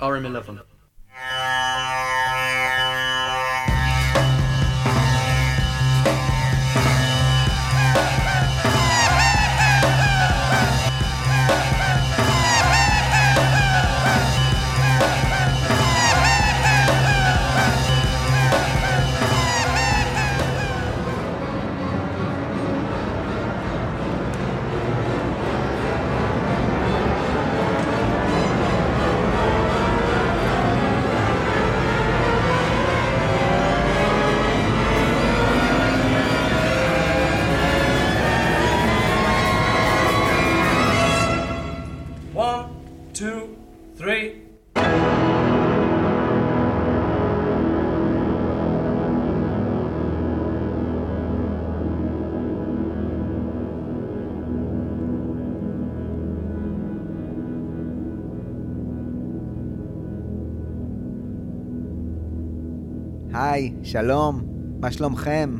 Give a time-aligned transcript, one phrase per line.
[0.00, 0.75] RM11.
[63.56, 64.42] היי, שלום,
[64.80, 65.56] מה שלומכם?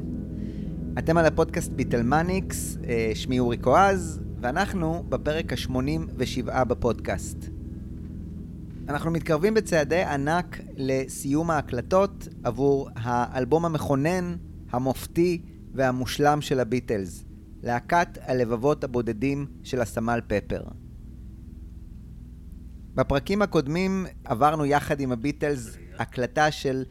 [0.98, 7.36] אתם על הפודקאסט ביטלמניקס, אה, שמי אורי קואז, ואנחנו בפרק ה-87 בפודקאסט.
[8.88, 14.36] אנחנו מתקרבים בצעדי ענק לסיום ההקלטות עבור האלבום המכונן,
[14.70, 15.42] המופתי
[15.74, 17.24] והמושלם של הביטלס,
[17.62, 20.62] להקת הלבבות הבודדים של הסמל פפר.
[22.94, 26.84] בפרקים הקודמים עברנו יחד עם הביטלס הקלטה של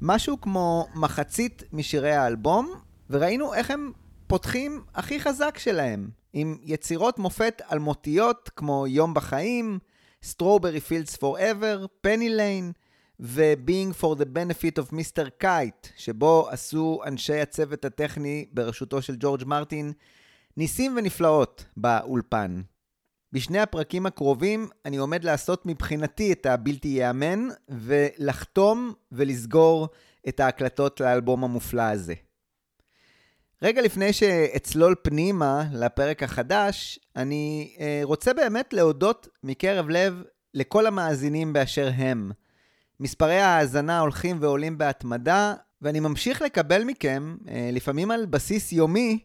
[0.00, 2.74] משהו כמו מחצית משירי האלבום,
[3.10, 3.92] וראינו איך הם
[4.26, 9.78] פותחים הכי חזק שלהם, עם יצירות מופת אלמותיות כמו יום בחיים,
[10.24, 12.72] Strawberry Fields Forever, Penny Lane
[13.20, 15.42] ו-Being for the Benefit of Mr.
[15.42, 19.92] Kite, שבו עשו אנשי הצוות הטכני בראשותו של ג'ורג' מרטין
[20.56, 22.60] ניסים ונפלאות באולפן.
[23.32, 29.88] בשני הפרקים הקרובים אני עומד לעשות מבחינתי את הבלתי ייאמן ולחתום ולסגור
[30.28, 32.14] את ההקלטות לאלבום המופלא הזה.
[33.62, 40.22] רגע לפני שאצלול פנימה לפרק החדש, אני אה, רוצה באמת להודות מקרב לב
[40.54, 42.30] לכל המאזינים באשר הם.
[43.00, 49.18] מספרי ההאזנה הולכים ועולים בהתמדה, ואני ממשיך לקבל מכם, אה, לפעמים על בסיס יומי,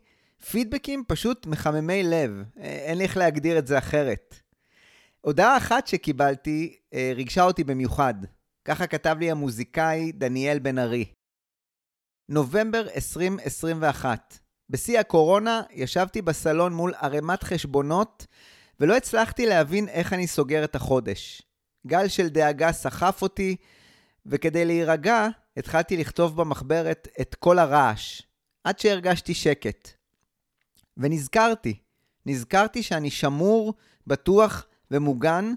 [0.50, 2.32] פידבקים פשוט מחממי לב.
[2.58, 4.36] אה, אין לי איך להגדיר את זה אחרת.
[5.22, 8.14] הודעה אחת שקיבלתי אה, ריגשה אותי במיוחד.
[8.66, 11.06] ככה כתב לי המוזיקאי דניאל בן ארי.
[12.30, 14.40] נובמבר 2021.
[14.70, 18.26] בשיא הקורונה ישבתי בסלון מול ערימת חשבונות
[18.80, 21.42] ולא הצלחתי להבין איך אני סוגר את החודש.
[21.88, 23.56] גל של דאגה סחף אותי,
[24.26, 25.28] וכדי להירגע
[25.58, 28.22] התחלתי לכתוב במחברת את כל הרעש,
[28.64, 30.03] עד שהרגשתי שקט.
[30.98, 31.80] ונזכרתי,
[32.26, 33.74] נזכרתי שאני שמור,
[34.08, 35.54] בטוח ומוגן,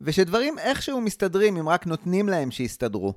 [0.00, 3.14] ושדברים איכשהו מסתדרים אם רק נותנים להם שיסתדרו.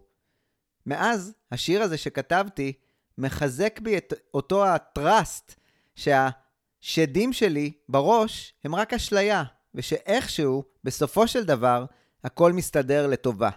[0.85, 2.73] מאז, השיר הזה שכתבתי
[3.17, 5.59] מחזק בי את אותו הטראסט
[5.95, 9.43] שהשדים שלי בראש הם רק אשליה,
[9.75, 11.85] ושאיכשהו, בסופו של דבר,
[12.23, 13.49] הכל מסתדר לטובה.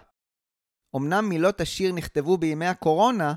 [0.95, 3.33] אמנם מילות השיר נכתבו בימי הקורונה,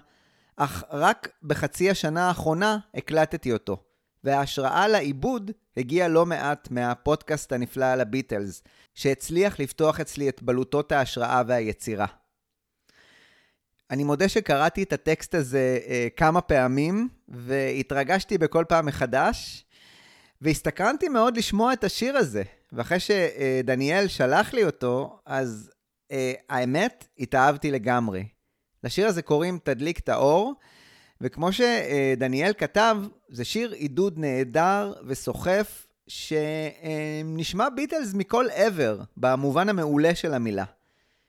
[0.57, 3.85] אך רק בחצי השנה האחרונה הקלטתי אותו.
[4.25, 8.63] וההשראה לעיבוד הגיעה לא מעט מהפודקאסט הנפלא על הביטלס,
[8.95, 12.07] שהצליח לפתוח אצלי את בלוטות ההשראה והיצירה.
[13.91, 19.65] אני מודה שקראתי את הטקסט הזה אה, כמה פעמים, והתרגשתי בכל פעם מחדש,
[20.41, 22.43] והסתקרנתי מאוד לשמוע את השיר הזה.
[22.73, 25.71] ואחרי שדניאל שלח לי אותו, אז
[26.13, 28.25] אה, האמת, התאהבתי לגמרי.
[28.85, 30.55] לשיר הזה קוראים תדליק את האור,
[31.23, 32.97] וכמו שדניאל כתב,
[33.29, 40.65] זה שיר עידוד נהדר וסוחף, שנשמע ביטלס מכל עבר, במובן המעולה של המילה.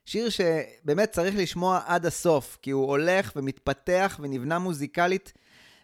[0.05, 5.33] שיר שבאמת צריך לשמוע עד הסוף, כי הוא הולך ומתפתח ונבנה מוזיקלית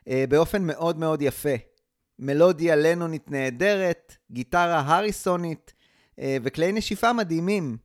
[0.07, 1.55] אה, באופן מאוד מאוד יפה.
[2.19, 5.73] מלודיה לנונית נהדרת, גיטרה הריסונית
[6.19, 7.77] אה, וכלי נשיפה מדהימים.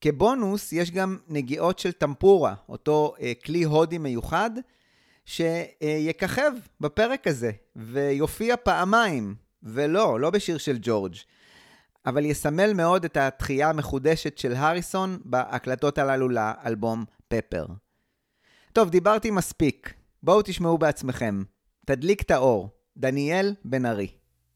[0.00, 4.50] כבונוס, יש גם נגיעות של טמפורה, אותו אה, כלי הודי מיוחד,
[5.28, 11.14] שיככב בפרק הזה, ויופיע פעמיים, ולא, לא בשיר של ג'ורג',
[12.06, 17.66] אבל יסמל מאוד את התחייה המחודשת של הריסון בהקלטות הללו לאלבום פפר.
[18.72, 19.94] טוב, דיברתי מספיק.
[20.22, 21.42] בואו תשמעו בעצמכם.
[21.86, 24.08] תדליק את האור, דניאל בן ארי.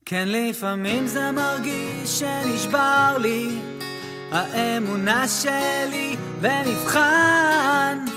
[0.05, 3.59] כן, לפעמים זה מרגיש שנשבר לי
[4.31, 8.12] האמונה שלי ונבחן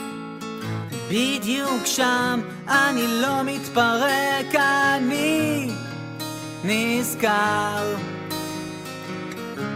[1.09, 5.67] בדיוק שם אני לא מתפרק, אני
[6.63, 7.95] נזכר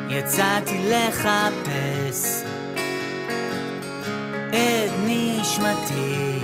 [0.10, 2.44] יצאתי לחפש
[4.50, 6.40] את נשמתי.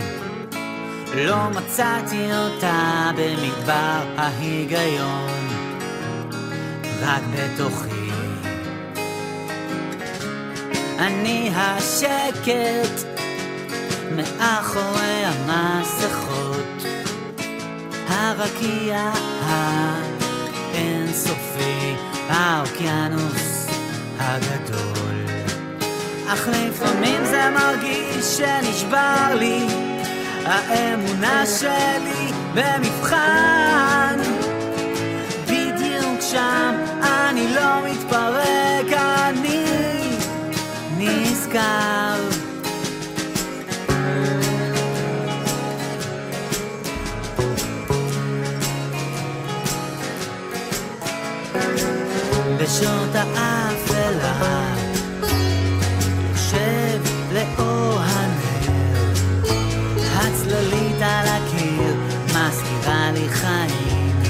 [1.15, 5.47] לא מצאתי אותה במדבר ההיגיון,
[7.01, 8.11] רק בתוכי.
[10.99, 13.14] אני השקט
[14.11, 16.83] מאחורי המסכות,
[18.07, 19.11] הרקיע
[20.71, 21.95] האינסופי,
[22.29, 23.67] האוקיינוס
[24.19, 25.25] הגדול.
[26.27, 29.67] אך לפעמים זה מרגיש שנשבר לי
[30.45, 34.19] האמונה שלי במבחן.
[35.43, 39.65] בדיוק שם אני לא מתפרק, אני
[40.97, 42.34] נזכר.
[52.65, 54.55] בשעות האפלה
[56.29, 57.01] יושב
[57.31, 59.11] לאור הנר.
[60.15, 61.95] הצללית על הקיר
[62.25, 64.21] מזכירה לי חיים.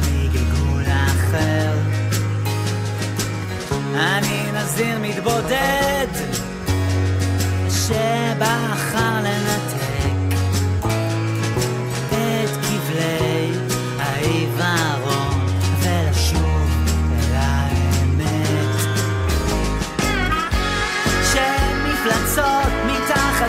[0.00, 1.78] מגלגול אחר.
[3.94, 6.06] אני נזיר מתבודד.
[7.68, 9.79] שבחר לנתק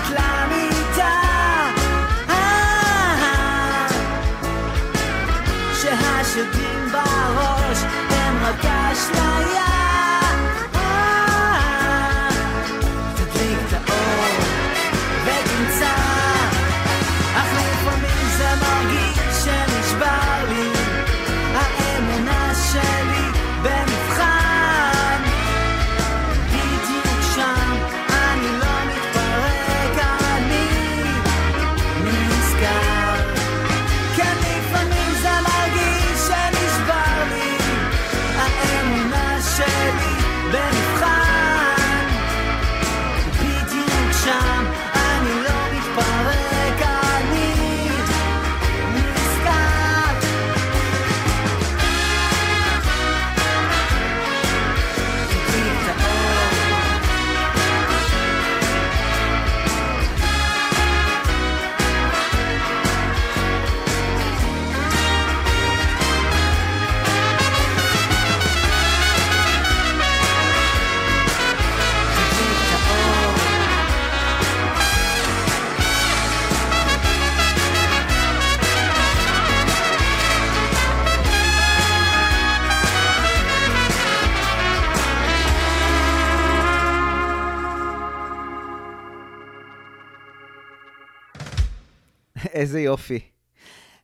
[0.07, 0.50] flat
[92.61, 93.19] איזה יופי.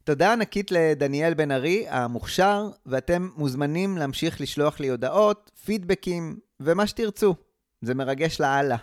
[0.04, 7.36] תודה ענקית לדניאל בן ארי, המוכשר, ואתם מוזמנים להמשיך לשלוח לי הודעות, פידבקים ומה שתרצו.
[7.82, 8.76] זה מרגש לאללה.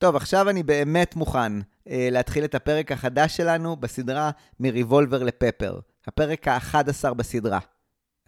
[0.00, 1.52] טוב, עכשיו אני באמת מוכן
[1.88, 4.30] אה, להתחיל את הפרק החדש שלנו בסדרה
[4.60, 7.58] מריבולבר לפפר, הפרק ה-11 בסדרה.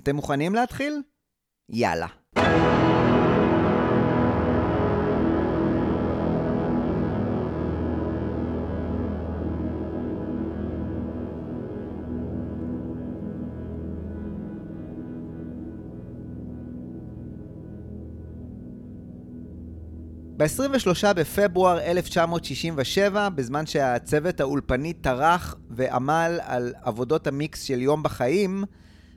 [0.02, 1.02] אתם מוכנים להתחיל?
[1.68, 2.06] יאללה.
[20.40, 28.64] ב-23 בפברואר 1967, בזמן שהצוות האולפני טרח ועמל על עבודות המיקס של יום בחיים,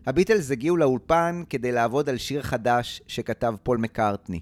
[0.05, 4.39] הביטלס הגיעו לאולפן כדי לעבוד על שיר חדש שכתב פול מקארטני.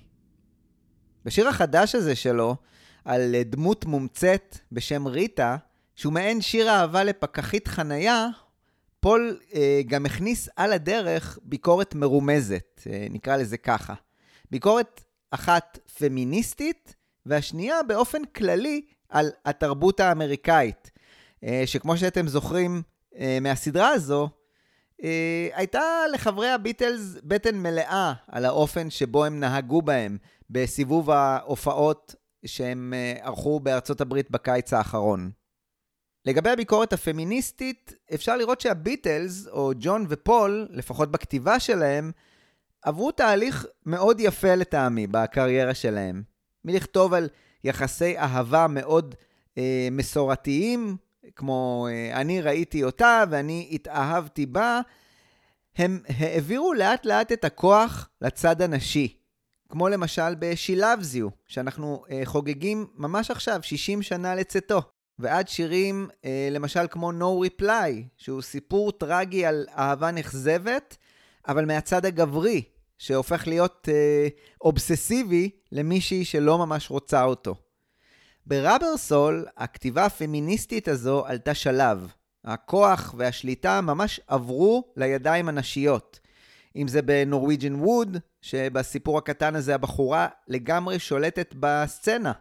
[1.25, 2.55] בשיר החדש הזה שלו,
[3.05, 5.57] על דמות מומצאת בשם ריטה,
[5.95, 8.27] שהוא מעין שיר אהבה לפקחית חנייה,
[9.00, 13.93] פול אה, גם הכניס על הדרך ביקורת מרומזת, אה, נקרא לזה ככה.
[14.51, 16.95] ביקורת אחת פמיניסטית,
[17.25, 20.91] והשנייה באופן כללי על התרבות האמריקאית,
[21.43, 22.81] אה, שכמו שאתם זוכרים
[23.15, 24.29] אה, מהסדרה הזו,
[25.03, 25.81] אה, הייתה
[26.13, 30.17] לחברי הביטלס בטן מלאה על האופן שבו הם נהגו בהם
[30.50, 35.31] בסיבוב ההופעות שהם ערכו בארצות הברית בקיץ האחרון.
[36.25, 42.11] לגבי הביקורת הפמיניסטית, אפשר לראות שהביטלס, או ג'ון ופול, לפחות בכתיבה שלהם,
[42.81, 46.23] עברו תהליך מאוד יפה לטעמי בקריירה שלהם.
[46.65, 47.29] מלכתוב על
[47.63, 49.15] יחסי אהבה מאוד
[49.57, 50.97] אה, מסורתיים,
[51.35, 54.81] כמו אה, אני ראיתי אותה ואני התאהבתי בה,
[55.75, 59.21] הם העבירו לאט לאט את הכוח לצד הנשי.
[59.69, 60.35] כמו למשל
[61.13, 64.81] You, שאנחנו uh, חוגגים ממש עכשיו 60 שנה לצאתו.
[65.19, 70.97] ועד שירים, uh, למשל כמו No Reply, שהוא סיפור טרגי על אהבה נכזבת,
[71.48, 72.63] אבל מהצד הגברי,
[72.98, 77.55] שהופך להיות uh, אובססיבי למישהי שלא ממש רוצה אותו.
[78.45, 82.13] בראבר סול, הכתיבה הפמיניסטית הזו עלתה שלב.
[82.45, 86.19] הכוח והשליטה ממש עברו לידיים הנשיות.
[86.75, 92.31] אם זה בנורוויג'ן ווד, שבסיפור הקטן הזה הבחורה לגמרי שולטת בסצנה.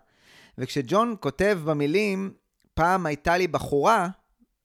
[0.59, 2.33] וכשג'ון כותב במילים,
[2.75, 4.09] פעם הייתה לי בחורה,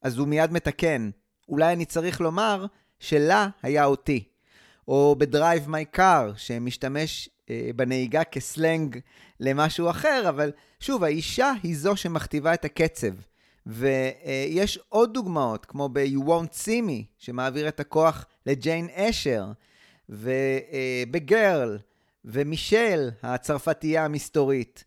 [0.02, 1.10] אז הוא מיד מתקן.
[1.50, 2.66] אולי אני צריך לומר
[3.06, 4.24] שלה היה אותי.
[4.88, 9.00] או ב- Drive My Car, שמשתמש אה, בנהיגה כסלנג
[9.40, 13.14] למשהו אחר, אבל שוב, האישה היא זו שמכתיבה את הקצב.
[13.66, 19.46] ויש עוד דוגמאות, כמו ב-You won't see me, שמעביר את הכוח לג'יין אשר,
[20.10, 21.78] וב- Girl,
[22.26, 24.84] ומישל, הצרפתייה המסתורית.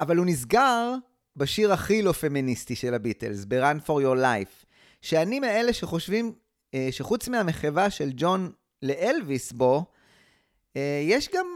[0.00, 0.94] אבל הוא נסגר
[1.36, 4.66] בשיר הכי לא פמיניסטי של הביטלס, ב-Run for your life,
[5.00, 6.43] שאני מאלה שחושבים אה,
[6.90, 8.52] שחוץ מהמחווה של ג'ון
[8.82, 9.84] לאלוויס בו,
[10.76, 11.46] אה, יש גם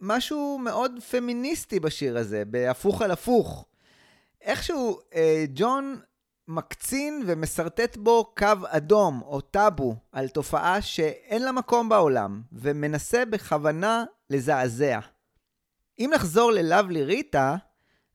[0.00, 3.66] משהו מאוד פמיניסטי בשיר הזה, בהפוך על הפוך.
[4.42, 6.00] איכשהו אה, ג'ון
[6.48, 14.04] מקצין ומסרטט בו קו אדום או טאבו על תופעה שאין לה מקום בעולם, ומנסה בכוונה
[14.30, 14.98] לזעזע.
[15.98, 17.56] אם נחזור ל- Lovely Rita,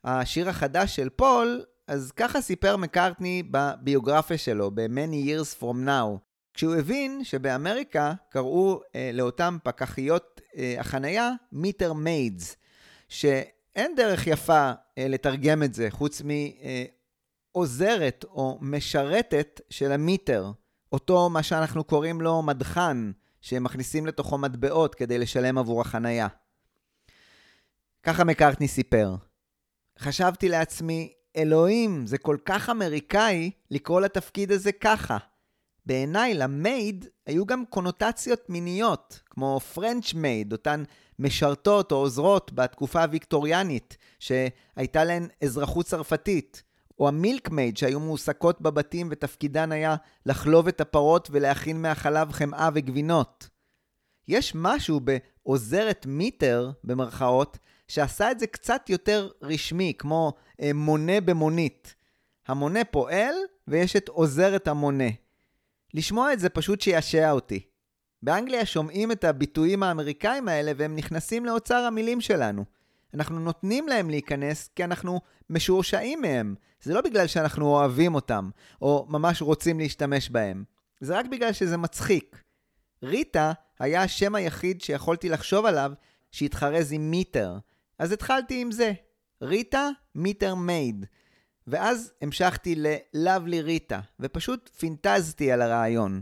[0.04, 6.76] השיר החדש של פול, אז ככה סיפר מקארטני בביוגרפיה שלו, ב-Many Years From Now, כשהוא
[6.76, 12.56] הבין שבאמריקה קראו אה, לאותם פקחיות אה, החנייה meter maids,
[13.10, 16.22] שאין דרך יפה אה, לתרגם את זה חוץ
[17.56, 20.52] מעוזרת אה, או משרתת של ה- meter,
[20.92, 26.28] אותו מה שאנחנו קוראים לו מדחן, שמכניסים לתוכו מטבעות כדי לשלם עבור החנייה.
[28.04, 29.16] ככה מקארטני סיפר.
[30.00, 35.18] חשבתי לעצמי, אלוהים, זה כל כך אמריקאי לקרוא לתפקיד הזה ככה.
[35.86, 40.84] בעיניי למייד היו גם קונוטציות מיניות, כמו פרנץ' מייד, אותן
[41.20, 46.64] משרתות או עוזרות בתקופה הוויקטוריאנית, שהייתה להן אזרחות צרפתית,
[47.00, 53.50] או המילק מייד שהיו מועסקות בבתים ותפקידן היה לחלוב את הפרות ולהכין מהחלב חמאה וגבינות.
[54.28, 61.96] יש משהו בעוזרת מיטר, במרכאות, שעשה את זה קצת יותר רשמי, כמו אה, מונה במונית.
[62.48, 63.36] המונה פועל,
[63.68, 65.10] ויש את עוזרת המונה.
[65.94, 67.60] לשמוע את זה פשוט שישע אותי.
[68.24, 72.66] באנגליה שומעים את הביטויים האמריקאים האלה והם נכנסים לאוצר המילים שלנו.
[73.14, 76.56] אנחנו נותנים להם להיכנס כי אנחנו משורשעים מהם.
[76.82, 78.50] זה לא בגלל שאנחנו אוהבים אותם,
[78.82, 80.64] או ממש רוצים להשתמש בהם.
[81.00, 82.44] זה רק בגלל שזה מצחיק.
[83.04, 85.92] ריטה היה השם היחיד שיכולתי לחשוב עליו
[86.32, 87.58] שהתחרז עם מיטר.
[88.00, 88.94] אז התחלתי עם זה.
[89.42, 91.06] ריטה מיטר מייד.
[91.68, 96.22] ואז המשכתי ל-Lovely ריטה, ופשוט פינטזתי על הרעיון.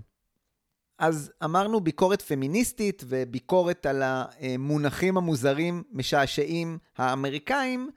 [1.00, 7.90] אז אמרנו ביקורת פמיניסטית וביקורת על המונחים המוזרים, משעשעים האמריקאים,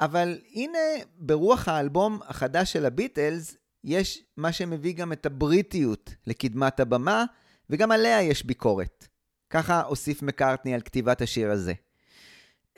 [0.00, 0.78] אבל הנה
[1.18, 7.24] ברוח האלבום החדש של הביטלס, יש מה שמביא גם את הבריטיות לקדמת הבמה,
[7.70, 9.08] וגם עליה יש ביקורת.
[9.50, 11.72] ככה הוסיף מקארטני על כתיבת השיר הזה.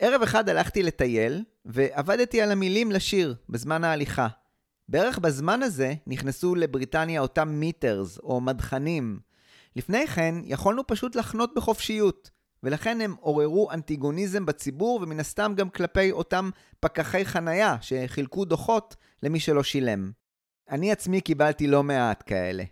[0.02, 4.28] ערב אחד הלכתי לטייל, ועבדתי על המילים לשיר בזמן ההליכה.
[4.88, 9.20] בערך בזמן הזה נכנסו לבריטניה אותם מיטרס, או מדחנים.
[9.76, 12.30] לפני כן יכולנו פשוט לחנות בחופשיות,
[12.62, 19.40] ולכן הם עוררו אנטיגוניזם בציבור, ומן הסתם גם כלפי אותם פקחי חנייה שחילקו דוחות למי
[19.40, 20.12] שלא שילם.
[20.70, 22.64] אני עצמי קיבלתי לא מעט כאלה.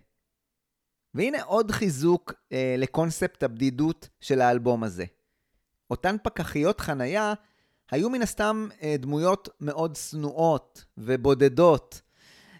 [1.13, 5.05] והנה עוד חיזוק אה, לקונספט הבדידות של האלבום הזה.
[5.89, 7.33] אותן פקחיות חנייה
[7.91, 12.01] היו מן הסתם אה, דמויות מאוד שנואות ובודדות.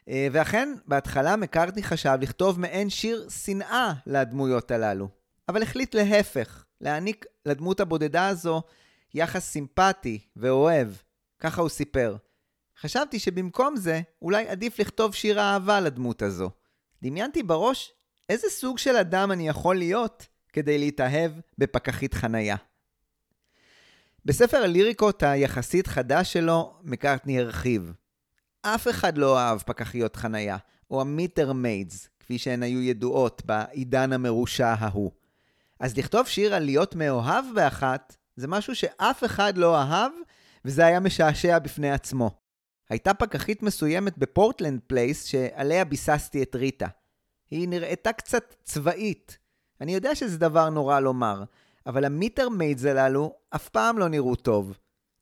[0.10, 5.10] אה, ואכן, בהתחלה מקארטני חשב לכתוב מעין שיר שנאה לדמויות הללו.
[5.50, 8.62] אבל החליט להפך, להעניק לדמות הבודדה הזו
[9.14, 10.88] יחס סימפטי ואוהב.
[11.40, 12.16] ככה הוא סיפר.
[12.82, 16.50] חשבתי שבמקום זה, אולי עדיף לכתוב שיר אהבה לדמות הזו.
[17.02, 17.94] דמיינתי בראש
[18.30, 22.56] איזה סוג של אדם אני יכול להיות כדי להתאהב בפקחית חנייה.
[24.30, 27.94] בספר הליריקות היחסית חדש שלו, מקארטני הרחיב.
[28.62, 30.58] אף אחד לא אהב פקחיות חנייה,
[30.92, 35.12] או ה- meter maids, כפי שהן היו ידועות בעידן המרושע ההוא.
[35.80, 40.12] אז לכתוב שיר על להיות מאוהב באחת, זה משהו שאף אחד לא אהב,
[40.66, 42.32] וזה היה משעשע בפני עצמו.
[42.90, 46.88] הייתה פקחית מסוימת בפורטלנד פלייס שעליה ביססתי את ריטה.
[47.52, 49.38] היא נראתה קצת צבאית.
[49.82, 51.44] אני יודע שזה דבר נורא לומר,
[51.88, 54.78] אבל ה- meter maids הללו אף פעם לא נראו טוב.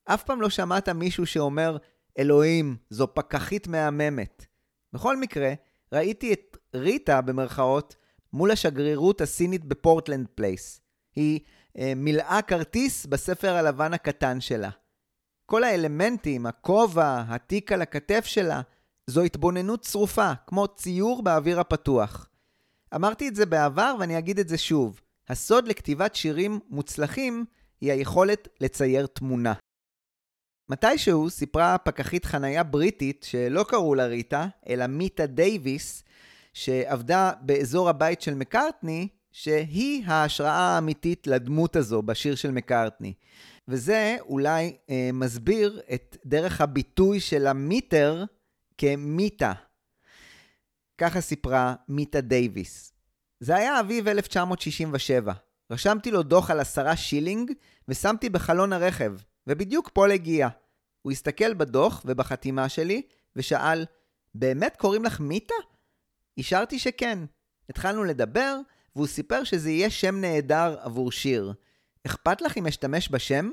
[0.05, 1.77] אף פעם לא שמעת מישהו שאומר,
[2.19, 4.45] אלוהים, זו פקחית מהממת.
[4.93, 5.53] בכל מקרה,
[5.91, 7.95] ראיתי את ריטה, במרכאות,
[8.33, 10.81] מול השגרירות הסינית בפורטלנד פלייס.
[11.15, 11.39] היא
[11.77, 14.69] אה, מילאה כרטיס בספר הלבן הקטן שלה.
[15.45, 18.61] כל האלמנטים, הכובע, התיק על הכתף שלה,
[19.07, 22.29] זו התבוננות צרופה, כמו ציור באוויר הפתוח.
[22.95, 25.01] אמרתי את זה בעבר ואני אגיד את זה שוב.
[25.29, 27.45] הסוד לכתיבת שירים מוצלחים
[27.81, 29.53] היא היכולת לצייר תמונה.
[30.69, 36.03] מתישהו סיפרה פקחית חנייה בריטית שלא קראו לה ריטה, אלא מיטה דייוויס,
[36.53, 43.13] שעבדה באזור הבית של מקארטני, שהיא ההשראה האמיתית לדמות הזו בשיר של מקארטני.
[43.67, 48.23] וזה אולי אה, מסביר את דרך הביטוי של ה- meter
[48.77, 49.53] כמיטה.
[50.97, 52.96] ככה סיפרה מיטה דייוויס.
[53.39, 55.33] זה היה אביב 1967.
[55.71, 57.51] רשמתי לו דוח על עשרה שילינג
[57.87, 59.13] ושמתי בחלון הרכב,
[59.47, 60.47] ובדיוק פול הגיע.
[61.01, 63.01] הוא הסתכל בדוח ובחתימה שלי
[63.35, 63.85] ושאל,
[64.35, 65.55] באמת קוראים לך מיטה?
[66.37, 67.19] אישרתי שכן.
[67.69, 68.57] התחלנו לדבר,
[68.95, 71.53] והוא סיפר שזה יהיה שם נהדר עבור שיר.
[72.07, 73.49] אכפת לך אם אשתמש בשם?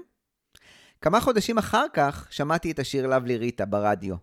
[1.00, 4.14] כמה חודשים אחר כך שמעתי את השיר "לאבלי ריטה" ברדיו.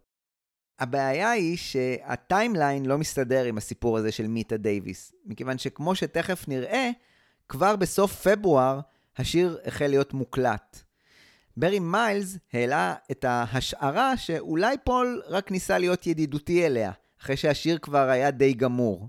[0.82, 6.48] הבעיה היא שה- timeline לא מסתדר עם הסיפור הזה של מיטה דייוויס, מכיוון שכמו שתכף
[6.48, 6.90] נראה,
[7.50, 8.80] כבר בסוף פברואר
[9.18, 10.82] השיר החל להיות מוקלט.
[11.58, 18.10] ברי מיילס העלה את ההשערה שאולי פול רק ניסה להיות ידידותי אליה, אחרי שהשיר כבר
[18.10, 19.08] היה די גמור.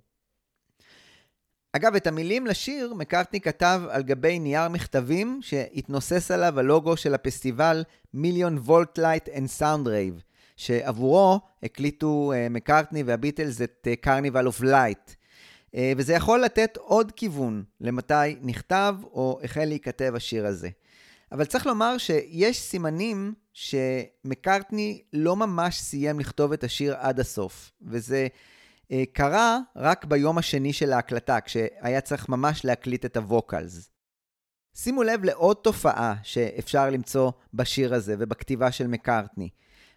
[1.73, 7.85] אגב, את המילים לשיר מקארטני כתב על גבי נייר מכתבים שהתנוסס עליו הלוגו של הפסטיבל
[8.15, 10.23] Million Volt Light and Sound Rave,
[10.63, 15.11] שעבורו הקליטו אה, מקארטני והביטלס את Carnival of Light.
[15.97, 20.69] וזה יכול לתת עוד כיוון למתי נכתב או החל להיכתב השיר הזה.
[21.33, 28.27] אבל צריך לומר שיש סימנים שמקארטני לא ממש סיים לכתוב את השיר עד הסוף, וזה
[28.93, 33.91] אה, קרה רק ביום השני של ההקלטה, כשהיה צריך ממש להקליט את ה- vocals.
[34.75, 39.49] שימו לב לעוד תופעה שאפשר למצוא בשיר הזה ובכתיבה של מקארטני.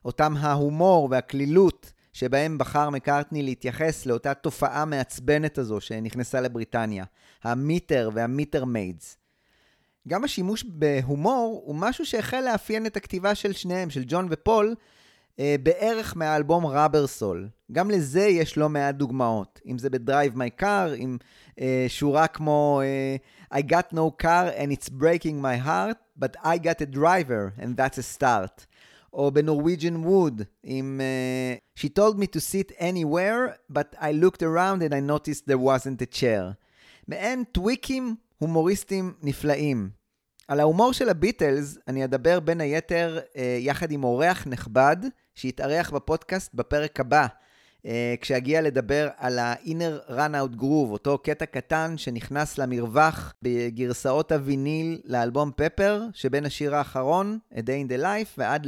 [0.06, 7.06] אותם ההומור והקלילות שבהם בחר מקארטני להתייחס לאותה תופעה מעצבנת הזו שנכנסה לבריטניה,
[7.44, 9.18] ה- meter וה- meter maids.
[10.08, 14.76] גם השימוש בהומור הוא משהו שהחל לאפיין את הכתיבה של שניהם, של ג'ון ופול,
[15.40, 17.50] אה, בערך מהאלבום Rubber Soul.
[17.72, 19.62] גם לזה יש לא מעט דוגמאות.
[19.66, 21.18] אם זה ב- Drive My Car, עם
[21.60, 26.58] אה, שורה כמו אה, I got no car and it's breaking my heart, but I
[26.58, 28.66] got a driver and that's a start.
[29.16, 34.82] או בנורוויג'ן ווד, עם uh, She told me to sit anywhere, but I looked around
[34.82, 36.54] and I noticed there wasn't a chair.
[37.08, 39.90] מעין טוויקים הומוריסטים נפלאים.
[40.48, 44.98] על ההומור של הביטלס אני אדבר בין היתר אה, יחד עם אורח נכבד
[45.36, 47.28] שיתארח בפודקאסט בפרק הבא,
[48.22, 56.04] כשאגיע לדבר על ה-inner run-out groove, אותו קטע קטן שנכנס למרווח בגרסאות הוויניל לאלבום פפר,
[56.14, 58.68] שבין השיר האחרון, A Day in the Life, ועד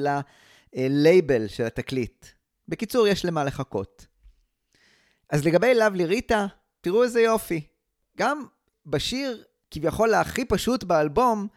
[0.74, 2.26] ללייבל של התקליט.
[2.68, 4.08] בקיצור, יש למה לחכות.
[5.30, 6.46] אז לגבי לאבלי ריטה,
[6.82, 7.68] תראו איזה יופי.
[8.18, 8.46] גם
[8.86, 11.48] בשיר כביכול הכי פשוט באלבום,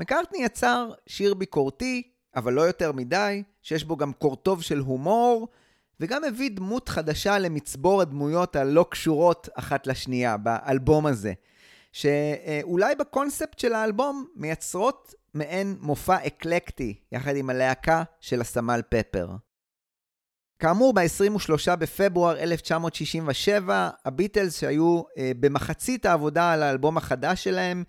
[0.00, 2.02] מקארטני יצר שיר ביקורתי,
[2.36, 5.48] אבל לא יותר מדי, שיש בו גם קורטוב של הומור,
[6.00, 11.32] וגם הביא דמות חדשה למצבור הדמויות הלא קשורות אחת לשנייה באלבום הזה,
[11.92, 19.28] שאולי בקונספט של האלבום מייצרות מעין מופע אקלקטי, יחד עם הלהקה של הסמל פפר.
[20.58, 27.84] כאמור, ב-23 בפברואר 1967, הביטלס שהיו אה, במחצית העבודה על האלבום החדש שלהם,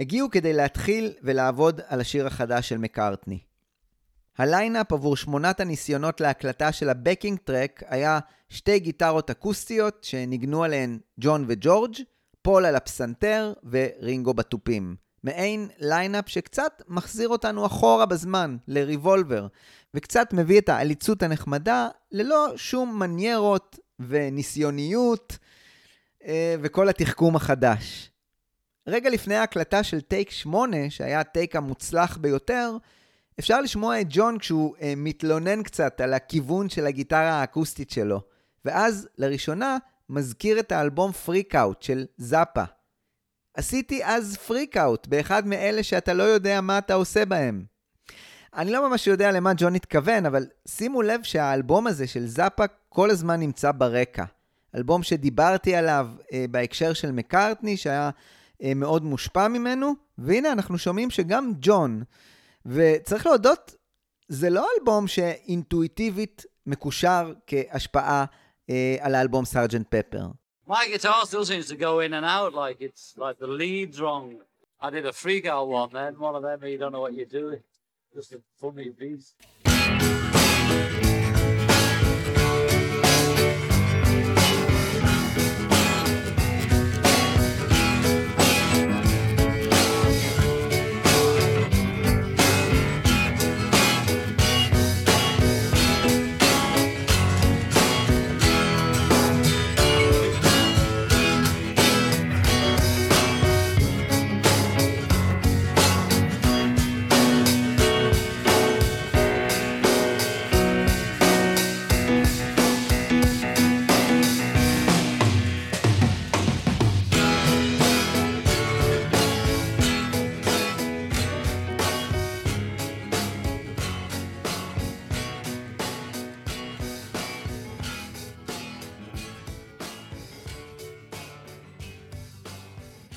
[0.00, 3.38] הגיעו כדי להתחיל ולעבוד על השיר החדש של מקארטני.
[4.38, 8.18] ה lineup עבור שמונת הניסיונות להקלטה של ה backing track היה
[8.48, 11.94] שתי גיטרות אקוסטיות שניגנו עליהן ג'ון וג'ורג',
[12.42, 14.96] פול על הפסנתר ורינגו בתופים.
[15.24, 19.46] מעין lineup שקצת מחזיר אותנו אחורה בזמן, לריבולבר,
[19.94, 25.38] וקצת מביא את העליצות הנחמדה ללא שום מניירות וניסיוניות
[26.26, 28.10] אה, וכל התחכום החדש.
[28.86, 32.76] רגע לפני ההקלטה של טייק 8, שהיה הטייק המוצלח ביותר,
[33.38, 38.20] אפשר לשמוע את ג'ון כשהוא אה, מתלונן קצת על הכיוון של הגיטרה האקוסטית שלו,
[38.64, 42.64] ואז לראשונה מזכיר את האלבום פריק אאוט של זאפה.
[43.54, 47.64] עשיתי אז פריק אאוט באחד מאלה שאתה לא יודע מה אתה עושה בהם.
[48.56, 53.10] אני לא ממש יודע למה ג'ון התכוון, אבל שימו לב שהאלבום הזה של זאפה כל
[53.10, 54.24] הזמן נמצא ברקע.
[54.74, 58.10] אלבום שדיברתי עליו אה, בהקשר של מקארטני, שהיה
[58.62, 62.02] אה, מאוד מושפע ממנו, והנה אנחנו שומעים שגם ג'ון,
[62.66, 63.74] וצריך להודות,
[64.28, 68.24] זה לא אלבום שאינטואיטיבית מקושר כהשפעה
[68.70, 70.26] אה, על האלבום סארג'נט פפר.
[70.66, 74.40] My guitar still seems to go in and out like it's like the lead's wrong.
[74.80, 77.12] I did a freak out one then, one of them where you don't know what
[77.12, 77.62] you're doing.
[78.14, 79.34] Just a funny piece.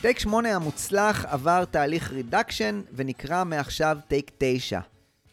[0.08, 4.80] טייק 8 המוצלח עבר תהליך reduction ונקרא מעכשיו טייק 9.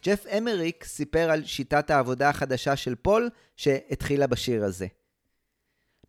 [0.05, 4.87] ג'ף אמריק סיפר על שיטת העבודה החדשה של פול שהתחילה בשיר הזה.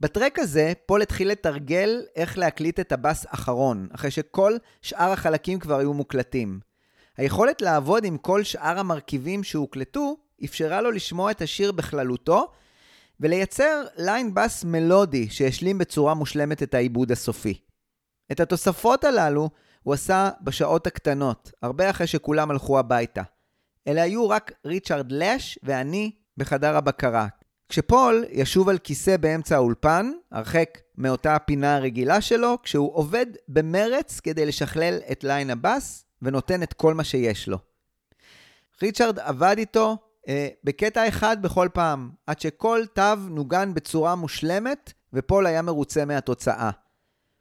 [0.01, 5.59] ב track הזה פול התחיל לתרגל איך להקליט את הבאס אחרון, אחרי שכל שאר החלקים
[5.59, 6.61] כבר היו מוקלטים.
[7.17, 12.53] היכולת לעבוד עם כל שאר המרכיבים שהוקלטו אפשרה לו לשמוע את השיר בכללותו
[13.21, 17.66] ולייצר line בס מלודי שהשלים בצורה מושלמת את העיבוד הסופי.
[18.33, 19.51] את התוספות הללו
[19.83, 23.23] הוא עשה בשעות הקטנות, הרבה אחרי שכולם הלכו הביתה.
[23.89, 27.27] אלה היו רק ריצ'רד לש ואני בחדר הבקרה.
[27.69, 34.47] כשפול ישוב על כיסא באמצע האולפן, הרחק מאותה הפינה הרגילה שלו, כשהוא עובד במרץ כדי
[34.47, 37.59] לשכלל את ליין הבאס ונותן את כל מה שיש לו.
[38.83, 39.97] ריצ'רד עבד איתו
[40.29, 46.71] אה, בקטע אחד בכל פעם, עד שכל תו נוגן בצורה מושלמת, ופול היה מרוצה מהתוצאה.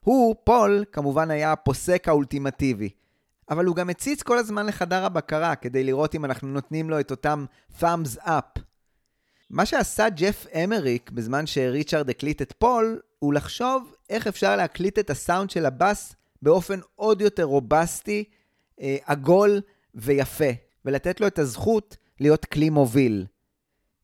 [0.05, 2.89] הוא, פול, כמובן היה הפוסק האולטימטיבי.
[3.49, 7.11] אבל הוא גם הציץ כל הזמן לחדר הבקרה כדי לראות אם אנחנו נותנים לו את
[7.11, 7.45] אותם
[7.79, 8.59] thumbs up.
[9.49, 15.09] מה שעשה ג'ף אמריק בזמן שריצ'רד הקליט את פול, הוא לחשוב איך אפשר להקליט את
[15.09, 18.23] הסאונד של הבאס באופן עוד יותר רובסטי,
[18.81, 19.61] אה, עגול
[19.95, 20.49] ויפה,
[20.85, 23.25] ולתת לו את הזכות להיות כלי מוביל.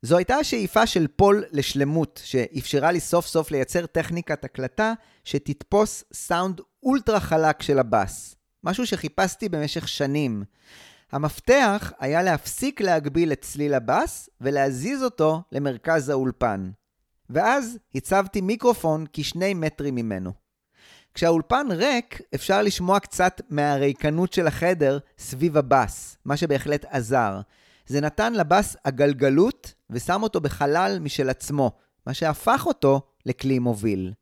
[0.02, 6.62] זו הייתה השאיפה של פול לשלמות, שאפשרה לי סוף סוף לייצר טכניקת הקלטה שתתפוס סאונד
[6.84, 8.36] אולטרה חלק של הבאס.
[8.64, 10.44] משהו שחיפשתי במשך שנים.
[11.12, 16.72] המפתח היה להפסיק להגביל את צליל הבאס ולהזיז אותו למרכז האולפן.
[17.30, 20.32] ואז הצבתי מיקרופון כשני מטרים ממנו.
[21.14, 27.42] כשהאולפן ריק, אפשר לשמוע קצת מהריקנות של החדר סביב הבאס, מה שבהחלט עזר.
[27.88, 31.71] זה נתן לבאס הגלגלות ושם אותו בחלל משל עצמו,
[32.08, 34.13] מה שהפך אותו לכלי מוביל.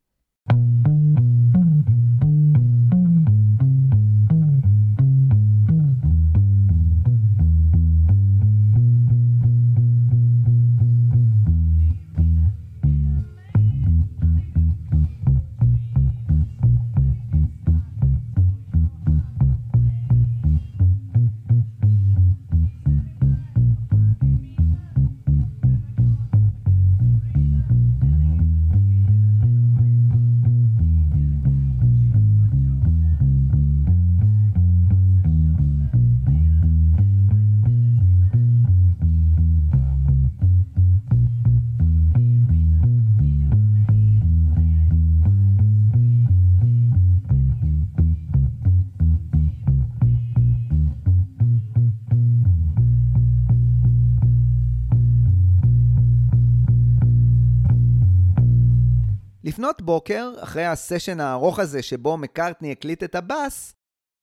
[59.59, 63.75] לפנות בוקר, אחרי הסשן הארוך הזה שבו מקארטני הקליט את הבאס,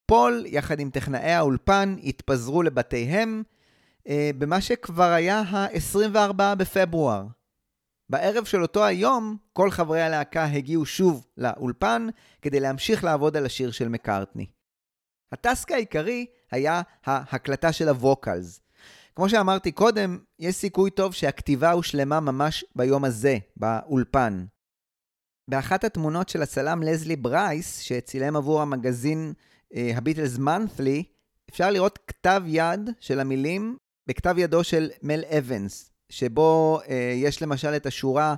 [0.07, 3.42] פול, יחד עם טכנאי האולפן, התפזרו לבתיהם,
[4.09, 7.27] אה, במה שכבר היה ה-24 בפברואר.
[8.11, 12.07] בערב של אותו היום, כל חברי הלהקה הגיעו שוב לאולפן
[12.42, 14.46] כדי להמשיך לעבוד על השיר של מקארטני.
[15.33, 18.61] ה task העיקרי היה ההקלטה של ה vocals.
[19.16, 24.46] כמו שאמרתי קודם, יש סיכוי טוב שהכתיבה הושלמה ממש ביום הזה, באולפן.
[25.48, 29.32] באחת התמונות של הצלם לזלי ברייס, שצילם עבור המגזין
[29.72, 31.05] הביטלס אה, monthly,
[31.50, 37.76] אפשר לראות כתב יד של המילים בכתב ידו של מל אבנס, שבו אה, יש למשל
[37.76, 38.35] את השורה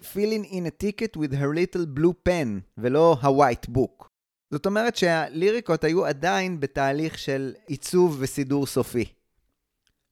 [0.00, 4.04] filling in a ticket with her little blue pen, ולא ה-white book.
[4.50, 9.04] זאת אומרת שהליריקות היו עדיין בתהליך של עיצוב וסידור סופי.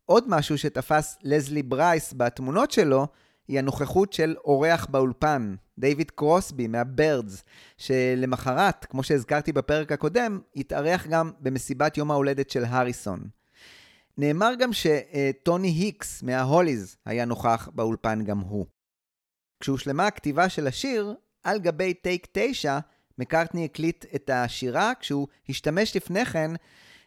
[0.05, 3.07] עוד משהו שתפס לזלי ברייס בתמונות שלו,
[3.49, 7.45] היא הנוכחות של אורח באולפן, דיוויד קרוסבי מהבירדס,
[7.77, 13.21] שלמחרת, כמו שהזכרתי בפרק הקודם, התארח גם במסיבת יום ההולדת של הריסון.
[14.19, 18.67] נאמר גם שטוני היקס מההוליז היה נוכח באולפן גם הוא.
[19.61, 22.79] כשהושלמה הכתיבה של השיר, על גבי טייק 9,
[23.19, 26.51] מקארטני הקליט את השירה כשהוא השתמש לפני כן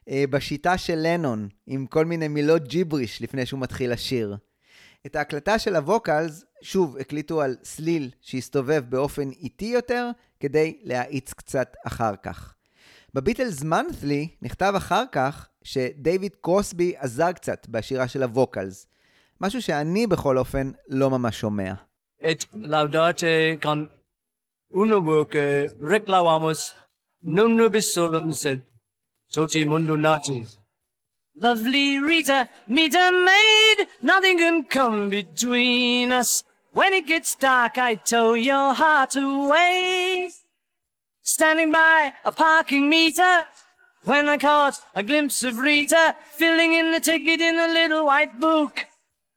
[0.09, 4.37] אה, בשיטה של לנון, עם כל מיני מילות ג'יבריש לפני שהוא מתחיל לשיר.
[5.05, 10.09] את ההקלטה של הווקלס, שוב, הקליטו על סליל שהסתובב באופן איטי יותר,
[10.39, 12.53] כדי להאיץ קצת אחר כך.
[13.13, 18.87] בביטלס מנת'לי נכתב אחר כך שדייוויד קרוסבי עזר קצת בשירה של הווקלס.
[19.41, 21.73] משהו שאני בכל אופן לא ממש שומע.
[22.21, 23.89] et laudate con
[24.69, 26.75] uno worke reclamamos
[27.21, 28.59] non nubis solum sed
[29.33, 30.58] soci mundo natis.
[31.35, 36.43] Lovely Rita, meet a maid, nothing can come between us.
[36.73, 40.31] When it gets dark, I tow your heart away.
[41.21, 43.45] Standing by a parking meter,
[44.03, 48.39] when I caught a glimpse of Rita, filling in the ticket in a little white
[48.39, 48.85] book.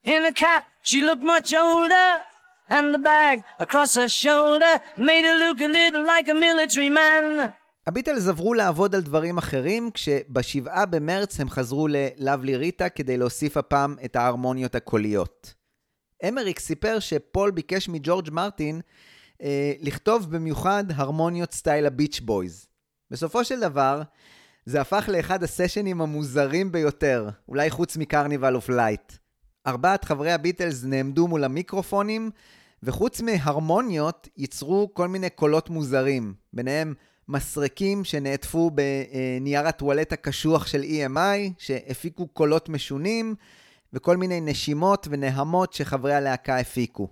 [0.05, 2.23] In a cap, she looked much older,
[2.69, 7.55] and the bag across her shoulder made her look a little like a military man.
[7.87, 13.97] הביטלס עברו לעבוד על דברים אחרים, כשבשבעה במרץ הם חזרו ללאבלי ריטה כדי להוסיף הפעם
[14.05, 15.55] את ההרמוניות הקוליות.
[16.29, 18.81] אמריק סיפר שפול ביקש מג'ורג' מרטין
[19.43, 22.67] אה, לכתוב במיוחד הרמוניות סטייל הביץ' בויז.
[23.11, 24.03] בסופו של דבר,
[24.67, 29.13] זה הפך לאחד הסשנים המוזרים ביותר, אולי חוץ מקרניבל אוף לייט.
[29.67, 32.31] ארבעת חברי הביטלס נעמדו מול המיקרופונים,
[32.83, 36.95] וחוץ מהרמוניות ייצרו כל מיני קולות מוזרים, ביניהם
[37.29, 43.35] מסרקים שנעטפו בנייר הטואלט הקשוח של EMI, שהפיקו קולות משונים,
[43.93, 47.09] וכל מיני נשימות ונהמות שחברי הלהקה הפיקו.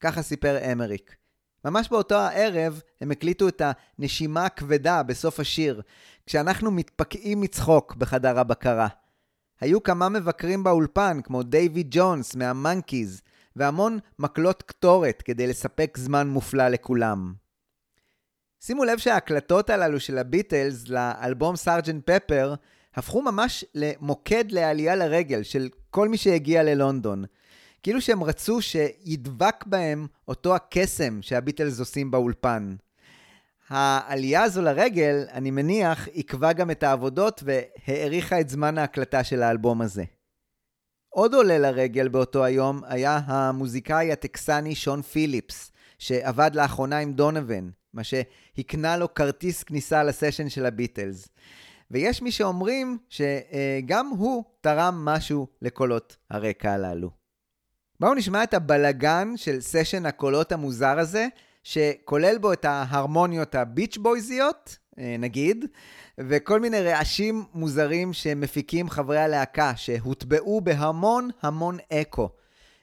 [0.00, 1.16] ככה סיפר אמריק.
[1.64, 3.62] ממש באותו הערב הם הקליטו את
[3.98, 5.82] הנשימה הכבדה בסוף השיר,
[6.26, 8.88] כשאנחנו מתפקעים מצחוק בחדר הבקרה.
[9.60, 13.22] היו כמה מבקרים באולפן, כמו דייוויד ג'ונס מהמנקיז,
[13.56, 17.34] והמון מקלות קטורת כדי לספק זמן מופלא לכולם.
[18.62, 22.54] שימו לב שההקלטות הללו של הביטלס לאלבום סארג'נט פפר
[22.94, 27.24] הפכו ממש למוקד לעלייה לרגל של כל מי שהגיע ללונדון.
[27.82, 32.76] כאילו שהם רצו שידבק בהם אותו הקסם שהביטלס עושים באולפן.
[33.68, 39.82] העלייה הזו לרגל, אני מניח, עיכבה גם את העבודות והאריכה את זמן ההקלטה של האלבום
[39.82, 40.04] הזה.
[41.08, 48.04] עוד עולה לרגל באותו היום היה המוזיקאי הטקסני שון פיליפס, שעבד לאחרונה עם דונובן, מה
[48.60, 51.28] שהקנה לו כרטיס כניסה לסשן של הביטלס.
[51.90, 57.10] ויש מי שאומרים שגם הוא תרם משהו לקולות הרקע הללו.
[58.00, 61.26] בואו נשמע את הבלגן של סשן הקולות המוזר הזה,
[61.62, 65.64] שכולל בו את ההרמוניות הביץ' בויזיות, אה, נגיד,
[66.18, 72.28] וכל מיני רעשים מוזרים שמפיקים חברי הלהקה, שהוטבעו בהמון המון אקו.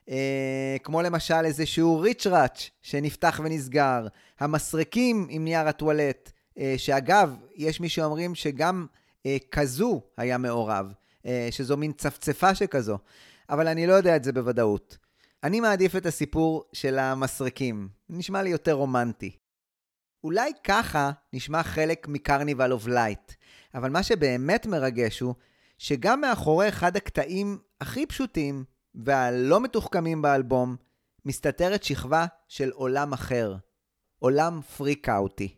[0.10, 4.08] אה, כמו למשל איזשהו ריץ' ראץ' שנפתח ונסגר,
[4.39, 8.86] המסרקים עם נייר הטואלט, אה, שאגב, יש מי שאומרים שגם
[9.26, 10.93] אה, קאזו היה מעורב,
[11.26, 12.98] אה, שזו מין צפצפה שכזו,
[13.50, 14.98] אבל אני לא יודע את זה בוודאות.
[15.43, 19.38] אני מעדיף את הסיפור של המסרקים, נשמע לי יותר רומנטי.
[20.24, 23.32] אולי ככה נשמע חלק מקרניבל אוף לייט,
[23.76, 25.36] אבל מה שבאמת מרגש הוא
[25.78, 28.63] שגם מאחורי אחד הקטעים הכי פשוטים
[29.05, 30.75] והלא מתוחכמים באלבום,
[31.25, 33.55] מסתתרת שכבה של עולם אחר,
[34.19, 35.55] עולם פריקאוטי.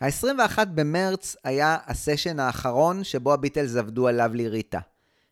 [0.00, 4.78] ה-21 במרץ היה הסשן האחרון שבו הביטלס עבדו על לאבלי ריטה.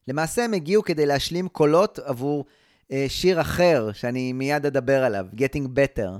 [0.09, 2.45] למעשה הם הגיעו כדי להשלים קולות עבור
[2.93, 6.11] אה, שיר אחר, שאני מיד אדבר עליו, Getting Better.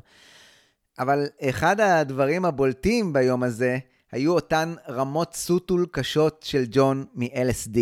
[0.99, 3.79] אבל אחד הדברים הבולטים ביום הזה
[4.13, 7.79] היו אותן רמות סוטול קשות של ג'ון מ-LSD.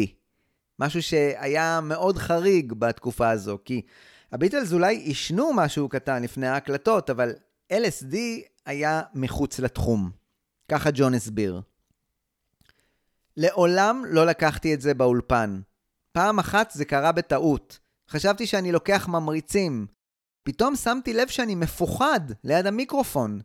[0.79, 3.83] משהו שהיה מאוד חריג בתקופה הזו, כי
[4.33, 7.33] הביטלס אולי עישנו משהו קטן לפני ההקלטות, אבל
[7.73, 8.17] LSD
[8.67, 10.11] היה מחוץ לתחום.
[10.69, 11.61] ככה ג'ון הסביר.
[13.37, 15.61] לעולם לא לקחתי את זה באולפן.
[16.13, 17.79] פעם אחת זה קרה בטעות.
[18.11, 19.87] חשבתי שאני לוקח ממריצים.
[20.43, 23.41] פתאום שמתי לב שאני מפוחד ליד המיקרופון.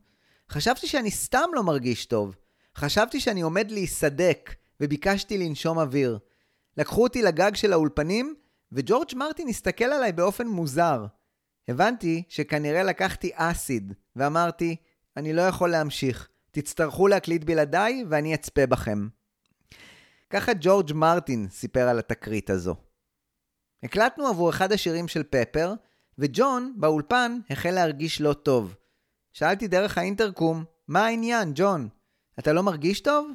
[0.50, 2.36] חשבתי שאני סתם לא מרגיש טוב.
[2.76, 6.20] חשבתי שאני עומד להיסדק, וביקשתי לנשום אוויר.
[6.78, 8.36] לקחו אותי לגג של האולפנים,
[8.72, 11.06] וג'ורג' מרטין הסתכל עליי באופן מוזר.
[11.68, 14.76] הבנתי שכנראה לקחתי אסיד, ואמרתי,
[15.18, 16.30] אני לא יכול להמשיך.
[16.52, 19.08] תצטרכו להקליט בלעדיי ואני אצפה בכם.
[20.30, 22.76] ככה ג'ורג' מרטין סיפר על התקרית הזו.
[23.84, 25.74] הקלטנו עבור אחד השירים של פפר,
[26.18, 28.76] וג'ון, באולפן, החל להרגיש לא טוב.
[29.34, 31.90] שאלתי דרך האינטרקום, מה העניין, ג'ון?
[32.40, 33.32] אתה לא מרגיש טוב?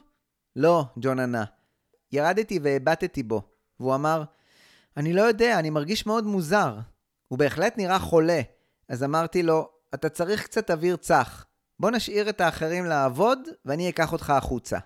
[0.57, 1.45] לא, ג'ון ענה.
[2.13, 3.43] ירדתי והבטתי בו,
[3.81, 4.25] והוא אמר,
[4.97, 6.79] אני לא יודע, אני מרגיש מאוד מוזר.
[7.31, 8.41] הוא בהחלט נראה חולה,
[8.89, 11.47] אז אמרתי לו, אתה צריך קצת אוויר צח.
[11.81, 14.79] בוא נשאיר את האחרים לעבוד, ואני אקח אותך החוצה.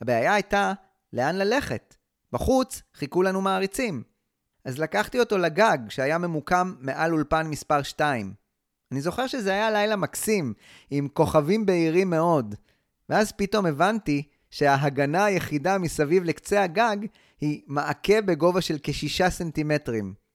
[0.00, 0.72] הבעיה הייתה,
[1.12, 1.94] לאן ללכת?
[2.32, 4.02] בחוץ חיכו לנו מעריצים.
[4.64, 8.34] אז לקחתי אותו לגג, שהיה ממוקם מעל אולפן מספר 2.
[8.92, 10.54] אני זוכר שזה היה לילה מקסים,
[10.90, 12.54] עם כוכבים בהירים מאוד.
[13.08, 16.96] ואז פתאום הבנתי שההגנה היחידה מסביב לקצה הגג
[17.40, 20.25] היא מעקה בגובה של כשישה סנטימטרים.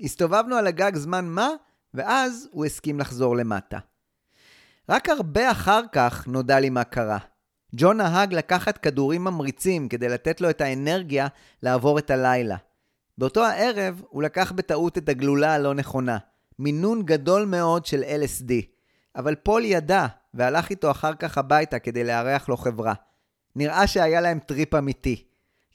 [0.00, 1.48] הסתובבנו על הגג זמן מה,
[1.94, 3.78] ואז הוא הסכים לחזור למטה.
[4.88, 7.18] רק הרבה אחר כך נודע לי מה קרה.
[7.74, 11.26] ג'ון נהג לקחת כדורים ממריצים כדי לתת לו את האנרגיה
[11.62, 12.56] לעבור את הלילה.
[13.18, 16.18] באותו הערב הוא לקח בטעות את הגלולה הלא נכונה,
[16.58, 18.52] מינון גדול מאוד של LSD,
[19.16, 22.94] אבל פול ידע והלך איתו אחר כך הביתה כדי לארח לו חברה.
[23.56, 25.24] נראה שהיה להם טריפ אמיתי.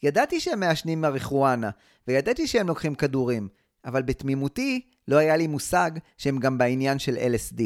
[0.03, 1.69] ידעתי שהם מעשנים מריחואנה,
[2.07, 3.47] וידעתי שהם לוקחים כדורים,
[3.85, 7.61] אבל בתמימותי לא היה לי מושג שהם גם בעניין של LSD.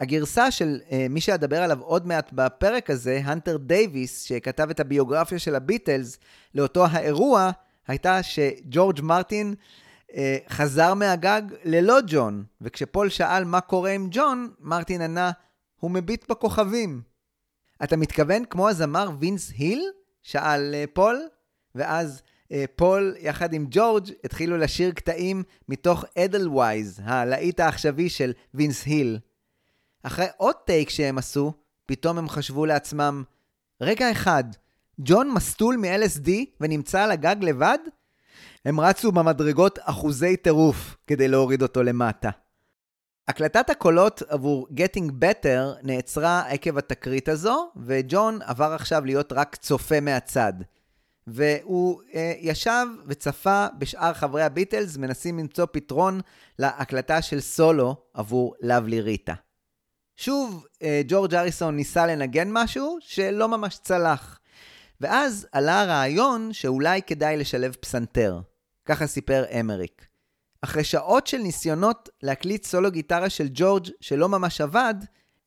[0.00, 5.38] הגרסה של אה, מי שאדבר עליו עוד מעט בפרק הזה, הנטר דייוויס, שכתב את הביוגרפיה
[5.38, 6.18] של הביטלס
[6.54, 7.50] לאותו האירוע,
[7.86, 9.54] הייתה שג'ורג' מרטין
[10.10, 10.14] אה,
[10.48, 15.30] חזר מהגג ללא ג'ון, וכשפול שאל מה קורה עם ג'ון, מרטין ענה,
[15.80, 17.02] הוא מביט בכוכבים.
[17.84, 19.82] אתה מתכוון כמו הזמר וינס היל?
[20.22, 21.22] שאל אה, פול,
[21.74, 22.22] ואז
[22.76, 29.18] פול יחד עם ג'ורג' התחילו לשיר קטעים מתוך אדלווייז, הלהיט העכשווי של וינס היל.
[30.02, 31.52] אחרי עוד טייק שהם עשו,
[31.86, 33.24] פתאום הם חשבו לעצמם,
[33.80, 34.44] רגע אחד,
[34.98, 37.78] ג'ון מסטול מ-LSD ונמצא על הגג לבד?
[38.64, 42.30] הם רצו במדרגות אחוזי טירוף כדי להוריד אותו למטה.
[43.28, 50.00] הקלטת הקולות עבור Getting Better נעצרה עקב התקרית הזו, וג'ון עבר עכשיו להיות רק צופה
[50.00, 50.52] מהצד.
[51.26, 56.20] והוא אה, ישב וצפה בשאר חברי הביטלס מנסים למצוא פתרון
[56.58, 59.34] להקלטה של סולו עבור לאבלי ריטה.
[60.16, 64.40] שוב, אה, ג'ורג' אריסון ניסה לנגן משהו שלא ממש צלח.
[65.00, 68.40] ואז עלה הרעיון שאולי כדאי לשלב פסנתר.
[68.84, 70.06] ככה סיפר אמריק.
[70.60, 74.94] אחרי שעות של ניסיונות להקליט סולו גיטרה של ג'ורג' שלא ממש עבד,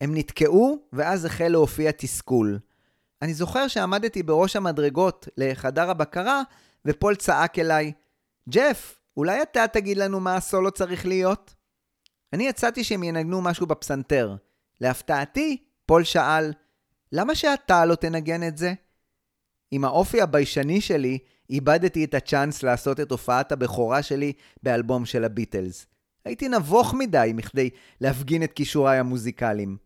[0.01, 2.59] הם נתקעו, ואז החל להופיע תסכול.
[3.22, 6.41] אני זוכר שעמדתי בראש המדרגות לחדר הבקרה,
[6.86, 7.91] ופול צעק אליי,
[8.49, 11.53] ג'ף, אולי אתה תגיד לנו מה הסולו צריך להיות?
[12.34, 14.36] אני הצעתי שהם ינגנו משהו בפסנתר.
[14.82, 16.53] להפתעתי, פול שאל,
[17.11, 18.74] למה שאתה לא תנגן את זה?
[19.72, 25.86] עם האופי הביישני שלי, איבדתי את הצ'אנס לעשות את הופעת הבכורה שלי באלבום של הביטלס.
[26.26, 27.70] הייתי נבוך מדי מכדי
[28.01, 29.78] להפגין את כישוריי המוזיקליים.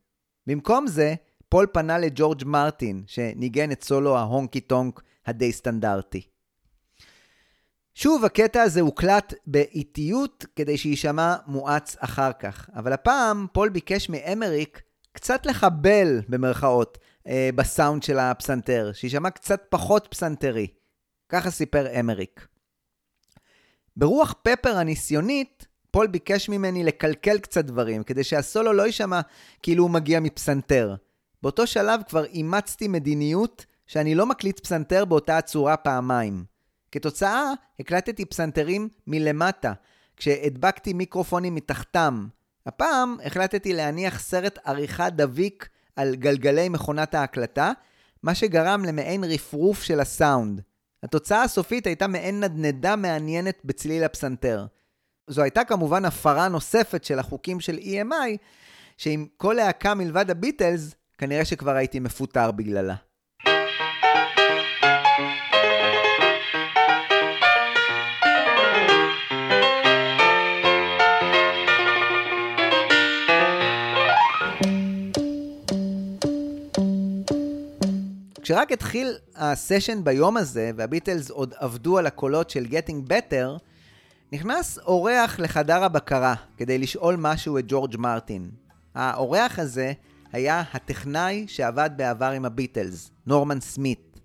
[0.48, 1.16] במקום זה,
[1.52, 6.22] פול פנה לג'ורג' מרטין, שניגן את סולו ההונקי טונק הדי סטנדרטי.
[7.96, 14.82] שוב, הקטע הזה הוקלט באיטיות כדי שיישמע מואץ אחר כך, אבל הפעם פול ביקש מאמריק
[15.12, 16.98] קצת לחבל, במרכאות,
[17.28, 20.68] אה, בסאונד של הפסנתר, שיישמע קצת פחות פסנתרי.
[21.30, 22.48] ככה סיפר אמריק.
[23.98, 29.22] ברוח פפר הניסיונית, פול ביקש ממני לקלקל קצת דברים, כדי שהסולו לא יישמע
[29.64, 30.96] כאילו הוא מגיע מפסנתר.
[31.44, 36.44] באותו שלב כבר אימצתי מדיניות שאני לא מקליט פסנתר באותה הצורה פעמיים.
[36.92, 39.74] כתוצאה, הקלטתי פסנתרים מלמטה,
[40.18, 42.28] כשהדבקתי מיקרופונים מתחתם.
[42.66, 47.72] הפעם החלטתי להניח סרט עריכה דביק על גלגלי מכונת ההקלטה,
[48.24, 50.62] מה שגרם למעין רפרוף של הסאונד.
[51.04, 54.66] התוצאה הסופית הייתה מעין נדנדה מעניינת בצליל הפסנתר.
[55.28, 58.38] זו הייתה כמובן הפרה נוספת של החוקים של EMI,
[58.98, 62.96] שעם כל להקה מלבד הביטלס, כנראה שכבר הייתי מפוטר בגללה.
[78.42, 83.60] כשרק התחיל הסשן ביום הזה, והביטלס עוד עבדו על הקולות של Getting Better,
[84.32, 88.52] נכנס אורח לחדר הבקרה כדי לשאול משהו את ג'ורג' מרטין.
[88.96, 89.94] האורח הזה
[90.32, 94.20] היה הטכנאי שעבד בעבר עם הביטלס, נורמן סמית.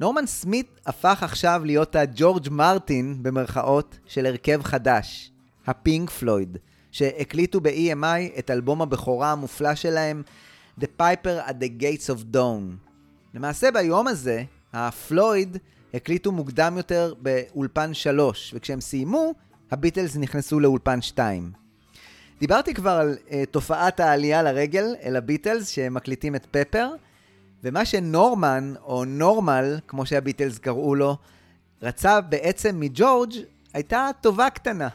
[0.00, 5.30] נורמן סמית הפך עכשיו להיות הג'ורג' מרטין, במרכאות, של הרכב חדש,
[5.66, 6.58] הפינק פלויד,
[6.90, 10.22] שהקליטו ב-EMI את אלבום הבכורה המופלא שלהם,
[10.80, 12.90] The Piper at the Gates of Dawn.
[13.34, 15.56] למעשה ביום הזה, הפלויד
[15.94, 19.34] הקליטו מוקדם יותר באולפן 3, וכשהם סיימו,
[19.70, 21.65] הביטלס נכנסו לאולפן 2.
[22.38, 26.88] דיברתי כבר על אה, תופעת העלייה לרגל אל הביטלס שמקליטים את פפר,
[27.64, 31.16] ומה שנורמן, או נורמל, כמו שהביטלס קראו לו,
[31.82, 33.32] רצה בעצם מג'ורג'
[33.74, 34.88] הייתה טובה קטנה.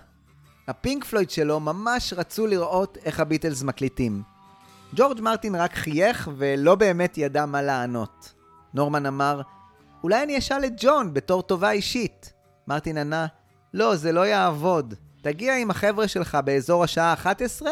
[0.68, 4.22] הפינק פלויד שלו ממש רצו לראות איך הביטלס מקליטים.
[4.96, 8.34] ג'ורג' מרטין רק חייך ולא באמת ידע מה לענות.
[8.74, 9.42] נורמן אמר,
[10.04, 12.34] אולי אני אשאל את ג'ון בתור טובה אישית.
[12.68, 13.28] מרטין ענה,
[13.74, 14.94] לא, זה לא יעבוד.
[15.22, 17.72] תגיע עם החבר'ה שלך באזור השעה 11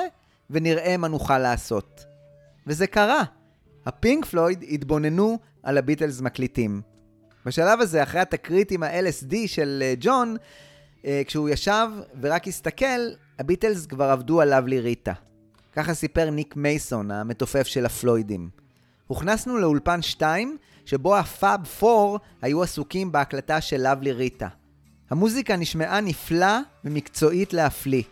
[0.50, 2.06] ונראה מה נוכל לעשות.
[2.68, 3.24] וזה קרה.
[3.86, 6.82] הפינק פלויד התבוננו על הביטלס מקליטים.
[7.46, 10.36] בשלב הזה, אחרי התקרית עם ה-LSD של uh, ג'ון,
[11.02, 11.88] uh, כשהוא ישב
[12.22, 15.14] ורק הסתכל, הביטלס כבר עבדו על לאבלי ריטה.
[15.74, 18.50] ככה סיפר ניק מייסון, המתופף של הפלוידים.
[19.08, 24.48] הוכנסנו לאולפן 2, שבו הפאב 4 היו עסוקים בהקלטה של לאבלי ריטה.
[25.10, 28.04] המוזיקה נשמעה נפלא ומקצועית להפליא.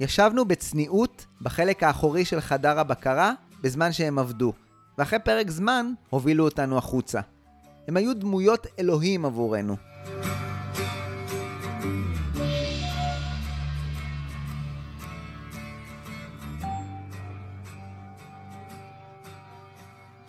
[0.00, 4.52] ישבנו בצניעות בחלק האחורי של חדר הבקרה בזמן שהם עבדו,
[4.98, 7.20] ואחרי פרק זמן הובילו אותנו החוצה.
[7.88, 9.76] הם היו דמויות אלוהים עבורנו.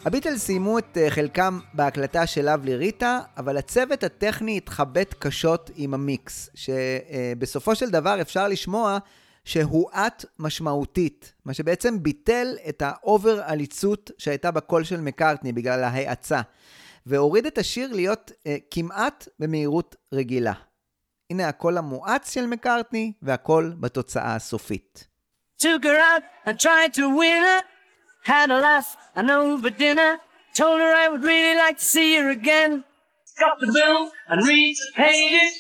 [0.07, 5.93] הביטלס סיימו את אה, חלקם בהקלטה של Lovely Rita, אבל הצוות הטכני התחבט קשות עם
[5.93, 8.97] המיקס, שבסופו של דבר אפשר לשמוע
[9.45, 16.41] שהואט משמעותית, מה שבעצם ביטל את ה over עליצות שהייתה בקול של מקארטני בגלל ההאצה,
[17.05, 20.53] והוריד את השיר להיות אה, כמעט במהירות רגילה.
[21.29, 25.07] הנה הקול המואץ של מקארטני והקול בתוצאה הסופית.
[25.61, 27.76] Took her out and tried to win her.
[28.33, 30.11] Had a laugh and over dinner.
[30.59, 32.71] Told her I would really like to see her again.
[33.43, 33.99] Got the bill
[34.29, 35.53] and repaid it.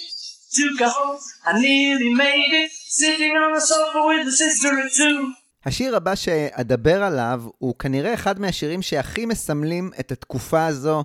[0.57, 2.71] Took her home and nearly made it.
[3.01, 5.17] Sitting on the sofa with a sister or two.
[5.65, 11.03] השיר הבא שאדבר עליו הוא כנראה אחד מהשירים שהכי מסמלים את התקופה הזו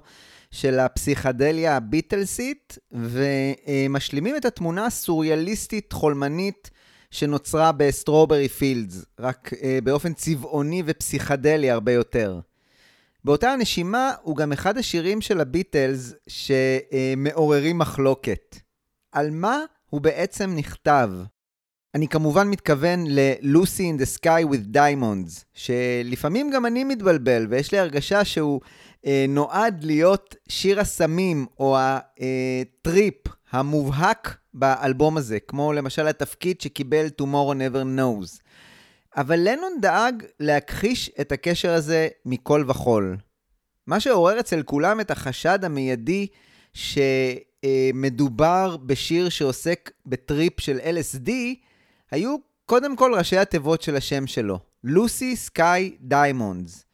[0.50, 6.70] של הפסיכדליה הביטלסית, ומשלימים את התמונה הסוריאליסטית חולמנית
[7.12, 12.40] שנוצרה ב Strawberry Fields, רק אה, באופן צבעוני ופסיכדלי הרבה יותר.
[13.24, 18.56] באותה הנשימה הוא גם אחד השירים של הביטלס שמעוררים מחלוקת.
[19.12, 19.58] על מה
[19.90, 21.10] הוא בעצם נכתב?
[21.94, 27.78] אני כמובן מתכוון ל-Lucy in the Sky with Diamonds, שלפעמים גם אני מתבלבל, ויש לי
[27.78, 28.60] הרגשה שהוא
[29.06, 33.16] אה, נועד להיות שיר הסמים, או הטריפ
[33.50, 38.40] המובהק באלבום הזה, כמו למשל התפקיד שקיבל Tomorrow Never Knows.
[39.16, 43.16] אבל לנון דאג להכחיש את הקשר הזה מכל וכול.
[43.86, 46.26] מה שעורר אצל כולם את החשד המיידי
[47.64, 51.30] שמדובר בשיר שעוסק בטריפ של LSD,
[52.10, 52.36] היו
[52.66, 56.84] קודם כל ראשי התיבות של השם שלו, Lucy Sky Diamonds.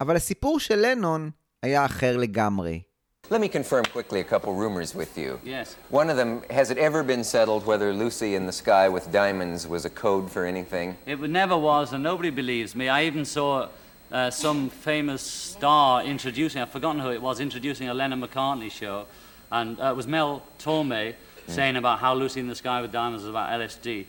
[0.00, 1.30] אבל הסיפור של לנון
[1.62, 2.80] היה אחר לגמרי.
[3.28, 5.40] Let me confirm quickly a couple rumors with you.
[5.44, 5.74] Yes.
[5.88, 9.66] One of them, has it ever been settled whether Lucy in the Sky with Diamonds
[9.66, 10.96] was a code for anything?
[11.06, 12.88] It never was, and nobody believes me.
[12.88, 13.68] I even saw
[14.12, 19.06] uh, some famous star introducing, I've forgotten who it was, introducing a Lennon McCartney show.
[19.50, 21.14] And uh, it was Mel Torme
[21.48, 24.06] saying about how Lucy in the Sky with Diamonds was about LSD.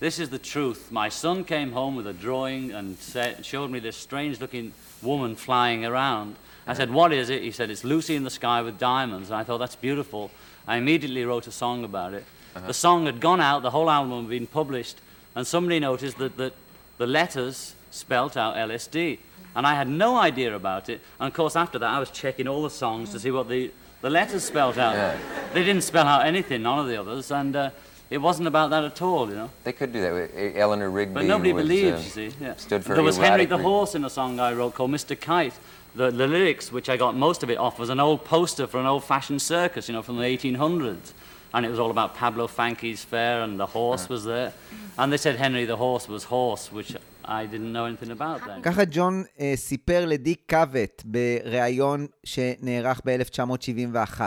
[0.00, 0.90] This is the truth.
[0.90, 5.36] My son came home with a drawing and said, showed me this strange looking woman
[5.36, 6.34] flying around.
[6.66, 7.42] I said, What is it?
[7.42, 9.30] He said, It's Lucy in the Sky with Diamonds.
[9.30, 10.30] And I thought, That's beautiful.
[10.66, 12.24] I immediately wrote a song about it.
[12.66, 14.96] The song had gone out, the whole album had been published,
[15.34, 16.54] and somebody noticed that, that
[16.96, 19.18] the letters spelt out LSD.
[19.54, 21.00] And I had no idea about it.
[21.20, 23.70] And of course, after that, I was checking all the songs to see what the,
[24.00, 24.94] the letters spelt out.
[24.94, 25.18] Yeah.
[25.52, 27.70] They didn't spell out anything, none of the others, and uh,
[28.08, 29.50] it wasn't about that at all, you know.
[29.64, 30.12] They could do that.
[30.12, 32.36] with E- Eleanor Rigby But nobody was, believes, uh, you see.
[32.40, 32.56] Yeah.
[32.56, 35.18] stood for there was Henry the Horse in a song I wrote called Mr.
[35.18, 35.54] Kite.
[35.96, 38.78] The, the lyrics, which I got most of it off, was an old poster for
[38.78, 41.06] an old-fashioned circus, you know, from the 1800s.
[41.54, 44.52] And it was all about Pablo Fanke's fair, and the horse was there.
[44.98, 46.90] And they said Henry the Horse was horse, which
[47.24, 48.62] I didn't know anything about then.
[48.62, 54.20] ככה ג'ון אה, סיפר לדיק קאבט בריאיון שנערך ב-1971.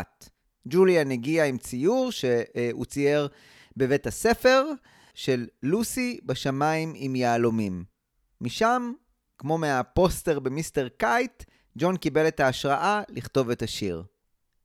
[0.68, 3.28] ג'וליאן הגיע עם ציור שהוא צייר
[3.78, 4.64] בבית הספר
[5.14, 7.84] של לוסי בשמיים עם יהלומים.
[8.42, 8.94] משם,
[9.38, 11.44] כמו מהפוסטר במיסטר קייט,
[11.78, 14.04] ג'ון קיבל את ההשראה לכתוב את השיר.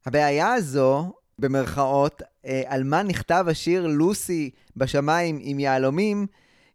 [0.07, 6.27] הבעיה הזו, במרכאות, אה, על מה נכתב השיר לוסי בשמיים עם יהלומים,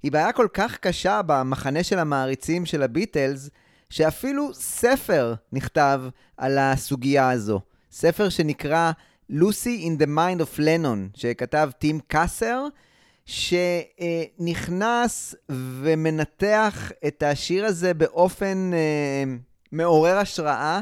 [0.03, 3.49] היא בעיה כל כך קשה במחנה של המעריצים של הביטלס,
[3.89, 6.01] שאפילו ספר נכתב
[6.37, 7.61] על הסוגיה הזו.
[7.91, 8.91] ספר שנקרא
[9.31, 12.67] Lucy in the Mind of Lennon, שכתב טים קאסר,
[13.25, 13.75] שנכנס
[15.49, 19.23] ומנתח את השיר הזה באופן אה,
[19.71, 20.81] מעורר השראה.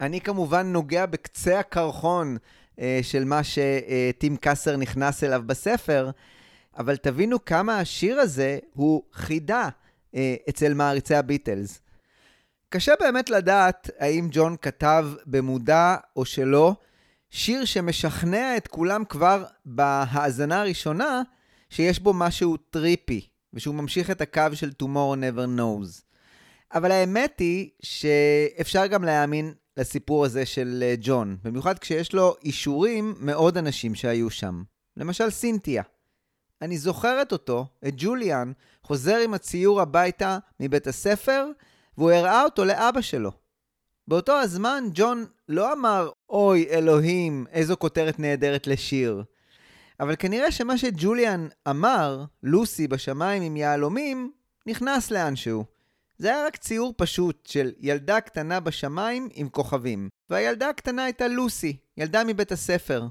[0.00, 2.36] אני כמובן נוגע בקצה הקרחון
[2.78, 6.10] אה, של מה שטים קאסר נכנס אליו בספר,
[6.78, 9.68] אבל תבינו כמה השיר הזה הוא חידה
[10.14, 11.80] אה, אצל מעריצי הביטלס.
[12.68, 16.74] קשה באמת לדעת האם ג'ון כתב במודע או שלא
[17.30, 21.22] שיר שמשכנע את כולם כבר בהאזנה הראשונה
[21.70, 26.13] שיש בו משהו טריפי, ושהוא ממשיך את הקו של Tomorrow Never Knows.
[26.74, 33.14] אבל האמת היא שאפשר גם להאמין לסיפור הזה של אה, ג'ון, במיוחד כשיש לו אישורים
[33.18, 34.62] מעוד אנשים שהיו שם.
[34.96, 35.82] למשל סינתיה.
[36.62, 38.52] אני זוכרת אותו, את ג'וליאן,
[38.82, 41.46] חוזר עם הציור הביתה מבית הספר,
[41.98, 43.32] והוא הראה אותו לאבא שלו.
[44.08, 49.22] באותו הזמן ג'ון לא אמר, אוי אלוהים, איזו כותרת נהדרת לשיר.
[50.00, 54.32] אבל כנראה שמה שג'וליאן אמר, לוסי בשמיים עם יהלומים,
[54.66, 55.73] נכנס לאנשהו.
[56.24, 60.08] זה היה רק ציור פשוט של ילדה קטנה בשמיים עם כוכבים.
[60.30, 63.06] והילדה הקטנה הייתה לוסי, ילדה מבית הספר.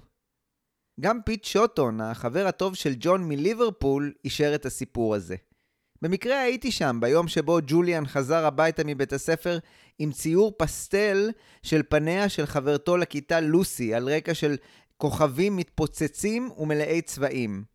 [0.99, 5.35] גם פיט שוטון, החבר הטוב של ג'ון מליברפול, אישר את הסיפור הזה.
[6.01, 9.57] במקרה הייתי שם ביום שבו ג'וליאן חזר הביתה מבית הספר
[9.99, 11.31] עם ציור פסטל
[11.63, 14.55] של פניה של חברתו לכיתה לוסי על רקע של
[14.97, 17.72] כוכבים מתפוצצים ומלאי צבעים.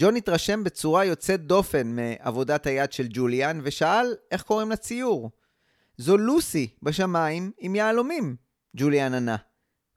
[0.00, 5.30] ג'ון התרשם בצורה יוצאת דופן מעבודת היד של ג'וליאן ושאל איך קוראים לציור.
[5.96, 8.36] זו לוסי בשמיים עם יהלומים,
[8.76, 9.36] ג'וליאן ענה.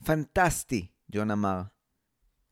[0.06, 1.62] פנטסטי, ג'ון אמר.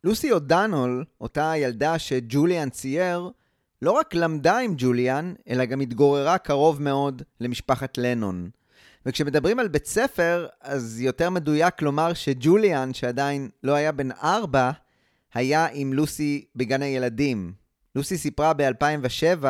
[0.04, 3.30] לוסי אודנול, אותה הילדה שג'וליאן צייר,
[3.82, 8.50] לא רק למדה עם ג'וליאן, אלא גם התגוררה קרוב מאוד למשפחת לנון.
[9.06, 14.72] וכשמדברים על בית ספר, אז יותר מדויק לומר שג'וליאן, שעדיין לא היה בן ארבע,
[15.34, 17.54] היה עם לוסי בגן הילדים.
[17.96, 19.46] לוסי סיפרה ב-2007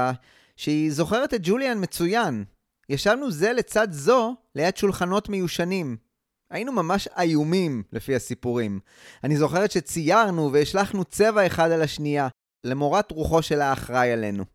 [0.56, 2.44] שהיא זוכרת את ג'וליאן מצוין.
[2.90, 5.98] ישבנו זה לצד זו ליד שולחנות מיושנים.
[6.50, 8.80] היינו ממש איומים, לפי הסיפורים.
[9.24, 12.28] אני זוכרת שציירנו והשלכנו צבע אחד על השנייה,
[12.64, 14.46] למורת רוחו של האחראי עלינו.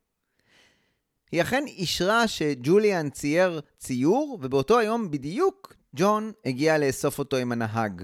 [1.32, 8.02] היא אכן אישרה שג'וליאן צייר ציור, ובאותו היום בדיוק ג'ון הגיע לאסוף אותו עם הנהג.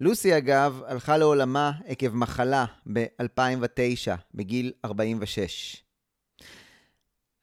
[0.00, 5.84] לוסי, אגב, הלכה לעולמה עקב מחלה ב-2009, בגיל 46.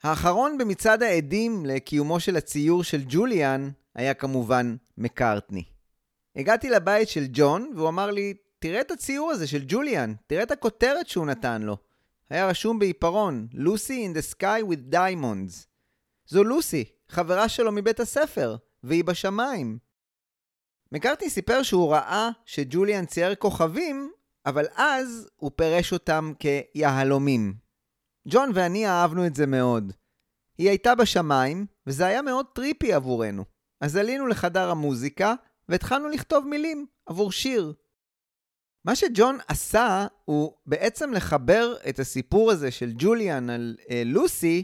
[0.03, 5.63] האחרון במצעד העדים לקיומו של הציור של ג'וליאן היה כמובן מקארטני.
[6.35, 10.51] הגעתי לבית של ג'ון, והוא אמר לי, תראה את הציור הזה של ג'וליאן, תראה את
[10.51, 11.77] הכותרת שהוא נתן לו.
[12.29, 15.65] היה רשום בעיפרון, לוסי in the sky with diamonds.
[16.27, 19.77] זו לוסי, חברה שלו מבית הספר, והיא בשמיים.
[20.91, 24.11] מקארטני סיפר שהוא ראה שג'וליאן צייר כוכבים,
[24.45, 27.53] אבל אז הוא פירש אותם כיהלומים.
[28.27, 29.93] ג'ון ואני אהבנו את זה מאוד.
[30.57, 33.45] היא הייתה בשמיים, וזה היה מאוד טריפי עבורנו.
[33.81, 35.33] אז עלינו לחדר המוזיקה,
[35.69, 37.73] והתחלנו לכתוב מילים עבור שיר.
[38.85, 44.63] מה שג'ון עשה הוא בעצם לחבר את הסיפור הזה של ג'וליאן על אה, לוסי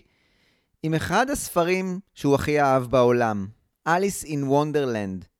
[0.83, 3.47] עם אחד הספרים שהוא הכי אהב בעולם,
[3.87, 5.34] Alice in Wonderland.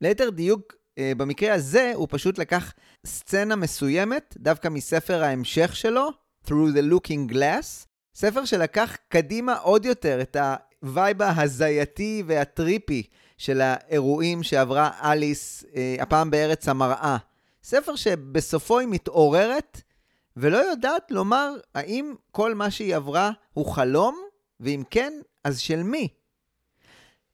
[0.00, 2.72] ליתר דיוק, אה, במקרה הזה הוא פשוט לקח
[3.06, 6.08] סצנה מסוימת, דווקא מספר ההמשך שלו,
[6.46, 10.36] Through the Looking Glass, ספר שלקח קדימה עוד יותר את
[10.82, 13.02] הווייב ההזייתי והטריפי
[13.38, 17.16] של האירועים שעברה אליס, אה, הפעם בארץ המראה.
[17.62, 19.82] ספר שבסופו היא מתעוררת
[20.36, 24.22] ולא יודעת לומר האם כל מה שהיא עברה הוא חלום,
[24.60, 25.12] ואם כן,
[25.44, 26.08] אז של מי?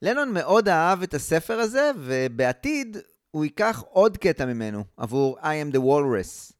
[0.02, 2.96] לנון מאוד אהב את הספר הזה, ובעתיד
[3.30, 6.52] הוא ייקח עוד קטע ממנו עבור I am the Walrus.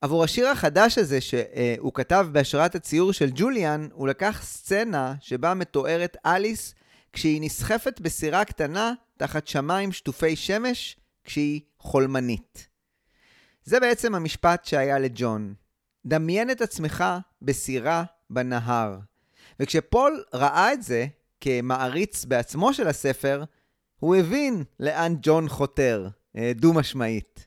[0.00, 6.16] עבור השיר החדש הזה שהוא כתב בהשראת הציור של ג'וליאן, הוא לקח סצנה שבה מתוארת
[6.26, 6.74] אליס
[7.12, 12.68] כשהיא נסחפת בסירה קטנה תחת שמיים שטופי שמש כשהיא חולמנית.
[13.64, 15.54] זה בעצם המשפט שהיה לג'ון.
[16.06, 17.04] דמיין את עצמך
[17.42, 18.98] בסירה בנהר.
[19.60, 21.06] וכשפול ראה את זה
[21.42, 23.44] כמעריץ בעצמו של הספר,
[24.00, 27.46] הוא הבין לאן ג'ון חותר, אה, דו-משמעית.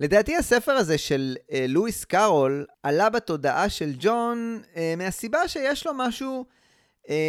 [0.00, 5.92] לדעתי הספר הזה של אה, לואיס קארול עלה בתודעה של ג'ון אה, מהסיבה שיש לו
[5.94, 6.44] משהו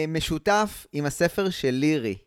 [0.07, 2.17] משותף עם הספר של לירי.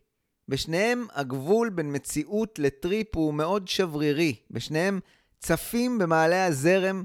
[0.48, 4.34] בשניהם הגבול בין מציאות לטריפ הוא מאוד שברירי.
[4.50, 5.00] בשניהם
[5.38, 7.04] צפים במעלה הזרם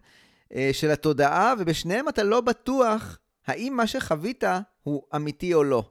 [0.72, 3.18] של התודעה, ובשניהם אתה לא בטוח
[3.48, 4.44] האם מה שחווית
[4.84, 5.84] הוא אמיתי או לא.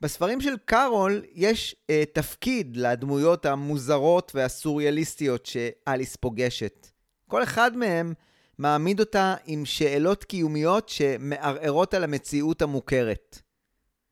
[0.00, 6.86] בספרים של קארול יש אה, תפקיד לדמויות המוזרות והסוריאליסטיות שאליס פוגשת.
[7.28, 8.12] כל אחד מהם
[8.58, 13.38] מעמיד אותה עם שאלות קיומיות שמערערות על המציאות המוכרת.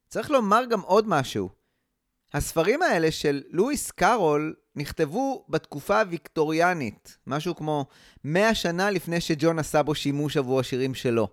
[0.09, 1.49] צריך לומר גם עוד משהו.
[2.35, 7.87] הספרים האלה של לואיס קארול נכתבו בתקופה הוויקטוריאנית, משהו כמו
[8.25, 11.29] 100 שנה לפני שג'ון עשה בו שימוש עבור השירים שלו.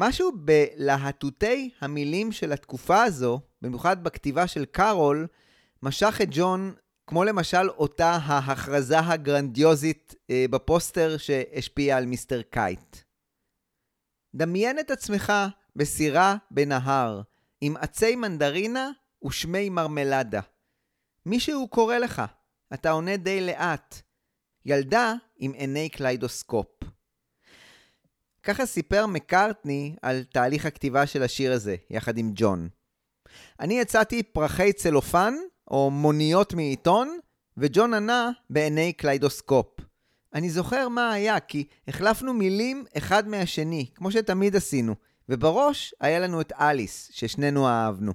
[0.00, 5.26] משהו בלהטוטי המילים של התקופה הזו, במיוחד בכתיבה של קארול,
[5.82, 6.74] משך את ג'ון,
[7.06, 12.42] כמו למשל אותה ההכרזה הגרנדיוזית אה, בפוסטר שהשפיע על Mr.
[12.42, 12.96] Kite.
[14.34, 15.32] דמיין את עצמך
[15.76, 17.22] בסירה בנהר,
[17.60, 18.90] עם עצי מנדרינה
[19.24, 20.40] ושמי מרמלדה.
[21.26, 22.22] מישהו קורא לך,
[22.74, 24.02] אתה עונה די לאט.
[24.64, 26.97] ילדה עם עיני קליידוסקופ.
[28.48, 32.68] ככה סיפר מקארטני על תהליך הכתיבה של השיר הזה, יחד עם ג'ון.
[33.60, 35.34] אני הצעתי פרחי צלופן,
[35.70, 37.18] או מוניות מעיתון,
[37.56, 39.66] וג'ון ענה בעיני קליידוסקופ.
[40.34, 44.94] אני זוכר מה היה, כי החלפנו מילים אחד מהשני, כמו שתמיד עשינו,
[45.28, 48.12] ובראש היה לנו את אליס, ששנינו אהבנו.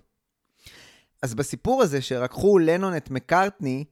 [1.21, 3.85] אז בסיפור הזה שרקחו לנון and מקארטני,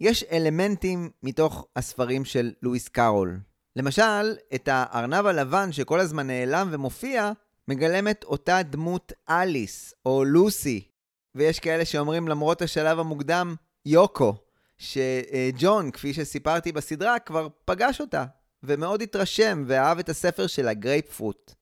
[0.00, 3.40] יש אלמנטים מתוך הספרים של לואיס קארול.
[3.76, 7.32] למשל, את הארנב הלבן שכל הזמן נעלם ומופיע,
[7.68, 10.88] מגלמת אותה דמות אליס, או לוסי.
[11.34, 13.54] ויש כאלה שאומרים למרות השלב המוקדם,
[13.86, 14.34] יוקו,
[14.78, 18.24] שג'ון, כפי שסיפרתי בסדרה, כבר פגש אותה,
[18.62, 21.54] ומאוד התרשם ואהב את הספר שלה, Grapefruit.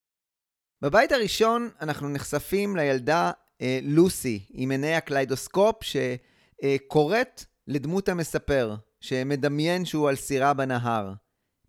[0.83, 3.31] בבית הראשון אנחנו נחשפים לילדה
[3.61, 11.13] אה, לוסי עם עיני הקליידוסקופ שקוראת לדמות המספר, שמדמיין שהוא על סירה בנהר.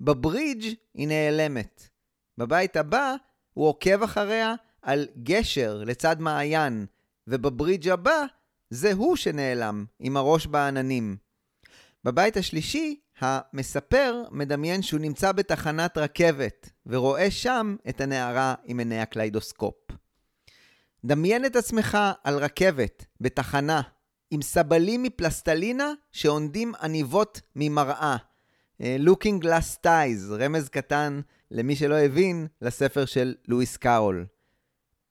[0.03, 1.89] בברידג' היא נעלמת.
[2.37, 3.15] בבית הבא
[3.53, 6.85] הוא עוקב אחריה על גשר לצד מעיין,
[7.27, 8.25] ובברידג' הבא
[8.69, 11.17] זה הוא שנעלם, עם הראש בעננים.
[12.03, 19.75] בבית השלישי, המספר מדמיין שהוא נמצא בתחנת רכבת, ורואה שם את הנערה עם עיני הקליידוסקופ.
[21.05, 23.81] דמיין את עצמך על רכבת, בתחנה,
[24.31, 28.17] עם סבלים מפלסטלינה שעונדים עניבות ממראה.
[28.81, 31.21] אה, Looking Glass Ties, רמז קטן
[31.51, 34.25] למי שלא הבין, לספר של לואיס קארול.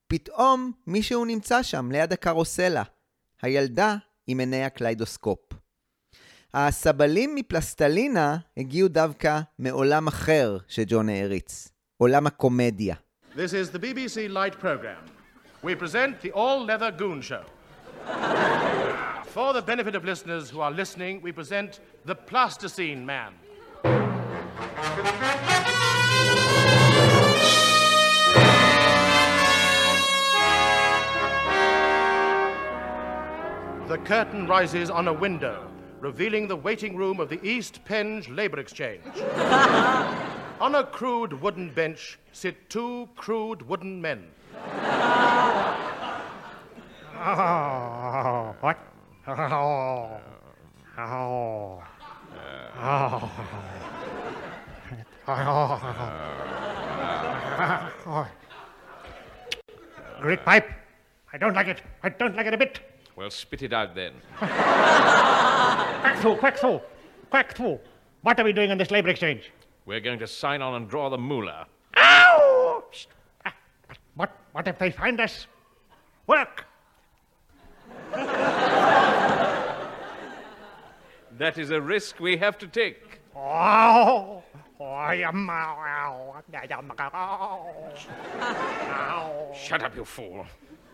[0.07, 2.83] פתאום מישהו נמצא שם, ליד הקרוסלה.
[3.43, 3.97] הילדה
[4.27, 5.39] עם עיני הקליידוסקופ.
[6.55, 12.95] הסבלים מפלסטלינה הגיעו דווקא מעולם אחר שג'ון העריץ, עולם הקומדיה.
[13.35, 15.01] This is the BBC Light program.
[15.63, 17.45] We present the all-leather goon show.
[19.35, 23.33] For the benefit of listeners who are listening, we present the plasticine man.
[33.89, 35.69] The curtain rises on a window,
[36.01, 39.05] revealing the waiting room of the East Penge Labour Exchange.
[40.61, 44.29] on a crude wooden bench sit two crude wooden men.
[47.23, 48.79] Oh, what?
[49.29, 50.21] Oh, uh,
[50.99, 51.83] oh,
[52.79, 53.97] uh, oh.
[60.21, 60.69] Great pipe.
[61.33, 61.83] I don't like it.
[62.03, 62.81] I don't like it a bit.
[63.15, 64.13] Well, spit it out then.
[64.39, 66.81] Quack through, quack through,
[67.31, 67.79] quack through.
[68.23, 69.53] What are we doing on this labor exchange?
[69.87, 71.67] We're going to sign on and draw the moolah.
[71.97, 72.85] Ow!
[72.93, 73.07] Psst.
[73.47, 73.55] Ah,
[73.87, 75.47] but What, what if they find us?
[76.27, 76.65] Work!
[81.39, 83.21] That is a risk we have to take.
[83.35, 84.43] Oh,
[84.81, 85.13] oh.
[89.55, 90.47] Shut up, you fool.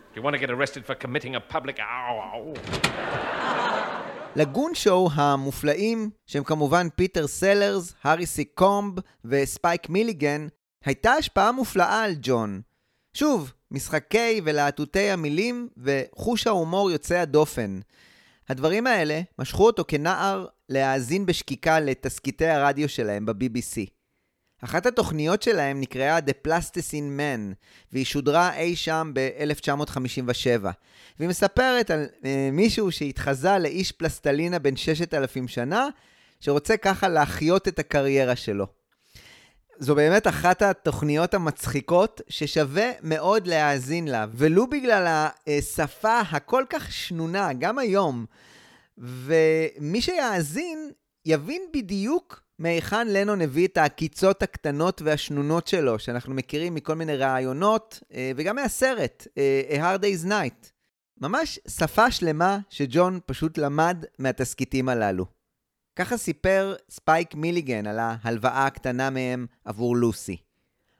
[0.09, 1.79] If you want to get arrested for committing a public...
[4.35, 10.47] ל Goon Show המופלאים, שהם כמובן פיטר סלרס, הארי סיקומב וספייק מיליגן,
[10.85, 12.61] הייתה השפעה מופלאה על ג'ון.
[13.13, 17.79] שוב, משחקי ולהטוטי המילים וחוש ההומור יוצא הדופן.
[18.49, 23.89] הדברים האלה משכו אותו כנער להאזין בשקיקה לתסכיתי הרדיו שלהם ב-BBC.
[24.63, 27.53] אחת התוכניות שלהם נקראה The Plasticine Man,
[27.91, 30.65] והיא שודרה אי שם ב-1957.
[31.19, 35.87] והיא מספרת על uh, מישהו שהתחזה לאיש פלסטלינה בן 6,000 שנה,
[36.39, 38.76] שרוצה ככה להחיות את הקריירה שלו.
[39.79, 47.53] זו באמת אחת התוכניות המצחיקות ששווה מאוד להאזין לה, ולו בגלל השפה הכל כך שנונה,
[47.53, 48.25] גם היום.
[48.97, 50.91] ומי שיאזין
[51.25, 57.99] יבין בדיוק מהיכן לנון הביא את העקיצות הקטנות והשנונות שלו, שאנחנו מכירים מכל מיני ראיונות,
[58.13, 60.71] אה, וגם מהסרט, אה, A Hard Day's Night.
[61.21, 65.36] ממש שפה שלמה שג'ון פשוט למד מהתסכיתים הללו.
[65.97, 70.37] ככה סיפר ספייק מיליגן על ההלוואה הקטנה מהם עבור לוסי.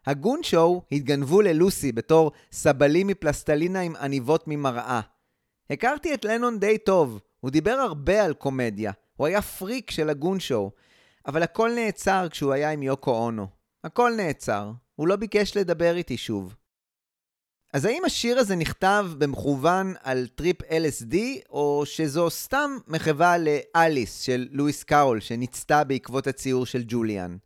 [0.06, 5.02] ה Goon Show התגנבו ללוסי בתור סבלים מפלסטלינה עם עניבות ממראה.
[5.70, 10.16] הכרתי את לנון די טוב, הוא דיבר הרבה על קומדיה, הוא היה פריק של ה
[10.16, 10.72] Goon Show,
[11.28, 13.48] אבל הכל נעצר כשהוא היה עם יוקו אונו.
[13.84, 16.56] הכל נעצר, הוא לא ביקש לדבר איתי שוב.
[17.74, 21.16] אז האם השיר הזה נכתב במכוון על טריפ LSD,
[21.50, 27.38] או שזו סתם מחווה לאליס של לואיס קארול, שניצתה בעקבות הציור של ג'וליאן?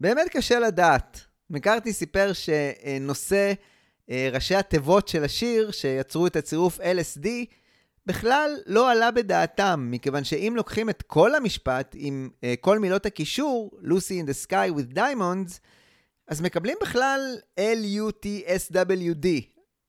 [0.00, 1.20] באמת קשה לדעת.
[1.50, 3.52] מקארתי סיפר שנושא
[4.10, 7.26] אה, ראשי התיבות של השיר, שיצרו את הצירוף LSD,
[8.06, 13.70] בכלל לא עלה בדעתם, מכיוון שאם לוקחים את כל המשפט עם אה, כל מילות הקישור,
[13.82, 15.58] Lucy in the Sky with Diamonds,
[16.28, 19.26] אז מקבלים בכלל L-U-T-S-W-D.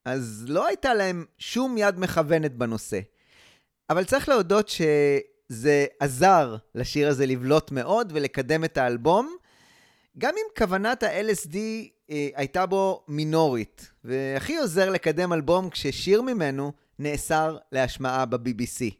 [0.04, 3.00] אז לא הייתה להם שום יד מכוונת בנושא.
[3.90, 9.36] אבל צריך להודות שזה עזר לשיר הזה לבלוט מאוד ולקדם את האלבום,
[10.18, 11.56] גם אם כוונת ה-LSD
[12.10, 13.90] אה, הייתה בו מינורית.
[14.04, 18.94] והכי עוזר לקדם אלבום כששיר ממנו נאסר להשמעה ב-BBC.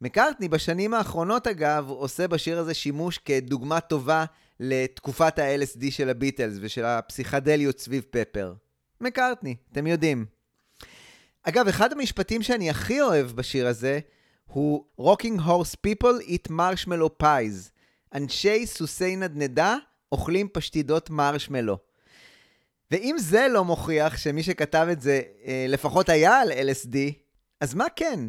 [0.00, 4.24] מקארטני בשנים האחרונות אגב עושה בשיר הזה שימוש כדוגמה טובה
[4.70, 8.54] לתקופת ה-LSD של הביטלס ושל הפסיכדליות סביב פפר.
[9.00, 10.26] מקארטני, אתם יודעים.
[11.42, 14.00] אגב, אחד המשפטים שאני הכי אוהב בשיר הזה
[14.46, 17.70] הוא Rocking Horse People eat marshmallow pies.
[18.14, 19.76] אנשי סוסי נדנדה
[20.12, 21.78] אוכלים פשטידות מרשמלו.
[22.90, 26.96] ואם זה לא מוכיח שמי שכתב את זה אה, לפחות היה על LSD,
[27.60, 28.20] אז מה כן?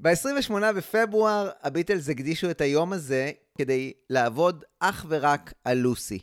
[0.00, 6.18] ב-28 בפברואר הביטלס הקדישו את היום הזה כדי לעבוד אך ורק על לוסי.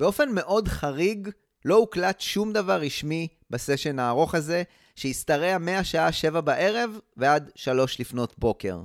[0.00, 1.28] באופן מאוד חריג,
[1.64, 4.62] לא הוקלט שום דבר רשמי בסשן הארוך הזה,
[4.96, 8.82] שהשתרע מהשעה 7 בערב ועד 3 לפנות בוקר.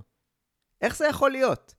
[0.81, 1.73] איך זה יכול להיות?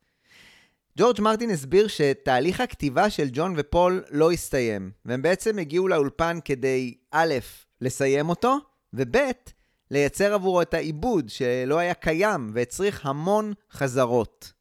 [0.99, 6.95] ג'ורג' מרטין הסביר שתהליך הכתיבה של ג'ון ופול לא הסתיים, והם בעצם הגיעו לאולפן כדי
[7.11, 7.35] א',
[7.81, 8.57] לסיים אותו,
[8.93, 9.17] וב',
[9.95, 14.53] לייצר עבורו את העיבוד שלא היה קיים והצריך המון חזרות.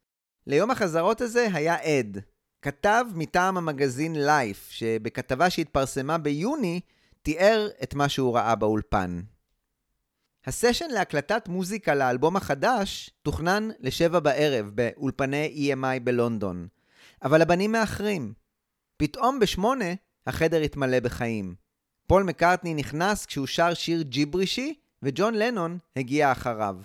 [0.46, 2.18] ליום החזרות הזה היה עד,
[2.62, 6.80] כתב מטעם המגזין לייף, שבכתבה שהתפרסמה ביוני,
[7.22, 9.20] תיאר את מה שהוא ראה באולפן.
[10.46, 16.68] הסשן להקלטת מוזיקה לאלבום החדש תוכנן לשבע בערב באולפני EMI בלונדון,
[17.22, 18.32] אבל הבנים מאחרים.
[18.96, 19.94] פתאום בשמונה
[20.26, 21.54] החדר התמלא בחיים.
[22.06, 26.76] פול מקארטני נכנס כשהוא שר שיר ג'יברישי, וג'ון לנון הגיע אחריו.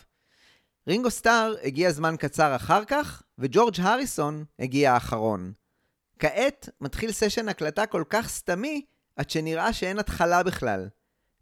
[0.88, 5.53] רינגו סטאר הגיע זמן קצר אחר כך, וג'ורג' הריסון הגיע האחרון.
[6.20, 10.89] כעת מתחיל סשן הקלטה כל כך סתמי, עד שנראה שאין התחלה בכלל.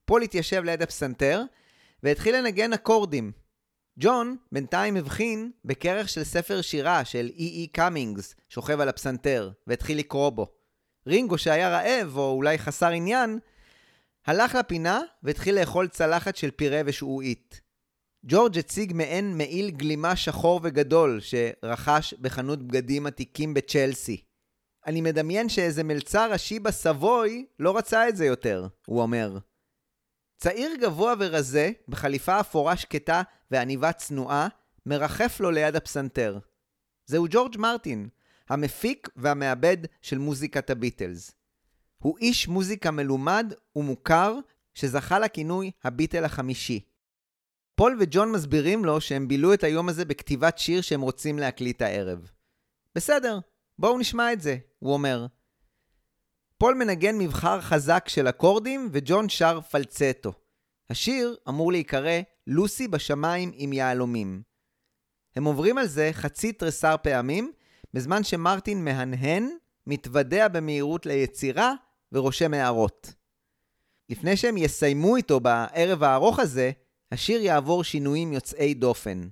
[0.06, 1.44] פול התיישב ליד הפסנתר,
[2.04, 3.32] והתחיל לנגן אקורדים.
[4.00, 10.30] ג'ון בינתיים הבחין בכרך של ספר שירה של אי.אי קאמינגס, שוכב על הפסנתר, והתחיל לקרוא
[10.30, 10.48] בו.
[11.08, 13.40] רינגו שהיה רעב, או אולי חסר עניין,
[14.28, 17.62] הלך לפינה והתחיל לאכול צלחת של פירה ושעועית.
[18.26, 24.24] ג'ורג' הציג מעין מעיל גלימה שחור וגדול שרכש בחנות בגדים עתיקים בצ'לסי.
[24.86, 29.38] אני מדמיין שאיזה מלצר ראשי בסבוי לא רצה את זה יותר, הוא אומר.
[30.38, 33.22] צעיר גבוה ורזה, בחליפה אפורה שקטה
[33.52, 34.48] ועניבה צנועה,
[34.86, 36.40] מרחף לו ליד הפסנתר.
[37.06, 38.10] זהו ג'ורג' מרטין,
[38.50, 41.37] המפיק והמעבד של מוזיקת הביטלס.
[41.98, 44.36] הוא איש מוזיקה מלומד ומוכר,
[44.74, 46.80] שזכה לכינוי הביטל החמישי.
[47.76, 52.32] פול וג'ון מסבירים לו שהם בילו את היום הזה בכתיבת שיר שהם רוצים להקליט הערב.
[52.96, 53.40] בסדר,
[53.80, 55.26] בואו נשמע את זה, הוא אומר.
[56.58, 60.34] פול מנגן מבחר חזק של אקורדים וג'ון שר פלצטו.
[60.90, 64.42] השיר אמור להיקרא "לוסי בשמיים עם יהלומים".
[65.36, 67.52] הם עוברים על זה חצי תריסר פעמים,
[67.94, 69.50] בזמן שמרטין מהנהן,
[69.88, 71.74] מתוודע במהירות ליצירה
[72.12, 73.14] ורושם הערות.
[74.10, 76.72] לפני שהם יסיימו איתו בערב הארוך הזה,
[77.12, 79.28] השיר יעבור שינויים יוצאי דופן.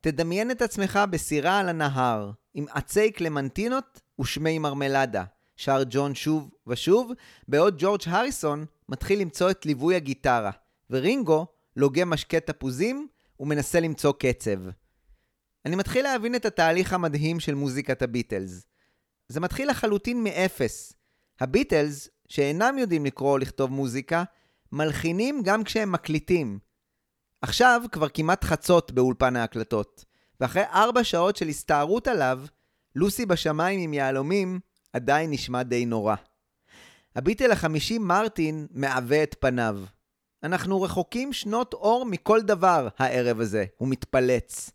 [0.00, 5.24] תדמיין את עצמך בסירה על הנהר, עם עצי קלמנטינות ושמי מרמלדה,
[5.56, 7.12] שר ג'ון שוב ושוב,
[7.48, 10.50] בעוד ג'ורג' הריסון מתחיל למצוא את ליווי הגיטרה,
[10.90, 13.08] ורינגו לוגם משקה תפוזים
[13.40, 14.58] ומנסה למצוא קצב.
[15.66, 18.66] אני מתחיל להבין את התהליך המדהים של מוזיקת הביטלס.
[19.28, 20.92] זה מתחיל לחלוטין מאפס.
[21.40, 24.24] הביטלס, שאינם יודעים לקרוא או לכתוב מוזיקה,
[24.72, 26.58] מלחינים גם כשהם מקליטים.
[27.42, 30.04] עכשיו כבר כמעט חצות באולפן ההקלטות,
[30.40, 32.40] ואחרי ארבע שעות של הסתערות עליו,
[32.94, 34.60] לוסי בשמיים עם יהלומים
[34.92, 36.14] עדיין נשמע די נורא.
[37.16, 39.80] הביטל החמישי מרטין מעווה את פניו.
[40.42, 44.70] אנחנו רחוקים שנות אור מכל דבר הערב הזה, הוא מתפלץ.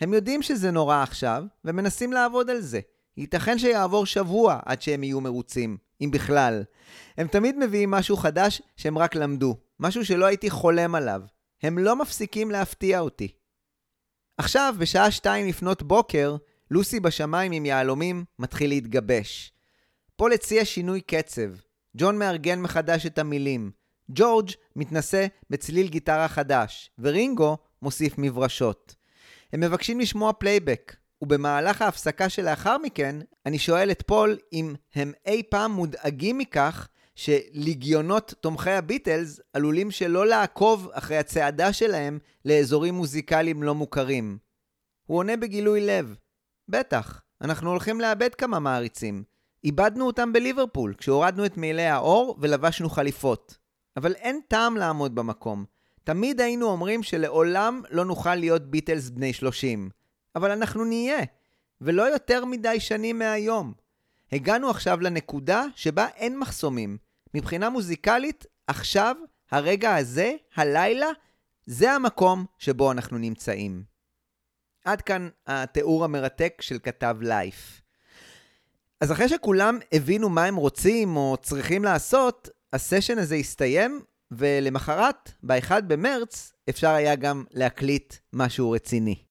[0.00, 2.80] הם יודעים שזה נורא עכשיו, ומנסים לעבוד על זה.
[3.16, 6.64] ייתכן שיעבור שבוע עד שהם יהיו מרוצים, אם בכלל.
[7.16, 11.22] הם תמיד מביאים משהו חדש שהם רק למדו, משהו שלא הייתי חולם עליו.
[11.62, 13.28] הם לא מפסיקים להפתיע אותי.
[14.38, 16.36] עכשיו, בשעה שתיים לפנות בוקר,
[16.70, 19.52] לוסי בשמיים עם יהלומים מתחיל להתגבש.
[20.16, 21.50] פול הציע שינוי קצב.
[21.96, 23.70] ג'ון מארגן מחדש את המילים.
[24.10, 28.94] ג'ורג' מתנסה בצליל גיטרה חדש, ורינגו מוסיף מברשות.
[29.52, 35.42] הם מבקשים לשמוע פלייבק, ובמהלך ההפסקה שלאחר מכן, אני שואל את פול אם הם אי
[35.50, 43.74] פעם מודאגים מכך שליגיונות תומכי הביטלס עלולים שלא לעקוב אחרי הצעדה שלהם לאזורים מוזיקליים לא
[43.74, 44.38] מוכרים.
[45.06, 46.14] הוא עונה בגילוי לב,
[46.68, 49.24] בטח, אנחנו הולכים לאבד כמה מעריצים.
[49.64, 53.58] איבדנו אותם בליברפול, כשהורדנו את מעילי העור ולבשנו חליפות.
[53.96, 55.64] אבל אין טעם לעמוד במקום.
[56.04, 59.90] תמיד היינו אומרים שלעולם לא נוכל להיות ביטלס בני 30.
[60.36, 61.24] אבל אנחנו נהיה,
[61.80, 63.72] ולא יותר מדי שנים מהיום.
[64.32, 66.98] הגענו עכשיו לנקודה שבה אין מחסומים.
[67.34, 69.16] מבחינה מוזיקלית, עכשיו,
[69.50, 71.06] הרגע הזה, הלילה,
[71.66, 73.82] זה המקום שבו אנחנו נמצאים.
[74.84, 77.80] עד כאן התיאור המרתק של כתב לייף.
[79.00, 85.80] אז אחרי שכולם הבינו מה הם רוצים או צריכים לעשות, הסשן הזה הסתיים, ולמחרת, ב-1
[85.86, 89.25] במרץ, אפשר היה גם להקליט משהו רציני.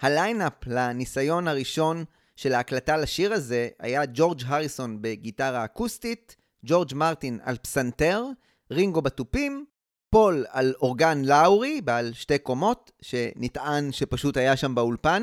[0.00, 2.04] הליינאפ לניסיון הראשון
[2.36, 6.36] של ההקלטה לשיר הזה היה ג'ורג' הריסון בגיטרה אקוסטית,
[6.66, 8.24] ג'ורג' מרטין על פסנתר,
[8.70, 9.64] רינגו בתופים,
[10.10, 15.22] פול על אורגן לאורי בעל שתי קומות, שנטען שפשוט היה שם באולפן,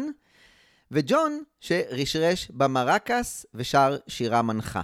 [0.91, 4.81] וג'ון שרשרש במרקס ושר שירה מנחה.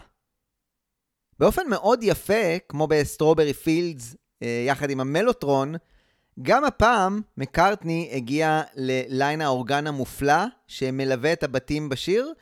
[1.39, 5.75] באופן מאוד יפה, כמו ב Strawberry Fields, אה, יחד עם המלוטרון,
[6.41, 12.33] גם הפעם מקארטני הגיע ל line האורגן המופלא שמלווה את הבתים בשיר,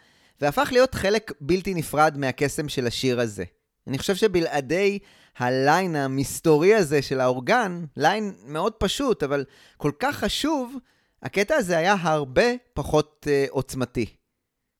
[0.41, 3.43] והפך להיות חלק בלתי נפרד מהקסם של השיר הזה.
[3.87, 4.99] אני חושב שבלעדי
[5.37, 9.45] ה line המסתורי הזה של האורגן, line מאוד פשוט, אבל
[9.77, 10.75] כל כך חשוב,
[11.23, 14.05] הקטע הזה היה הרבה פחות uh, עוצמתי.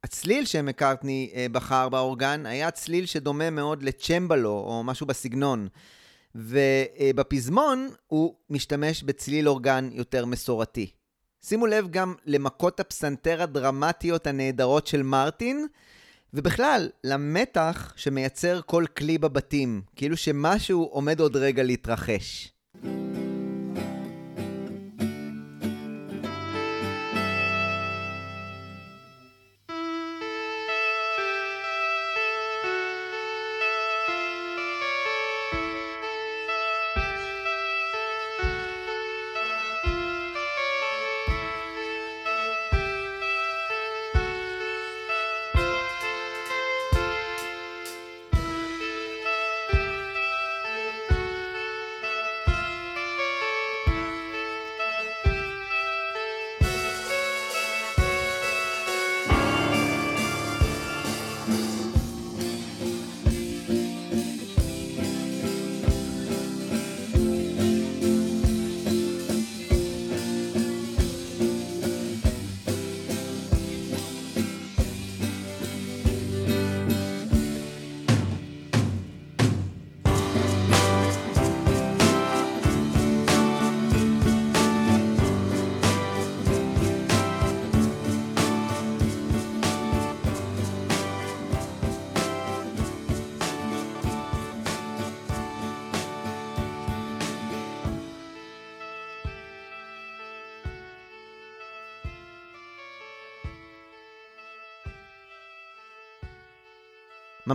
[0.04, 5.68] הצליל שמקארטני uh, בחר באורגן היה צליל שדומה מאוד לצ'מבלו או משהו בסגנון.
[6.36, 10.92] ובפזמון הוא משתמש בצליל אורגן יותר מסורתי.
[11.42, 15.68] שימו לב גם למכות הפסנתר הדרמטיות הנהדרות של מרטין,
[16.34, 22.52] ובכלל, למתח שמייצר כל כלי בבתים, כאילו שמשהו עומד עוד רגע להתרחש.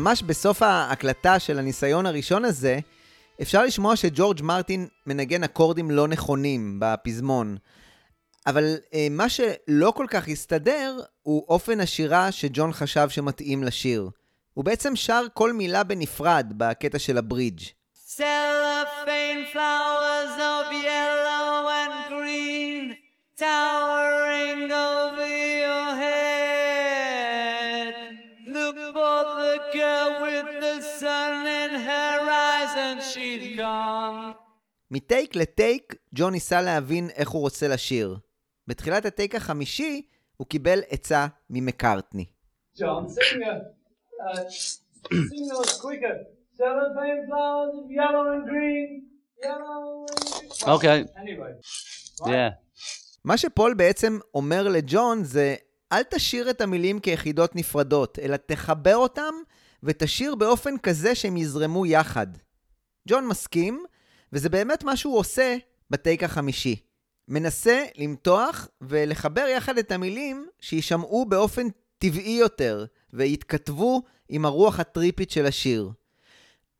[0.00, 2.78] ממש בסוף ההקלטה של הניסיון הראשון הזה,
[3.42, 7.56] אפשר לשמוע שג'ורג' מרטין מנגן אקורדים לא נכונים בפזמון.
[8.46, 14.10] אבל אה, מה שלא כל כך הסתדר הוא אופן השירה שג'ון חשב שמתאים לשיר.
[14.54, 17.60] הוא בעצם שר כל מילה בנפרד בקטע של הברידג'.
[18.16, 22.96] Cellophane flowers of yellow and green
[23.36, 24.99] towering over
[34.90, 38.16] מטייק לטייק, ג'ון ניסה להבין איך הוא רוצה לשיר.
[38.66, 40.02] בתחילת הטייק החמישי,
[40.36, 42.24] הוא קיבל עצה ממקארטני.
[42.76, 44.48] John, sing, uh,
[45.30, 46.16] sing those quicker.
[46.58, 48.88] Cellophane flowers of yellow and green,
[49.44, 50.68] yellow and green.
[50.76, 50.98] Okay.
[51.16, 51.52] Anyway.
[52.26, 52.50] Yeah.
[53.24, 55.54] מה שפול בעצם אומר לג'ון זה,
[55.92, 59.34] אל תשאיר את המילים כיחידות נפרדות, אלא תחבר אותם
[59.82, 62.26] ותשאיר באופן כזה שהם יזרמו יחד.
[63.10, 63.84] ג'ון מסכים,
[64.32, 65.56] וזה באמת מה שהוא עושה
[65.90, 66.76] בטייק החמישי.
[67.28, 71.66] מנסה למתוח ולחבר יחד את המילים שיישמעו באופן
[71.98, 75.90] טבעי יותר, ויתכתבו עם הרוח הטריפית של השיר.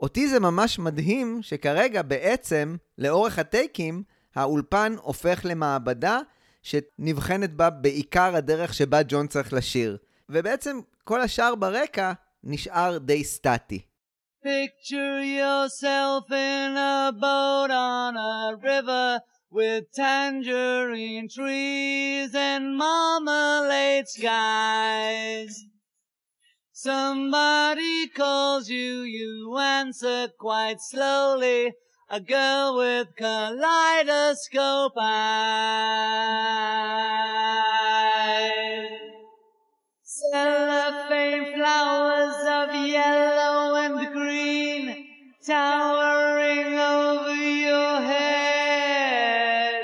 [0.01, 4.03] אותי זה ממש מדהים שכרגע בעצם, לאורך הטייקים,
[4.35, 6.18] האולפן הופך למעבדה
[6.62, 9.97] שנבחנת בה בעיקר הדרך שבה ג'ון צריך לשיר.
[10.28, 12.12] ובעצם כל השאר ברקע
[12.45, 13.89] נשאר די סטטי.
[14.43, 19.20] Picture yourself in a boat on a river
[19.51, 25.66] with tangerine trees and marmalade skies.
[26.72, 31.74] Somebody calls you, you answer quite slowly.
[32.09, 35.20] A girl with kaleidoscope eyes.
[40.20, 44.84] Cellophane flowers of yellow and green
[45.46, 47.34] towering over
[47.66, 49.74] your head.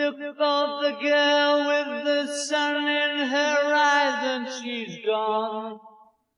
[0.00, 3.58] Look for the girl with the sun in her
[3.92, 5.78] eyes and she's gone.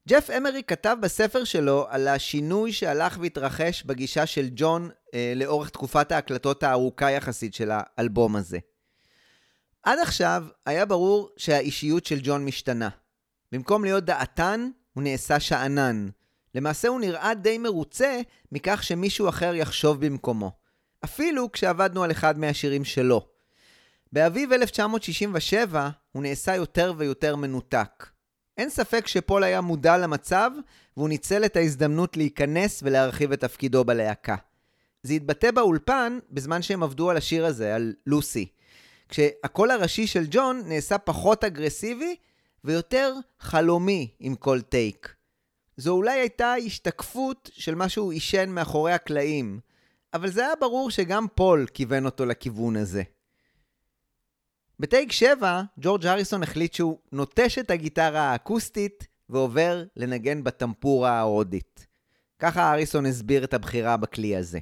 [0.09, 6.13] ג'ף אמרי כתב בספר שלו על השינוי שהלך והתרחש בגישה של ג'ון אה, לאורך תקופת
[6.13, 8.59] ההקלטות הארוכה יחסית של האלבום הזה.
[9.83, 12.89] עד עכשיו היה ברור שהאישיות של ג'ון משתנה.
[13.53, 16.09] במקום להיות דעתן, הוא נעשה שאנן.
[16.55, 18.21] למעשה הוא נראה די מרוצה
[18.53, 20.53] מכך שמישהו אחר יחשוב במקומו.
[21.05, 23.27] אפילו כשעבדנו על אחד מהשירים שלו.
[24.13, 28.07] באביב 1967 הוא נעשה יותר ויותר מנותק.
[28.59, 30.51] אין ספק שפול היה מודע למצב,
[30.97, 34.37] והוא ניצל את ההזדמנות להיכנס ולהרחיב את תפקידו בלהקה.
[35.03, 38.49] זה התבטא באולפן בזמן שהם עבדו על השיר הזה, על לוסי.
[39.09, 42.17] כשהקול הראשי של ג'ון נעשה פחות אגרסיבי
[42.67, 45.15] ויותר חלומי עם כל טייק.
[45.77, 49.61] זו אולי הייתה השתקפות של מה שהוא עישן מאחורי הקלעים,
[50.15, 53.03] אבל זה היה ברור שגם פול כיוון אותו לכיוון הזה.
[54.81, 61.87] בטייק 7, ג'ורג' הריסון החליט שהוא נוטש את הגיטרה האקוסטית ועובר לנגן בטמבורה ההודית.
[62.39, 64.59] ככה הריסון הסביר את הבחירה בכלי הזה.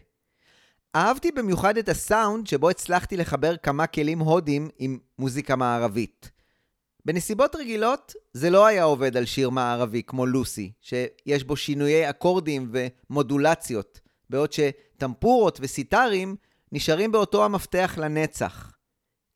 [0.96, 6.30] אהבתי במיוחד את הסאונד שבו הצלחתי לחבר כמה כלים הודים עם מוזיקה מערבית.
[7.04, 12.72] בנסיבות רגילות זה לא היה עובד על שיר מערבי כמו לוסי, שיש בו שינויי אקורדים
[12.72, 14.00] ומודולציות,
[14.30, 16.36] בעוד שטמפורות וסיטרים
[16.72, 18.72] נשארים באותו המפתח לנצח.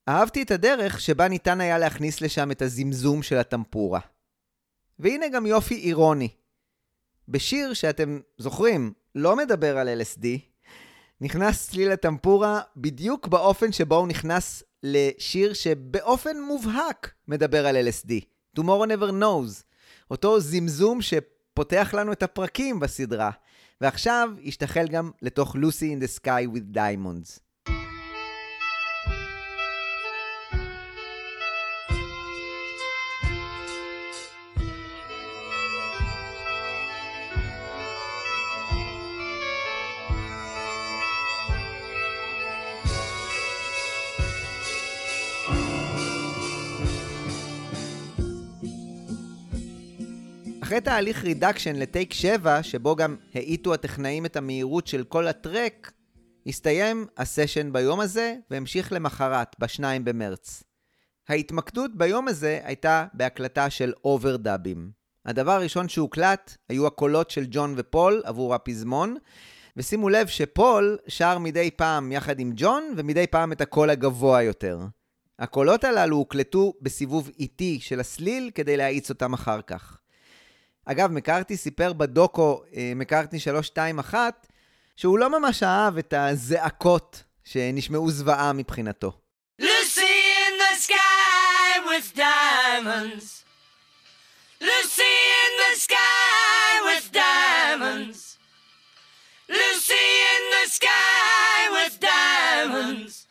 [0.08, 4.00] אהבתי את הדרך שבה ניתן היה להכניס לשם את הזמזום של הטמפורה.
[4.98, 6.28] והנה גם יופי אירוני.
[7.28, 10.26] בשיר שאתם זוכרים, לא מדבר על LSD,
[11.20, 18.12] נכנס צליל הטמפורה בדיוק באופן שבו הוא נכנס לשיר שבאופן מובהק מדבר על LSD.
[18.58, 19.62] Tomorrow Never Knows.
[20.10, 23.30] אותו זמזום שפותח לנו את הפרקים בסדרה.
[23.80, 27.47] ועכשיו השתחל גם לתוך Lucy in the Sky with Diamonds.
[50.68, 55.92] אחרי תהליך reduction לטייק 7, שבו גם האיטו הטכנאים את המהירות של כל ה track,
[56.46, 60.62] הסתיים הסשן ביום הזה והמשיך למחרת, ב-2 במרץ.
[61.28, 64.90] ההתמקדות ביום הזה הייתה בהקלטה של אוברדאבים.
[65.26, 69.16] הדבר הראשון שהוקלט היו הקולות של ג'ון ופול עבור הפזמון,
[69.76, 74.78] ושימו לב שפול שר מדי פעם יחד עם ג'ון, ומדי פעם את הקול הגבוה יותר.
[75.38, 79.98] הקולות הללו הוקלטו בסיבוב איטי של הסליל כדי להאיץ אותם אחר כך.
[80.90, 84.46] אגב, מקארתי סיפר בדוקו אה, מקארטני 321
[84.96, 89.12] שהוא לא ממש אהב את הזעקות שנשמעו זוועה מבחינתו.
[89.60, 90.14] Lucy
[90.46, 93.44] in the sky with diamonds.
[94.60, 98.38] Lucy in the sky with diamonds.
[99.48, 103.27] Lucy in the sky with diamonds.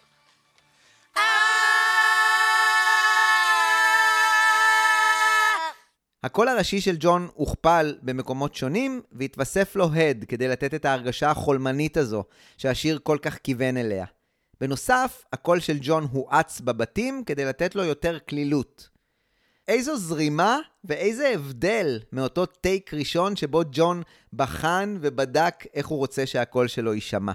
[6.24, 11.98] הקול הראשי של ג'ון הוכפל במקומות שונים, והתווסף לו הד כדי לתת את ההרגשה החולמנית
[11.98, 12.24] הזו
[12.58, 14.06] שהשיר כל כך כיוון אליה.
[14.62, 18.90] בנוסף, הקול של ג'ון הואץ בבתים כדי לתת לו יותר קלילות.
[19.68, 24.02] איזו זרימה ואיזה הבדל מאותו טייק ראשון שבו ג'ון
[24.34, 27.32] בחן ובדק איך הוא רוצה שהקול שלו יישמע.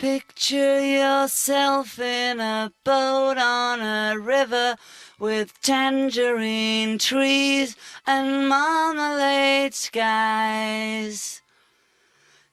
[0.00, 4.76] Picture yourself in a boat on a river
[5.18, 7.76] with tangerine trees
[8.06, 11.42] and marmalade skies.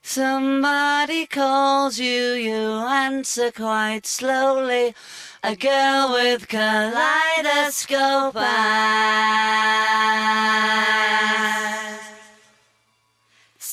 [0.02, 2.52] Somebody calls you, you
[2.86, 4.94] answer quite slowly.
[5.42, 9.88] A girl with kaleidoscope eyes.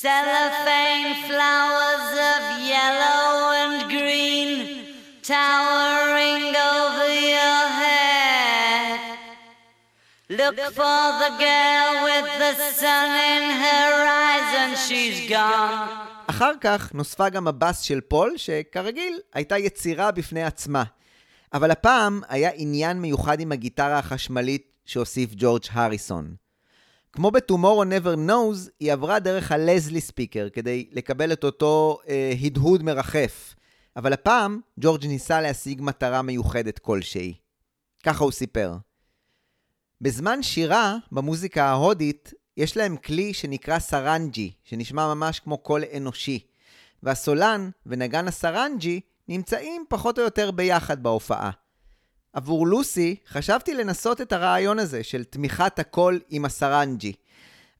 [0.04, 2.42] Cellophane flowers of
[2.74, 3.28] yellow
[3.62, 4.52] and green
[5.22, 8.98] towering over your head.
[10.28, 15.88] Look for the girl with the sun in her eyes and she's gone.
[16.26, 20.84] אחר כך נוספה גם הבאס של פול, שכרגיל הייתה יצירה בפני עצמה.
[21.52, 26.45] אבל הפעם היה עניין מיוחד עם הגיטרה החשמלית שהוסיף ג'ורג' הריסון.
[27.16, 32.82] כמו ב-Tomorrow Never Knows, היא עברה דרך הלזלי ספיקר כדי לקבל את אותו אה, הדהוד
[32.82, 33.54] מרחף.
[33.96, 37.34] אבל הפעם ג'ורג' ניסה להשיג מטרה מיוחדת כלשהי.
[38.02, 38.76] ככה הוא סיפר.
[40.00, 46.46] בזמן שירה, במוזיקה ההודית, יש להם כלי שנקרא סרנג'י, שנשמע ממש כמו קול אנושי.
[47.02, 51.50] והסולן ונגן הסרנג'י נמצאים פחות או יותר ביחד בהופעה.
[52.36, 57.12] עבור לוסי, חשבתי לנסות את הרעיון הזה של תמיכת הקול עם הסרנג'י.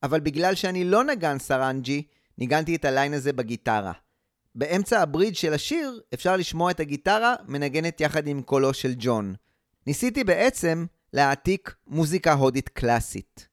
[0.03, 2.03] אבל בגלל שאני לא נגן סרנג'י,
[2.39, 3.93] ניגנתי את הליין הזה בגיטרה.
[4.55, 9.35] באמצע הברידג' של השיר אפשר לשמוע את הגיטרה מנגנת יחד עם קולו של ג'ון.
[9.87, 13.49] ניסיתי בעצם להעתיק מוזיקה הודית קלאסית.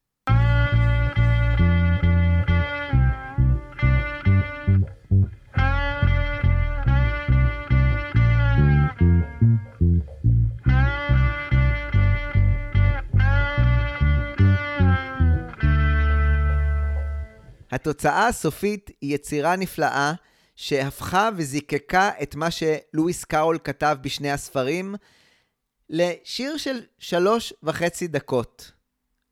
[17.73, 20.13] התוצאה הסופית היא יצירה נפלאה
[20.55, 24.95] שהפכה וזיקקה את מה שלואיס קאול כתב בשני הספרים
[25.89, 28.71] לשיר של שלוש וחצי דקות.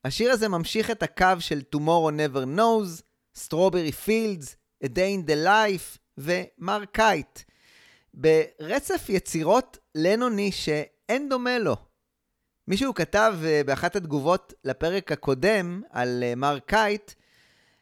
[0.05, 3.01] השיר הזה ממשיך את הקו של Tomorrow Never Knows,
[3.37, 7.39] Strawberry Fields, A Day in the Life ומר קייט.
[8.13, 11.75] ברצף יצירות לנוני שאין דומה לו.
[12.67, 17.11] מישהו כתב אה, באחת התגובות לפרק הקודם על אה, מר קייט,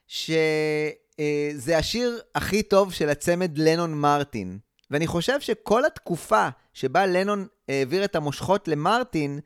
[0.10, 4.57] שזה השיר הכי טוב של הצמד לנון מרטין.
[4.91, 9.40] ואני חושב שכל התקופה שבה לנון העביר את המושכות למרטין,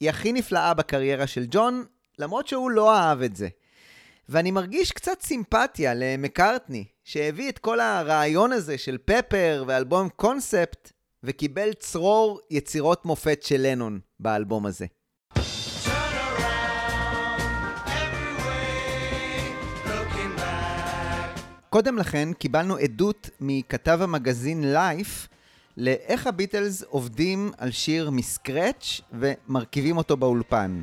[0.00, 1.84] היא הכי נפלאה בקריירה של ג'ון,
[2.18, 3.48] למרות שהוא לא אהב את זה.
[4.28, 10.92] ואני מרגיש קצת סימפתיה למקארטני, שהביא את כל הרעיון הזה של פפר ואלבום קונספט,
[11.22, 14.86] וקיבל צרור יצירות מופת של לנון באלבום הזה.
[21.74, 25.28] קודם לכן קיבלנו עדות מכתב המגזין לייף
[25.76, 30.82] לאיך הביטלס עובדים על שיר מסקרץ' ומרכיבים אותו באולפן.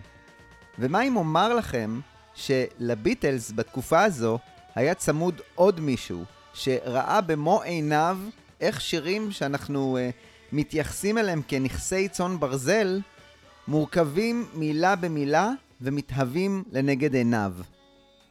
[0.80, 1.99] ומה אם אומר לכם
[2.35, 4.39] שלביטלס בתקופה הזו
[4.76, 6.23] היה צמוד עוד מישהו
[6.53, 8.18] שראה במו עיניו
[8.61, 10.15] איך שירים שאנחנו uh,
[10.55, 13.01] מתייחסים אליהם כנכסי צאן ברזל
[13.68, 15.51] מורכבים מילה במילה
[15.81, 17.53] ומתהווים לנגד עיניו.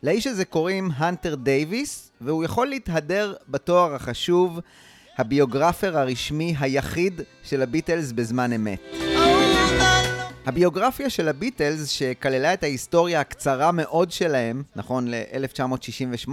[0.03, 4.61] לאיש הזה קוראים הנטר דייוויס, והוא יכול להתהדר בתואר החשוב,
[5.19, 8.81] ה biographer הרשמי היחיד של הביטלס בזמן אמת.
[10.47, 16.33] הביוגרפיה של הביטלס, שכללה את ההיסטוריה הקצרה מאוד שלהם, נכון ל-1968,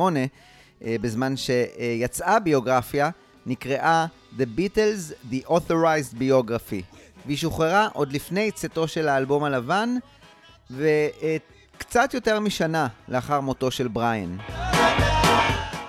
[0.82, 3.10] בזמן שיצאה הביוגרפיה,
[3.46, 4.06] נקראה
[4.38, 9.96] The Beatles The Authorized Biography, והיא שוחררה עוד לפני צאתו של האלבום הלבן,
[11.78, 14.38] וקצת יותר משנה לאחר מותו של בריין.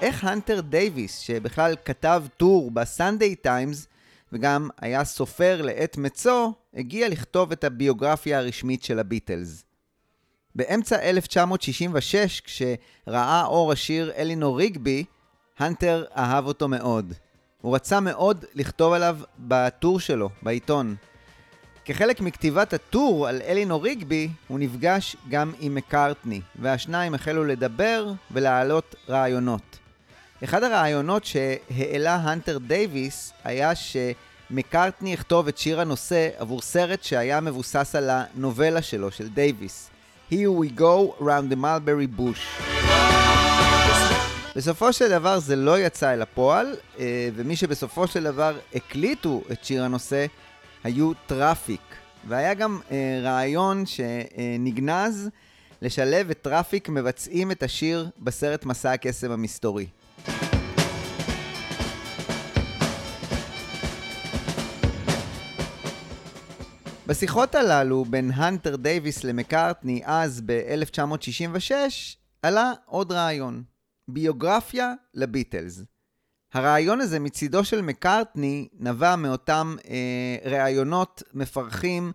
[0.00, 3.86] איך הנטר דייוויס, שבכלל כתב טור בסנדיי טיימס,
[4.32, 9.64] וגם היה סופר לעת מצוא, הגיע לכתוב את הביוגרפיה הרשמית של הביטלס.
[10.54, 15.04] באמצע 1966, כשראה אור השיר אלינור ריגבי,
[15.58, 17.12] הנטר אהב אותו מאוד.
[17.60, 20.96] הוא רצה מאוד לכתוב עליו בטור שלו, בעיתון.
[21.88, 28.94] כחלק מכתיבת הטור על אלינור ריגבי, הוא נפגש גם עם מקארטני, והשניים החלו לדבר ולהעלות
[29.08, 29.78] רעיונות.
[30.44, 37.94] אחד הרעיונות שהעלה הנטר דייוויס היה שמקארטני יכתוב את שיר הנושא עבור סרט שהיה מבוסס
[37.94, 39.90] על הנובלה שלו, של דייוויס.
[40.30, 42.62] Here we go round the mulberry bush.
[44.56, 49.64] בסופו של דבר זה לא יצא אל הפועל, אה, ומי שבסופו של דבר הקליטו את
[49.64, 50.26] שיר הנושא
[50.84, 51.80] היו טראפיק.
[52.28, 55.28] והיה גם אה, רעיון שנגנז
[55.82, 59.86] לשלב את טראפיק מבצעים את השיר בסרט מסע הקסם המסתורי.
[67.06, 71.72] בשיחות הללו בין הנטר דייוויס למקארטני אז ב-1966
[72.42, 73.62] עלה עוד רעיון,
[74.08, 75.82] ביוגרפיה לביטלס.
[76.52, 82.12] הרעיון הזה מצידו של מקארטני נבע מאותם אה, ראיונות מפרכים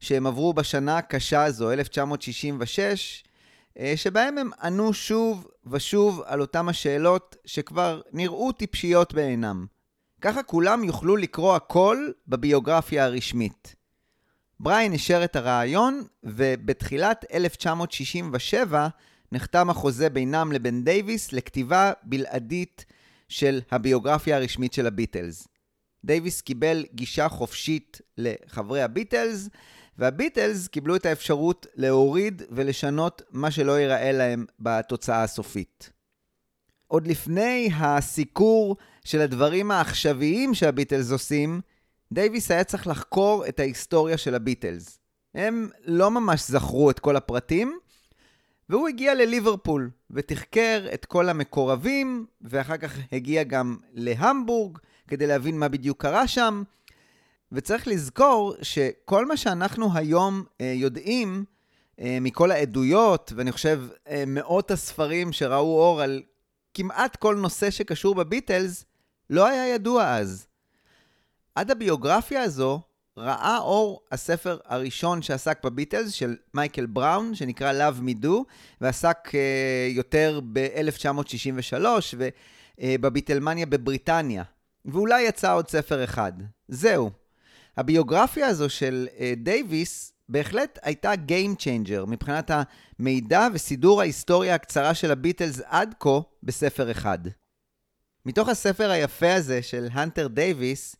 [0.00, 3.24] שהם עברו בשנה הקשה הזו, 1966,
[3.78, 9.66] אה, שבהם הם ענו שוב ושוב על אותם השאלות שכבר נראו טיפשיות בעינם.
[10.20, 13.74] ככה כולם יוכלו לקרוא הכל בביוגרפיה הרשמית.
[14.60, 18.88] בריין אישר את הרעיון, ובתחילת 1967
[19.32, 22.84] נחתם החוזה בינם לבין דייוויס לכתיבה בלעדית
[23.28, 25.48] של הביוגרפיה הרשמית של הביטלס.
[26.04, 29.48] דייוויס קיבל גישה חופשית לחברי הביטלס,
[29.98, 35.90] והביטלס קיבלו את האפשרות להוריד ולשנות מה שלא ייראה להם בתוצאה הסופית.
[36.86, 41.60] עוד לפני הסיקור של הדברים העכשוויים שהביטלס עושים,
[42.12, 44.98] דייוויס היה צריך לחקור את ההיסטוריה של הביטלס.
[45.34, 47.78] הם לא ממש זכרו את כל הפרטים,
[48.68, 54.78] והוא הגיע לליברפול ותחקר את כל המקורבים, ואחר כך הגיע גם להמבורג
[55.08, 56.62] כדי להבין מה בדיוק קרה שם.
[57.52, 61.44] וצריך לזכור שכל מה שאנחנו היום אה, יודעים
[62.00, 66.22] אה, מכל העדויות, ואני חושב אה, מאות הספרים שראו אור על
[66.74, 68.84] כמעט כל נושא שקשור בביטלס,
[69.30, 70.46] לא היה ידוע אז.
[71.54, 72.80] עד הביוגרפיה הזו
[73.16, 78.28] ראה אור הספר הראשון שעסק בביטלס של מייקל בראון, שנקרא Love Me Do,
[78.80, 79.32] ועסק uh,
[79.96, 81.84] יותר ב-1963
[82.78, 84.42] ובביטלמניה בבריטניה.
[84.84, 86.32] ואולי יצא עוד ספר אחד.
[86.68, 87.10] זהו.
[87.76, 92.50] הביוגרפיה הזו של uh, דייוויס בהחלט הייתה Game Changer מבחינת
[92.98, 97.18] המידע וסידור ההיסטוריה הקצרה של הביטלס עד כה בספר אחד.
[98.26, 100.96] מתוך הספר היפה הזה של הנטר דייוויס,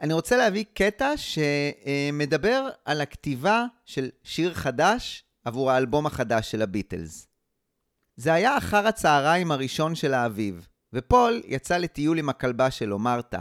[0.00, 7.28] אני רוצה להביא קטע שמדבר על הכתיבה של שיר חדש עבור האלבום החדש של הביטלס.
[8.16, 13.38] זה היה אחר הצהריים הראשון של האביב, ופול יצא לטיול עם הכלבה שלו, מרתה.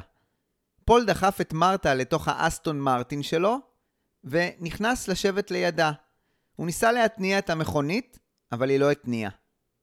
[0.86, 3.58] פול דחף את מרתה לתוך האסטון מרטין שלו,
[4.24, 5.92] ונכנס לשבת לידה.
[6.56, 8.20] הוא ניסה להתניע את המכונית,
[8.52, 9.32] אבל היא לא התניעה.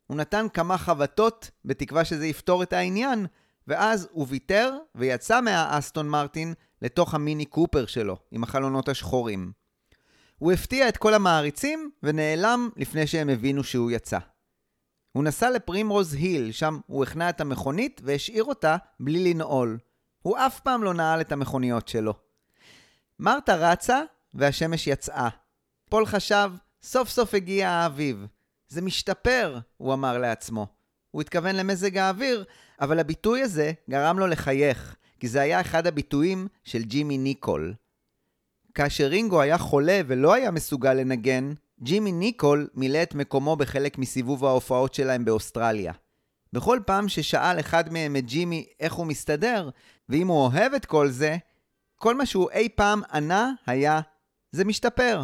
[0.06, 3.26] הוא נתן כמה חבטות, בתקווה שזה יפתור את העניין,
[3.68, 9.52] ואז הוא ויתר ויצא מהאסטון מרטין לתוך המיני קופר שלו, עם החלונות השחורים.
[10.38, 14.18] הוא הפתיע את כל המעריצים ונעלם לפני שהם הבינו שהוא יצא.
[15.12, 19.78] הוא נסע לפרימרוז היל, שם הוא הכנע את המכונית והשאיר אותה בלי לנעול.
[20.22, 22.14] הוא אף פעם לא נעל את המכוניות שלו.
[23.18, 24.02] מרתה רצה
[24.34, 25.28] והשמש יצאה.
[25.90, 28.26] פול חשב, סוף סוף הגיע האביב.
[28.68, 30.66] זה משתפר, הוא אמר לעצמו.
[31.10, 32.44] הוא התכוון למזג האוויר,
[32.80, 37.74] אבל הביטוי הזה גרם לו לחייך, כי זה היה אחד הביטויים של ג'ימי ניקול.
[38.74, 41.52] כאשר רינגו היה חולה ולא היה מסוגל לנגן,
[41.82, 45.92] ג'ימי ניקול מילא את מקומו בחלק מסיבוב ההופעות שלהם באוסטרליה.
[46.52, 49.70] בכל פעם ששאל אחד מהם את ג'ימי איך הוא מסתדר,
[50.08, 51.36] ואם הוא אוהב את כל זה,
[51.96, 54.00] כל מה שהוא אי פעם ענה היה,
[54.52, 55.22] זה משתפר.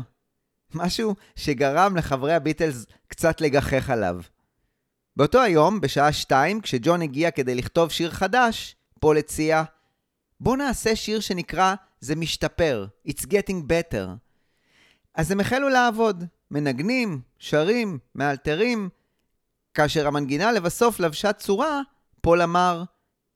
[0.74, 4.20] משהו שגרם לחברי הביטלס קצת לגחך עליו.
[5.20, 9.62] באותו היום, בשעה שתיים, כשג'ון הגיע כדי לכתוב שיר חדש, פול הציע,
[10.40, 14.06] בוא נעשה שיר שנקרא "זה משתפר", It's getting better.
[15.14, 18.88] אז הם החלו לעבוד, מנגנים, שרים, מאלתרים.
[19.74, 21.80] כאשר המנגינה לבסוף לבשה צורה,
[22.20, 22.82] פול אמר,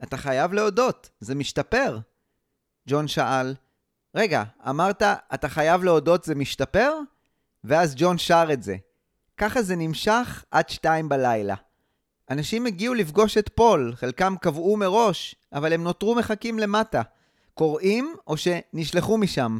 [0.03, 1.99] אתה חייב להודות, זה משתפר.
[2.89, 3.55] ג'ון שאל,
[4.15, 5.03] רגע, אמרת,
[5.35, 6.93] אתה חייב להודות, זה משתפר?
[7.65, 8.77] ואז ג'ון שר את זה.
[9.37, 11.55] ככה זה נמשך עד שתיים בלילה.
[12.31, 17.03] אנשים הגיעו לפגוש את פול, חלקם קבעו מראש, אבל הם נותרו מחכים למטה.
[17.55, 19.59] קוראים או שנשלחו משם.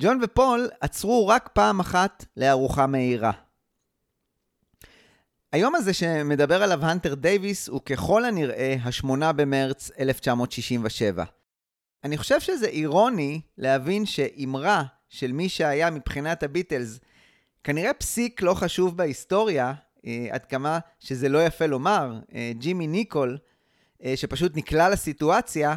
[0.00, 3.32] ג'ון ופול עצרו רק פעם אחת לארוחה מהירה.
[5.52, 11.24] היום הזה שמדבר עליו הנטר דייוויס הוא ככל הנראה השמונה במרץ 1967.
[12.04, 17.00] אני חושב שזה אירוני להבין שאמרה של מי שהיה מבחינת הביטלס
[17.64, 19.72] כנראה פסיק לא חשוב בהיסטוריה,
[20.30, 23.38] עד כמה שזה לא יפה לומר, אה, ג'ימי ניקול,
[24.04, 25.76] אה, שפשוט נקלע לסיטואציה,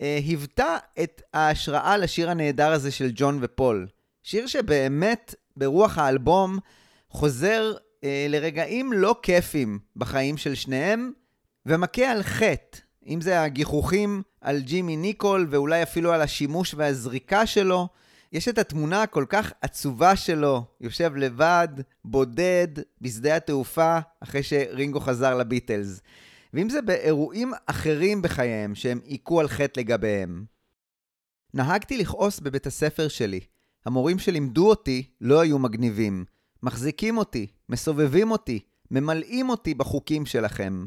[0.00, 3.88] אה, היוותה את ההשראה לשיר הנהדר הזה של ג'ון ופול.
[4.22, 6.58] שיר שבאמת ברוח האלבום
[7.08, 7.72] חוזר
[8.04, 11.12] אה, לרגעים לא כיפים בחיים של שניהם,
[11.66, 17.88] ומכה על חטא, אם זה הגיחוכים על ג'ימי ניקול ואולי אפילו על השימוש והזריקה שלו.
[18.32, 21.68] יש את התמונה הכל כך עצובה שלו, יושב לבד,
[22.04, 22.68] בודד,
[23.00, 26.00] בשדה התעופה, אחרי שרינגו חזר לביטלס.
[26.54, 30.44] ואם זה באירועים אחרים בחייהם שהם היכו על חטא לגביהם.
[31.54, 33.40] נהגתי לכעוס בבית הספר שלי.
[33.86, 36.24] המורים שלימדו אותי לא היו מגניבים.
[36.62, 38.60] מחזיקים אותי, מסובבים אותי,
[38.90, 40.84] ממלאים אותי בחוקים שלכם.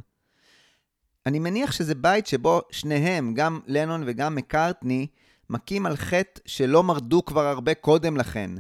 [1.26, 5.08] אני מניח שזה בית שבו שניהם, גם לנון וגם מקארטני,
[5.50, 8.52] מכים על חטא שלא מרדו כבר הרבה קודם לכן,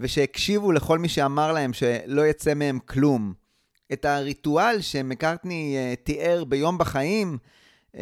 [0.00, 3.34] ושהקשיבו לכל מי שאמר להם שלא יצא מהם כלום.
[3.92, 7.38] את הריטואל שמקארטני uh, תיאר ביום בחיים,
[7.92, 7.98] uh,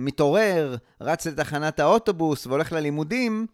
[0.00, 3.46] מתעורר, רץ לתחנת האוטובוס והולך ללימודים,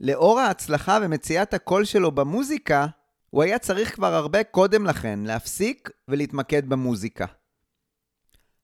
[0.00, 2.86] לאור ההצלחה ומציאת הקול שלו במוזיקה,
[3.30, 7.26] הוא היה צריך כבר הרבה קודם לכן להפסיק ולהתמקד במוזיקה.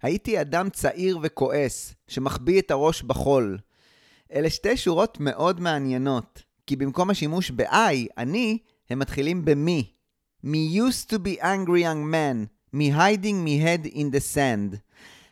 [0.03, 3.59] הייתי אדם צעיר וכועס, שמחביא את הראש בחול.
[4.33, 8.59] אלה שתי שורות מאוד מעניינות, כי במקום השימוש ב-I, אני,
[8.91, 9.83] הם מתחילים ב-me.
[10.45, 14.77] Me used to be angry young man, me hiding me head in the sand.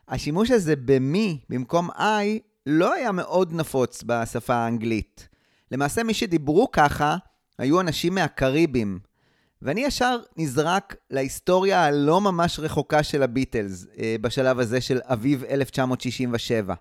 [0.08, 5.28] השימוש הזה ב-me במקום I לא היה מאוד נפוץ בשפה האנגלית.
[5.70, 7.16] למעשה מי שדיברו ככה
[7.58, 8.98] היו אנשים מהקריבים.
[9.62, 16.74] ואני ישר נזרק להיסטוריה הלא ממש רחוקה של הביטלס, אה, בשלב הזה של אביב 1967.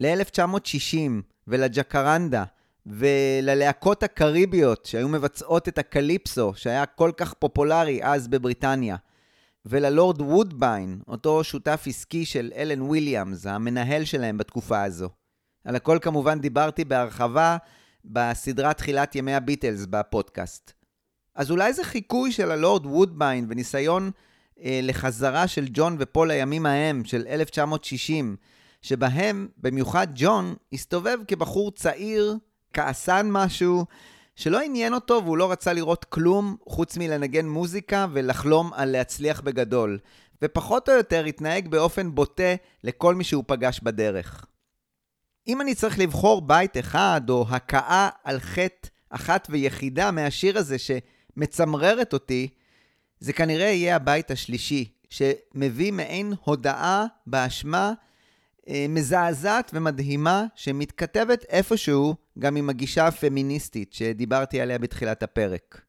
[0.00, 2.44] ל-1960 ולג'קרנדה
[2.86, 8.96] וללהקות הקריביות שהיו מבצעות את הקליפסו, שהיה כל כך פופולרי אז בבריטניה,
[9.66, 15.08] וללורד וודביין, אותו שותף עסקי של אלן וויליאמס, המנהל שלהם בתקופה הזו.
[15.64, 17.56] על הכל כמובן דיברתי בהרחבה
[18.04, 20.72] בסדרת תחילת ימי הביטלס בפודקאסט.
[21.34, 24.10] אז אולי זה חיקוי של הלורד וודביין וניסיון
[24.60, 28.36] אה, לחזרה של ג'ון ופול לימים ההם של 1960,
[28.86, 32.36] שבהם במיוחד ג'ון הסתובב כבחור צעיר,
[32.72, 33.84] כעסן משהו,
[34.36, 39.98] שלא עניין אותו והוא לא רצה לראות כלום חוץ מלנגן מוזיקה ולחלום על להצליח בגדול,
[40.42, 42.54] ופחות או יותר התנהג באופן בוטה
[42.84, 44.46] לכל מי שהוא פגש בדרך.
[45.48, 52.12] אם אני צריך לבחור בית אחד או הכאה על חטא אחת ויחידה מהשיר הזה שמצמררת
[52.12, 52.48] אותי,
[53.20, 57.92] זה כנראה יהיה הבית השלישי, שמביא מעין הודאה באשמה
[58.88, 65.80] מזעזעת ומדהימה, שמתכתבת איפשהו גם עם הגישה הפמיניסטית שדיברתי עליה בתחילת הפרק.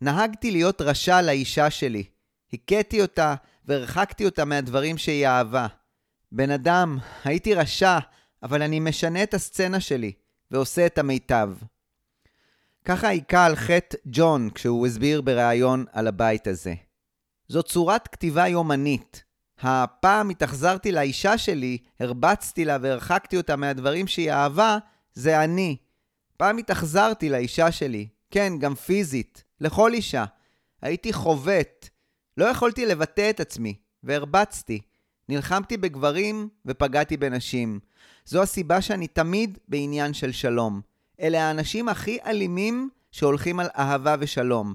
[0.00, 2.04] נהגתי להיות רשע לאישה שלי.
[2.52, 3.34] הכיתי אותה
[3.64, 5.66] והרחקתי אותה מהדברים שהיא אהבה.
[6.32, 7.98] בן אדם, הייתי רשע,
[8.42, 10.12] אבל אני משנה את הסצנה שלי,
[10.50, 11.52] ועושה את המיטב.
[12.84, 16.74] ככה היכה על חטא ג'ון כשהוא הסביר בריאיון על הבית הזה.
[17.48, 19.24] זו צורת כתיבה יומנית.
[19.60, 24.78] הפעם התאכזרתי לאישה שלי, הרבצתי לה והרחקתי אותה מהדברים שהיא אהבה,
[25.14, 25.76] זה אני.
[26.36, 30.24] פעם התאכזרתי לאישה שלי, כן, גם פיזית, לכל אישה.
[30.82, 31.88] הייתי חובט.
[32.36, 34.80] לא יכולתי לבטא את עצמי, והרבצתי.
[35.28, 37.80] נלחמתי בגברים ופגעתי בנשים.
[38.24, 40.80] זו הסיבה שאני תמיד בעניין של שלום.
[41.20, 44.74] אלה האנשים הכי אלימים שהולכים על אהבה ושלום.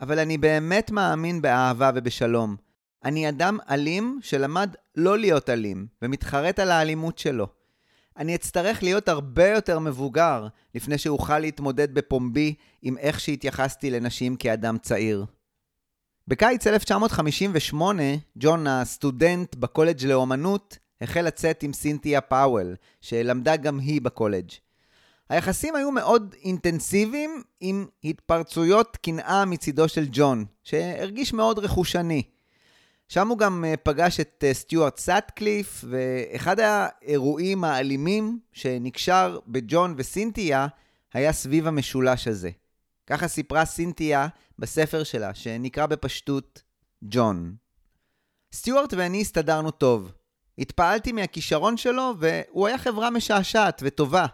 [0.00, 2.56] אבל אני באמת מאמין באהבה ובשלום.
[3.04, 7.46] אני אדם אלים שלמד לא להיות אלים, ומתחרט על האלימות שלו.
[8.16, 14.78] אני אצטרך להיות הרבה יותר מבוגר לפני שאוכל להתמודד בפומבי עם איך שהתייחסתי לנשים כאדם
[14.78, 15.24] צעיר.
[16.28, 18.02] בקיץ 1958,
[18.38, 24.50] ג'ון, הסטודנט בקולג' לאומנות, החל לצאת עם סינתיה פאוול, שלמדה גם היא בקולג'.
[25.28, 32.22] היחסים היו מאוד אינטנסיביים עם התפרצויות קנאה מצידו של ג'ון, שהרגיש מאוד רכושני.
[33.08, 40.66] שם הוא גם אה, פגש את אה, סטיוארט סאטקליף, ואחד האירועים האלימים שנקשר בג'ון וסינתיה
[41.14, 42.50] היה סביב המשולש הזה.
[43.06, 44.28] ככה סיפרה סינתיה
[44.58, 46.62] בספר שלה, שנקרא בפשטות
[47.04, 47.54] ג'ון.
[48.52, 50.12] סטיוארט ואני הסתדרנו טוב.
[50.58, 54.26] התפעלתי מהכישרון שלו, והוא היה חברה משעשעת וטובה.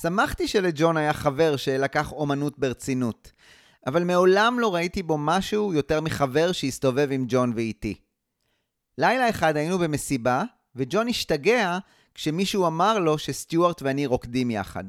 [0.00, 3.32] שמחתי שלג'ון היה חבר שלקח אומנות ברצינות.
[3.86, 7.94] אבל מעולם לא ראיתי בו משהו יותר מחבר שהסתובב עם ג'ון ואיתי.
[8.98, 10.42] לילה אחד היינו במסיבה,
[10.76, 11.78] וג'ון השתגע
[12.14, 14.84] כשמישהו אמר לו שסטיוארט ואני רוקדים יחד.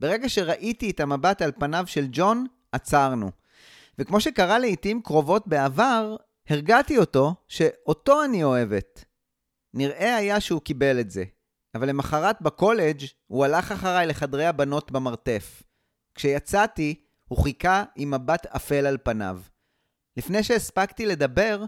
[0.00, 3.30] ברגע שראיתי את המבט על פניו של ג'ון, עצרנו.
[3.98, 6.16] וכמו שקרה לעיתים קרובות בעבר,
[6.48, 9.04] הרגעתי אותו שאותו אני אוהבת.
[9.74, 11.24] נראה היה שהוא קיבל את זה,
[11.74, 15.62] אבל למחרת בקולג' הוא הלך אחריי לחדרי הבנות במרתף.
[16.14, 17.03] כשיצאתי,
[17.34, 19.40] הוא חיכה עם מבט אפל על פניו.
[20.16, 21.64] לפני שהספקתי לדבר,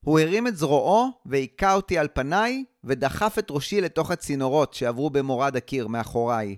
[0.00, 5.56] הוא הרים את זרועו והיכה אותי על פניי, ודחף את ראשי לתוך הצינורות שעברו במורד
[5.56, 6.56] הקיר מאחוריי.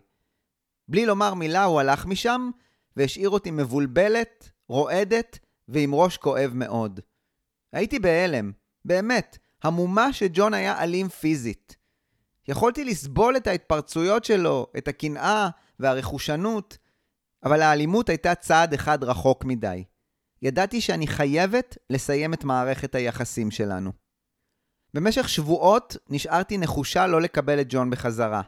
[0.89, 2.51] בלי לומר מילה הוא הלך משם,
[2.97, 7.01] והשאיר אותי מבולבלת, רועדת ועם ראש כואב מאוד.
[7.73, 8.53] הייתי בהלם,
[8.85, 11.77] באמת, המומה שג'ון היה אלים פיזית.
[12.49, 15.49] יכולתי לסבול את ההתפרצויות שלו, את הקנאה
[15.79, 16.79] והרכושנות,
[17.49, 19.85] אבל האלימות הייתה צעד אחד רחוק מדי.
[20.43, 23.93] ידעתי שאני חייבת לסיים את מערכת היחסים שלנו.
[24.95, 28.43] במשך שבועות נשארתי נחושה לא לקבל את ג'ון בחזרה.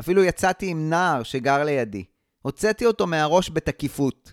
[0.00, 2.04] אפילו יצאתי עם נער שגר לידי.
[2.42, 4.32] הוצאתי אותו מהראש בתקיפות.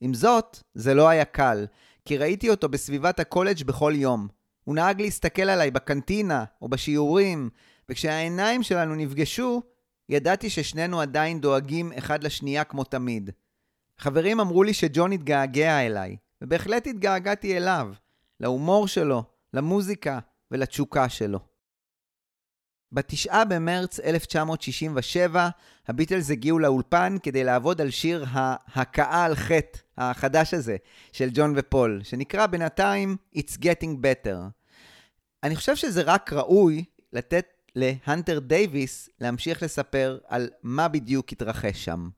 [0.00, 1.66] עם זאת, זה לא היה קל,
[2.04, 4.28] כי ראיתי אותו בסביבת הקולג' בכל יום.
[4.64, 7.50] הוא נהג להסתכל עליי בקנטינה או בשיעורים,
[7.88, 9.62] וכשהעיניים שלנו נפגשו,
[10.08, 13.30] ידעתי ששנינו עדיין דואגים אחד לשנייה כמו תמיד.
[13.98, 17.92] חברים אמרו לי שג'ון התגעגע אליי, ובהחלט התגעגעתי אליו,
[18.40, 19.22] להומור שלו,
[19.54, 20.18] למוזיקה
[20.50, 21.38] ולתשוקה שלו.
[22.92, 25.48] בתשעה במרץ 1967,
[25.88, 30.76] הביטלס הגיעו לאולפן כדי לעבוד על שיר ההכאה על חטא החדש הזה
[31.12, 34.36] של ג'ון ופול, שנקרא בינתיים It's Getting Better.
[35.42, 37.46] אני חושב שזה רק ראוי לתת
[37.76, 42.08] להנטר דייוויס להמשיך לספר על מה בדיוק התרחש שם.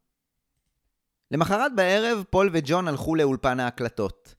[1.30, 4.34] למחרת בערב, פול וג'ון הלכו לאולפן ההקלטות.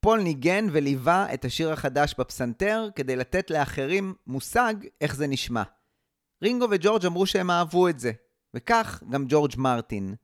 [0.00, 5.62] פול ניגן וליווה את השיר החדש בפסנתר כדי לתת לאחרים מושג איך זה נשמע.
[6.42, 8.12] רינגו וג'ורג' אמרו שהם אהבו את זה,
[8.54, 10.14] וכך גם ג'ורג' מרטין.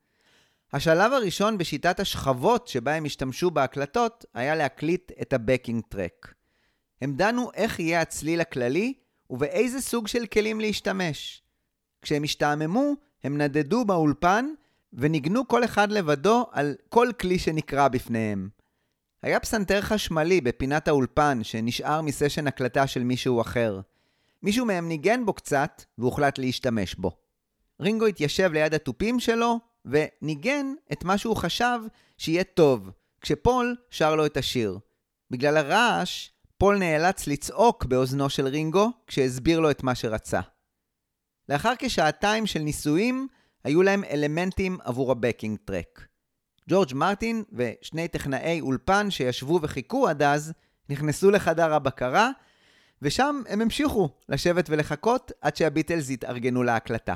[0.72, 6.34] השלב הראשון בשיטת השכבות שבה הם השתמשו בהקלטות היה להקליט את ה backing track.
[7.02, 8.94] הם דנו איך יהיה הצליל הכללי
[9.30, 11.42] ובאיזה סוג של כלים להשתמש.
[12.02, 12.92] כשהם השתעממו,
[13.24, 14.46] הם נדדו באולפן
[14.92, 18.48] וניגנו כל אחד לבדו על כל כלי שנקרא בפניהם.
[19.22, 23.80] היה פסנתר חשמלי בפינת האולפן שנשאר מסשן הקלטה של מישהו אחר.
[24.42, 27.10] מישהו מהם ניגן בו קצת והוחלט להשתמש בו.
[27.80, 31.78] רינגו התיישב ליד התופים שלו וניגן את מה שהוא חשב
[32.18, 32.90] שיהיה טוב,
[33.20, 34.78] כשפול שר לו את השיר.
[35.30, 40.40] בגלל הרעש, פול נאלץ לצעוק באוזנו של רינגו כשהסביר לו את מה שרצה.
[41.48, 43.28] לאחר כשעתיים של ניסויים,
[43.64, 46.06] היו להם אלמנטים עבור הבקינג טרק.
[46.70, 50.52] ג'ורג' מרטין ושני טכנאי אולפן שישבו וחיכו עד אז,
[50.88, 52.30] נכנסו לחדר הבקרה,
[53.02, 57.14] ושם הם המשיכו לשבת ולחכות עד שהביטלס יתארגנו להקלטה.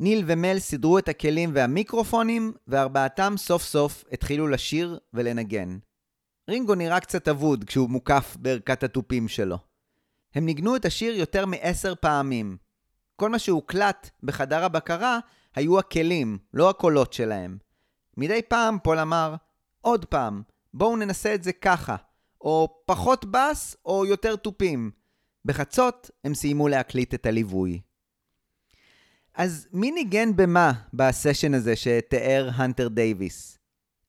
[0.00, 5.78] ניל ומל סידרו את הכלים והמיקרופונים, וארבעתם סוף סוף התחילו לשיר ולנגן.
[6.48, 9.58] רינגו נראה קצת אבוד כשהוא מוקף בערכת התופים שלו.
[10.34, 12.56] הם ניגנו את השיר יותר מעשר פעמים.
[13.16, 15.18] כל מה שהוקלט בחדר הבקרה
[15.54, 17.58] היו הכלים, לא הקולות שלהם.
[18.16, 19.34] מדי פעם פול אמר,
[19.80, 20.42] עוד פעם,
[20.74, 21.96] בואו ננסה את זה ככה,
[22.40, 24.90] או פחות בס או יותר תופים.
[25.44, 27.80] בחצות הם סיימו להקליט את הליווי.
[29.34, 33.58] אז מי ניגן במה בסשן הזה שתיאר הנטר דייוויס?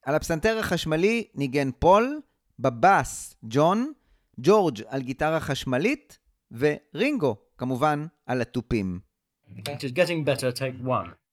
[0.02, 2.20] על הפסנתר החשמלי ניגן פול,
[2.60, 3.92] בבאס ג'ון,
[4.40, 6.20] ג'ורג' על גיטרה חשמלית,
[6.52, 9.00] ורינגו, כמובן, על התופים.
[9.48, 11.25] It is getting better, take one.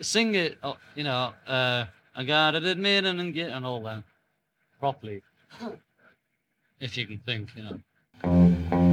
[0.00, 4.04] Sing it, uh, you know, uh, I gotta admit and get and all that
[4.78, 5.22] properly.
[6.80, 8.85] If you can think, you know.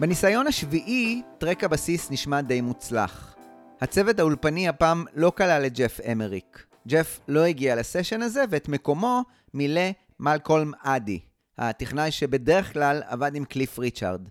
[0.00, 3.36] בניסיון השביעי, track הבסיס נשמע די מוצלח.
[3.80, 6.66] הצוות האולפני הפעם לא כלל את ג'ף אמריק.
[6.88, 9.22] ג'ף לא הגיע לסשן הזה, ואת מקומו
[9.54, 9.90] מילא
[10.20, 11.20] מלקולם אדי,
[11.58, 14.28] הטכנאי שבדרך כלל עבד עם קליף ריצ'ארד.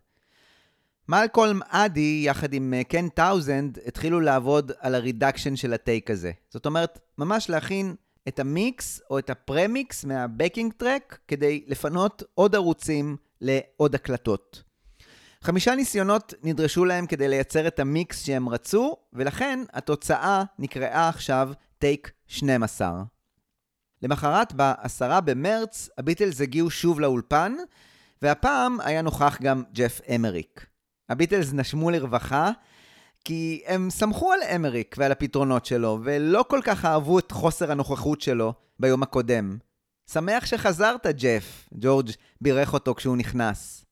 [1.09, 6.11] מלקולם אדי, יחד עם אה, קן טאונסנד, התחילו לעבוד על ה reduction של ה take
[6.11, 6.31] הזה.
[6.49, 7.95] זאת אומרת, ממש להכין
[8.27, 14.68] את המיקס או את ה premix מה backing track כדי לפנות עוד ערוצים לעוד הקלטות.
[15.43, 22.11] חמישה ניסיונות נדרשו להם כדי לייצר את המיקס שהם רצו, ולכן התוצאה נקראה עכשיו טייק
[22.27, 23.03] 12.
[24.01, 27.53] למחרת, ב-10 במרץ, הביטלס הגיעו שוב לאולפן,
[28.21, 30.65] והפעם היה נוכח גם ג'ף אמריק.
[31.09, 32.51] הביטלס נשמו לרווחה,
[33.25, 38.21] כי הם סמכו על אמריק ועל הפתרונות שלו, ולא כל כך אהבו את חוסר הנוכחות
[38.21, 39.57] שלו ביום הקודם.
[40.11, 42.09] שמח שחזרת, ג'ף, ג'ורג'
[42.41, 43.85] בירך אותו כשהוא נכנס.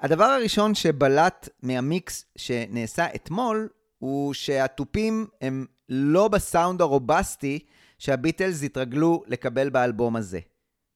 [0.00, 3.68] הדבר הראשון שבלט מהמיקס שנעשה אתמול,
[3.98, 7.58] הוא שהתופים הם לא בסאונד הרובסטי
[7.98, 10.40] שהביטלס התרגלו לקבל באלבום הזה.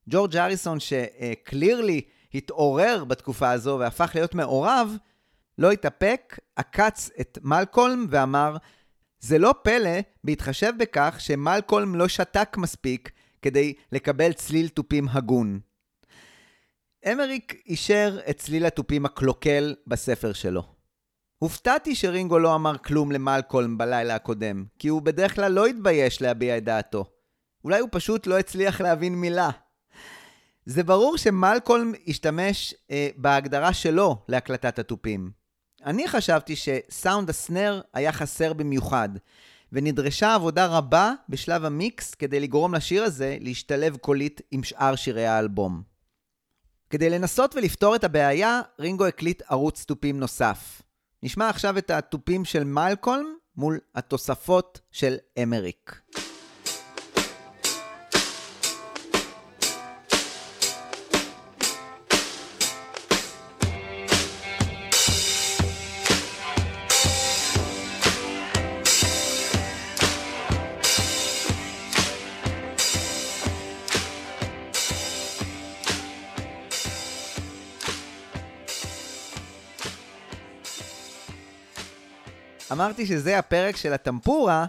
[0.09, 2.01] ג'ורג' אריסון, שקלירלי
[2.35, 4.97] התעורר בתקופה הזו והפך להיות מעורב,
[5.59, 8.56] לא התאפק, עקץ את מלקולם ואמר,
[9.20, 13.10] זה לא פלא, בהתחשב בכך שמלקולם לא שתק מספיק
[13.43, 15.60] כדי לקבל צליל תופים הגון.
[17.09, 20.62] אמריק אישר את צליל התופים הקלוקל בספר שלו.
[21.39, 26.56] הופתעתי שרינגו לא אמר כלום למלקולם בלילה הקודם, כי הוא בדרך כלל לא התבייש להביע
[26.56, 27.05] את דעתו.
[27.64, 29.51] אולי הוא פשוט לא הצליח להבין מילה.
[30.66, 35.31] זה ברור שמלקולם השתמש אה, בהגדרה שלו להקלטת התופים.
[35.85, 39.09] אני חשבתי שסאונד הסנר היה חסר במיוחד,
[39.72, 45.89] ונדרשה עבודה רבה בשלב המיקס כדי לגרום לשיר הזה להשתלב קולית עם שאר שירי האלבום.
[46.90, 50.82] כדי לנסות ולפתור את הבעיה, רינגו הקליט ערוץ תופים נוסף.
[51.22, 56.00] נשמע עכשיו את התופים של מלקולם מול התוספות של אמריק.
[82.72, 84.66] אמרתי שזה הפרק של הטמבורה,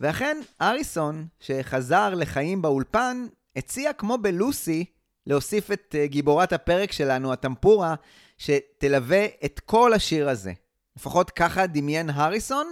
[0.00, 3.26] ואכן, הריסון, שחזר לחיים באולפן,
[3.56, 4.84] הציע כמו בלוסי
[5.26, 7.94] להוסיף את אה, גיבורת הפרק שלנו, הטמבורה,
[8.38, 10.52] שתלווה את כל השיר הזה.
[10.96, 12.66] לפחות ככה דמיין הריסון,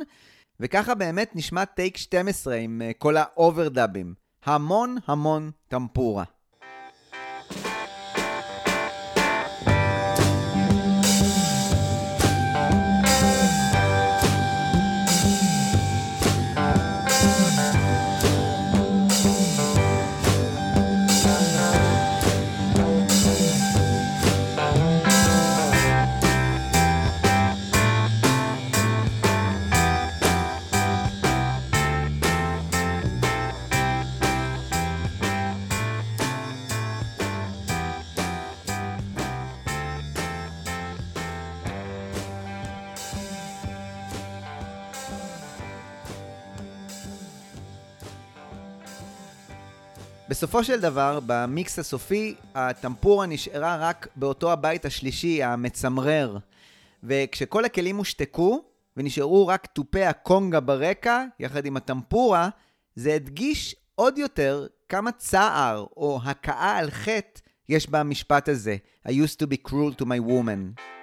[0.61, 4.15] וככה באמת נשמע take 12 עם אה, כל האוברדאבים.
[4.45, 6.25] המון המון טמבורה.
[50.39, 56.39] בסופו של דבר, במיקס הסופי, הטמפורה נשארה רק באותו הבית השלישי, המצמרר.
[57.02, 58.65] וכשכל הכלים הושתקו,
[58.97, 62.48] ונשארו רק תופי הקונגה ברקע, יחד עם הטמפורה,
[62.97, 68.77] זה הדגיש עוד יותר כמה צער או הכאה על חטא יש במשפט הזה,
[69.09, 70.98] I used to be cruel to my woman.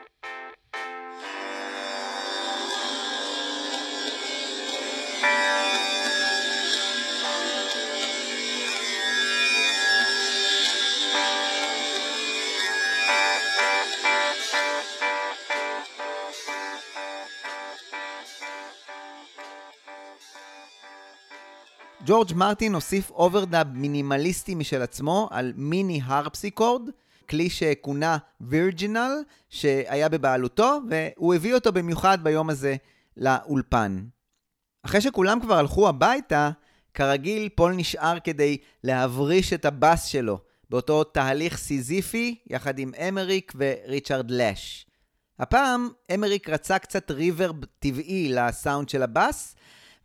[22.05, 26.89] ג'ורג' מרטין הוסיף overdub מינימליסטי משל עצמו על מיני הרפסיקורד,
[27.29, 29.11] כלי שכונה וירג'ינל,
[29.49, 32.75] שהיה בבעלותו, והוא הביא אותו במיוחד ביום הזה
[33.17, 34.05] לאולפן.
[34.85, 36.49] אחרי שכולם כבר הלכו הביתה,
[36.93, 44.31] כרגיל פול נשאר כדי להבריש את הבאס שלו, באותו תהליך סיזיפי, יחד עם אמריק וריצ'רד
[44.31, 44.85] לש.
[45.39, 49.55] הפעם אמריק רצה קצת reverb טבעי לסאונד של הבאס,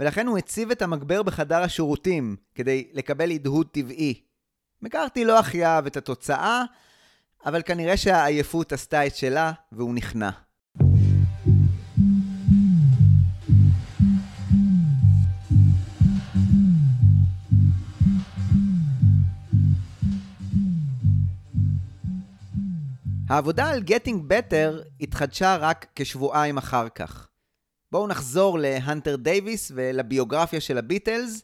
[0.01, 4.21] ולכן הוא הציב את המגבר בחדר השירותים, כדי לקבל הדהוד טבעי.
[4.83, 6.63] מקארתי לא אהב את התוצאה,
[7.47, 10.31] אבל כנראה שהעייפות עשתה את שלה, והוא נכנע.
[23.29, 27.30] העבודה על Getting Better התחדשה רק כשבועיים אחר כך.
[27.93, 31.43] בואו נחזור להנטר דייוויס ולביוגרפיה של הביטלס,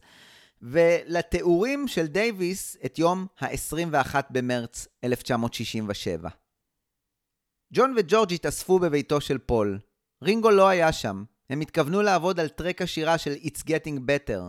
[0.63, 6.29] ולתיאורים של דייוויס את יום ה-21 במרץ 1967.
[7.73, 9.79] ג'ון וג'ורג' התאספו בביתו של פול.
[10.23, 11.25] רינגו לא היה שם.
[11.51, 14.41] הם התכוונו לעבוד על track השירה של It's Getting Better,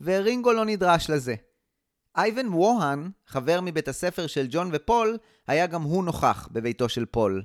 [0.00, 1.34] ורינגו לא נדרש לזה.
[2.16, 7.42] אייבן ווהן, חבר מבית הספר של ג'ון ופול, היה גם הוא נוכח בביתו של פול.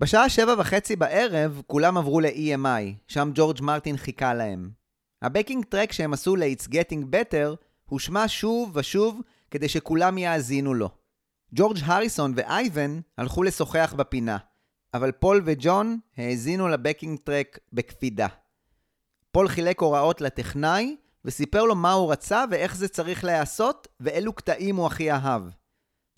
[0.00, 4.70] בשעה שבע וחצי בערב כולם עברו ל-EMI, שם ג'ורג' מרטין חיכה להם.
[5.22, 7.56] ה backing track שהם עשו ל-It's Getting Better
[7.86, 9.20] הושמע שוב ושוב
[9.50, 10.88] כדי שכולם יאזינו לו.
[11.54, 14.36] ג'ורג' הריסון ואייבן הלכו לשוחח בפינה,
[14.94, 18.26] אבל פול וג'ון האזינו ל backing track בקפידה.
[19.32, 24.76] פול חילק הוראות לטכנאי וסיפר לו מה הוא רצה ואיך זה צריך להיעשות ואילו קטעים
[24.76, 25.42] הוא הכי אהב.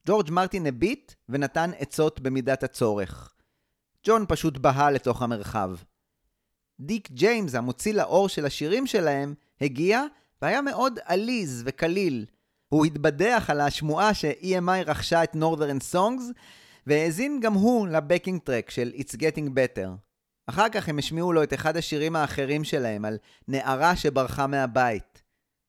[0.06, 3.32] ג'ורג' מרטין הביט ונתן עצות במידת הצורך.
[4.06, 5.70] ג'ון פשוט בהה לתוך המרחב.
[6.80, 10.02] דיק ג'יימס, המוציא לאור של השירים שלהם, הגיע
[10.42, 12.26] והיה מאוד עליז וקליל.
[12.68, 16.22] הוא התבדח על השמועה ש-EMI רכשה את Northern Songs,
[16.86, 19.88] והאזין גם הוא לבקינג טרק של It's Getting Better.
[20.46, 23.18] אחר כך הם השמיעו לו את אחד השירים האחרים שלהם, על
[23.48, 25.22] נערה שברחה מהבית.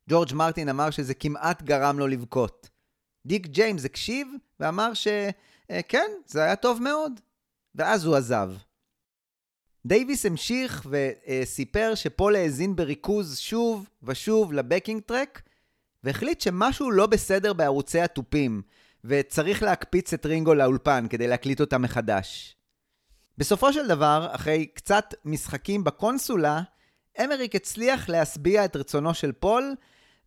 [0.09, 2.69] ג'ורג' מרטין אמר שזה כמעט גרם לו לבכות.
[3.25, 4.27] דיק ג'יימס הקשיב
[4.59, 7.19] ואמר שכן, זה היה טוב מאוד.
[7.75, 8.51] ואז הוא עזב.
[9.85, 15.41] דייוויס המשיך וסיפר שפול האזין בריכוז שוב ושוב ל backing track,
[16.03, 18.61] והחליט שמשהו לא בסדר בערוצי התופים,
[19.03, 22.55] וצריך להקפיץ את רינגו לאולפן כדי להקליט אותה מחדש.
[23.37, 26.61] בסופו של דבר, אחרי קצת משחקים בקונסולה,
[27.23, 29.75] אמריק הצליח להשביע את רצונו של פול,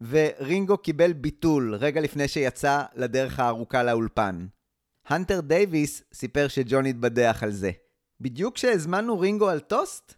[0.01, 4.47] ורינגו קיבל ביטול רגע לפני שיצא לדרך הארוכה לאולפן.
[5.08, 7.70] הנטר דייוויס סיפר שג'ון התבדח על זה.
[8.20, 10.14] בדיוק כשהזמנו רינגו על טוסט?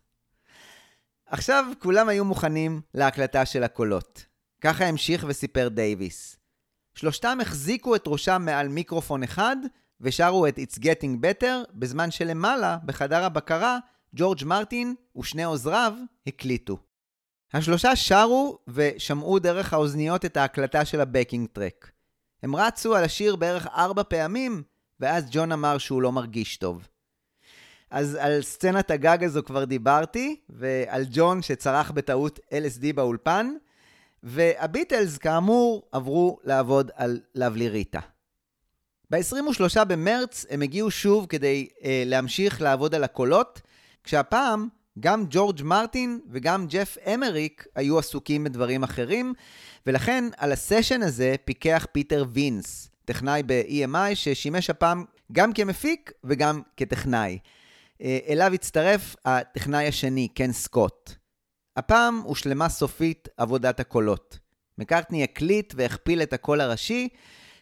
[1.26, 4.26] עכשיו כולם היו מוכנים להקלטה של הקולות.
[4.60, 6.36] ככה המשיך וסיפר דייוויס.
[6.94, 9.56] שלושתם החזיקו את ראשם מעל מיקרופון אחד
[10.00, 13.78] ושרו את It's Getting Better, בזמן שלמעלה, בחדר הבקרה,
[14.14, 15.92] ג'ורג' מרטין ושני עוזריו
[16.26, 16.78] הקליטו.
[17.52, 21.90] השלושה שרו ושמעו דרך האוזניות את ההקלטה של הבקינג טרק.
[22.42, 24.62] הם רצו על השיר בערך ארבע פעמים,
[25.00, 26.88] ואז ג'ון אמר שהוא לא מרגיש טוב.
[27.90, 33.54] אז על סצנת הגג הזו כבר דיברתי, ועל ג'ון שצרח בטעות LSD באולפן,
[34.22, 38.00] והביטלס כאמור עברו לעבוד על לבלי ריטה.
[39.10, 43.60] ב-23 במרץ הם הגיעו שוב כדי אה, להמשיך לעבוד על הקולות,
[44.04, 44.68] כשהפעם
[45.00, 49.34] גם ג'ורג' מרטין וגם ג'ף אמריק היו עסוקים בדברים אחרים,
[49.86, 57.38] ולכן על הסשן הזה פיקח פיטר וינס, טכנאי ב-EMI ששימש הפעם גם כמפיק וגם כטכנאי.
[58.02, 61.10] אה, אליו הצטרף הטכנאי השני, קן סקוט.
[61.76, 64.38] הפעם הושלמה סופית עבודת הקולות.
[64.78, 67.08] מקארטני הקליט והכפיל את הקול הראשי,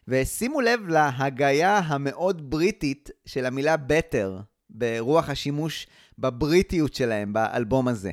[0.09, 5.87] ושימו לב להגייה המאוד בריטית של המילה better, ברוח השימוש
[6.19, 8.11] בבריטיות שלהם באלבום הזה.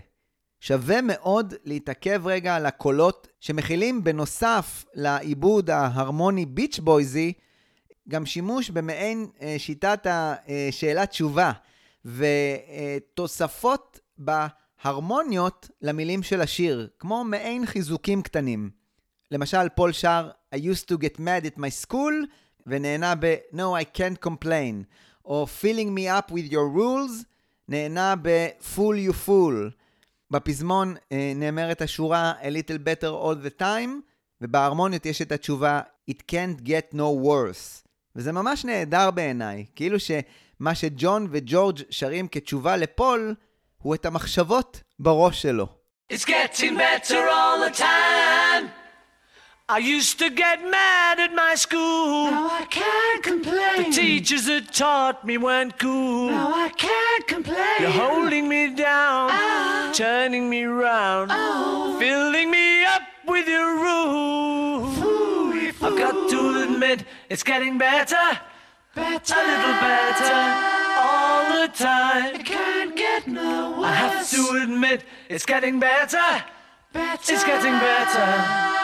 [0.66, 7.34] שווה מאוד להתעכב רגע על הקולות שמכילים בנוסף לעיבוד ההרמוני ביץ' בויזי,
[8.10, 11.52] גם שימוש במעין אה, שיטת השאלה תשובה
[12.06, 18.70] ותוספות בהרמוניות למילים של השיר, כמו מעין חיזוקים קטנים.
[19.32, 22.14] למשל, פול שר I used to get mad at my school
[22.68, 24.84] ונהנה ב No I can't complain,
[25.26, 27.26] או filling me up with your rules
[27.68, 29.83] נהנה ב-Fool you fool.
[30.34, 33.90] בפזמון אה, נאמרת השורה A little better all the time,
[34.42, 35.82] ובהרמוניות יש את התשובה
[36.12, 37.88] It can't get no worse.
[38.16, 43.36] וזה ממש נהדר בעיניי, כאילו שמה שג'ון וג'ורג' שרים כתשובה לפול,
[43.78, 45.68] הוא את המחשבות בראש שלו.
[46.14, 48.83] It's getting better all the time.
[49.70, 52.30] I used to get mad at my school.
[52.30, 53.92] Now I can't complain.
[53.92, 56.30] The teachers that taught me weren't cool.
[56.32, 57.80] Now I can't complain.
[57.80, 59.90] You're holding me down, Ah.
[59.94, 61.96] turning me round, Oh.
[61.98, 64.98] filling me up with your rules.
[65.82, 68.26] I've got to admit, it's getting better,
[68.94, 69.34] better.
[69.34, 70.44] a little better,
[71.08, 72.44] all the I time.
[72.44, 73.86] can't get no worse.
[73.86, 76.44] I have to admit, it's getting better,
[76.92, 77.34] better.
[77.34, 78.83] it's getting better.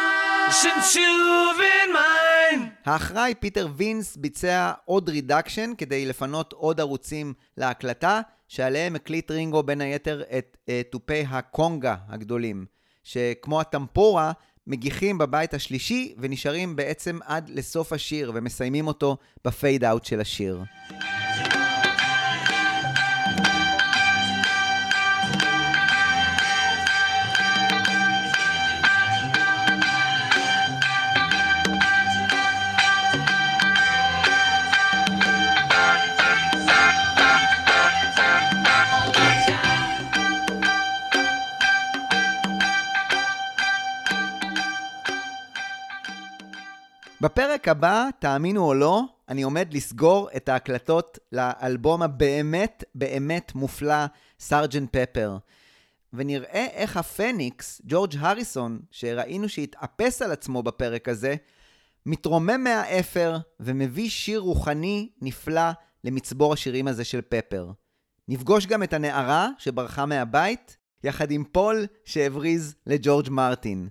[0.49, 2.69] Since you've been mine.
[2.85, 9.81] האחראי פיטר וינס ביצע עוד reduction כדי לפנות עוד ערוצים להקלטה, שעליהם הקליט רינגו בין
[9.81, 12.65] היתר את אה, תופי הקונגה הגדולים,
[13.03, 14.31] שכמו הטמבורה,
[14.67, 20.63] מגיחים בבית השלישי ונשארים בעצם עד לסוף השיר ומסיימים אותו ב fade out של השיר.
[47.22, 54.06] בפרק הבא, תאמינו או לא, אני עומד לסגור את ההקלטות לאלבום הבאמת באמת מופלא,
[54.40, 55.38] סארג'נט פפר.
[56.14, 61.36] ונראה איך הפניקס, ג'ורג' הריסון, שראינו שהתאפס על עצמו בפרק הזה,
[62.06, 65.72] מתרומם מהאפר ומביא שיר רוחני נפלא
[66.04, 67.72] למצבור השירים הזה של פפר.
[68.28, 73.90] נפגוש גם את הנערה שברחה מהבית, יחד עם פול שהבריז לג'ורג' מרטין.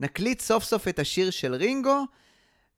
[0.00, 2.04] נקליט סוף סוף את השיר של רינגו,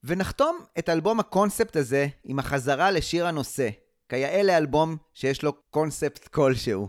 [0.04, 3.68] ונחתום את אלבום הקונספט הזה עם החזרה לשיר הנושא,
[4.08, 6.88] כיאה לאלבום שיש לו קונספט כלשהו.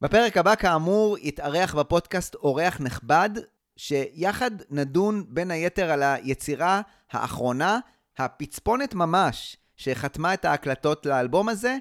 [0.00, 3.30] בפרק הבא, כאמור, יתארח בפודקאסט אורח נכבד,
[3.76, 6.80] שיחד נדון בין היתר על היצירה
[7.10, 7.78] האחרונה,
[8.18, 11.76] הפצפונת ממש, שחתמה את ההקלטות לאלבום הזה,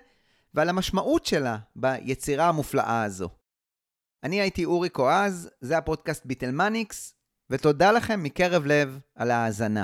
[0.53, 3.29] ועל המשמעות שלה ביצירה המופלאה הזו.
[4.23, 7.13] אני הייתי אורי קואז, זה הפודקאסט ביטלמניקס,
[7.49, 9.83] ותודה לכם מקרב לב על ההאזנה.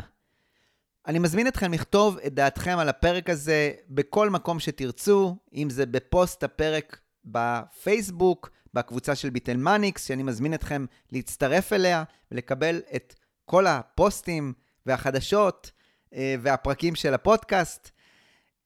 [1.08, 6.44] אני מזמין אתכם לכתוב את דעתכם על הפרק הזה בכל מקום שתרצו, אם זה בפוסט
[6.44, 13.16] הפרק בפייסבוק, בקבוצה של ביטלמניקס, שאני מזמין אתכם להצטרף אליה ולקבל את
[13.46, 14.54] כל הפוסטים
[14.86, 15.72] והחדשות
[16.14, 17.90] אה, והפרקים של הפודקאסט.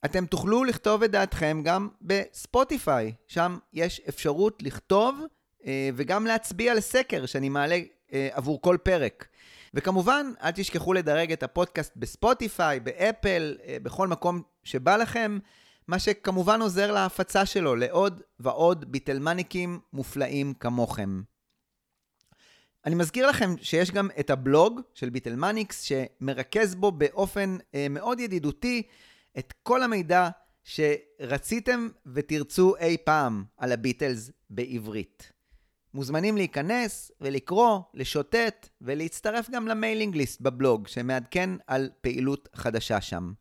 [0.05, 5.19] אתם תוכלו לכתוב את דעתכם גם בספוטיפיי, שם יש אפשרות לכתוב
[5.65, 7.79] אה, וגם להצביע לסקר שאני מעלה
[8.13, 9.27] אה, עבור כל פרק.
[9.73, 15.39] וכמובן, אל תשכחו לדרג את הפודקאסט בספוטיפיי, באפל, אה, בכל מקום שבא לכם,
[15.87, 21.21] מה שכמובן עוזר להפצה שלו לעוד ועוד ביטלמניקים מופלאים כמוכם.
[22.85, 28.83] אני מזכיר לכם שיש גם את הבלוג של ביטלמניקס, שמרכז בו באופן אה, מאוד ידידותי
[29.37, 30.29] את כל המידע
[30.63, 35.36] שרציתם ותרצו אי פעם על הביטלס בעברית.
[35.97, 43.33] מוזמנים להיכנס ולקרוא, לשוטט ולהצטרף גם ל mailing list בבלוג שמעדכן על פעילות חדשה שם.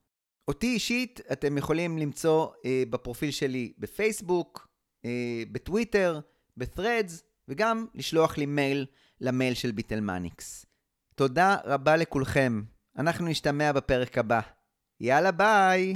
[0.48, 4.68] אותי אישית אתם יכולים למצוא אה, בפרופיל שלי בפייסבוק,
[5.04, 6.20] אה, בטוויטר,
[6.56, 7.12] ב-threads
[7.48, 8.86] וגם לשלוח לי מייל
[9.20, 10.66] למייל של ביטלמניקס.
[11.14, 12.62] תודה רבה לכולכם.
[12.98, 14.40] אנחנו נשתמע בפרק הבא.
[15.00, 15.94] יאללה ביי!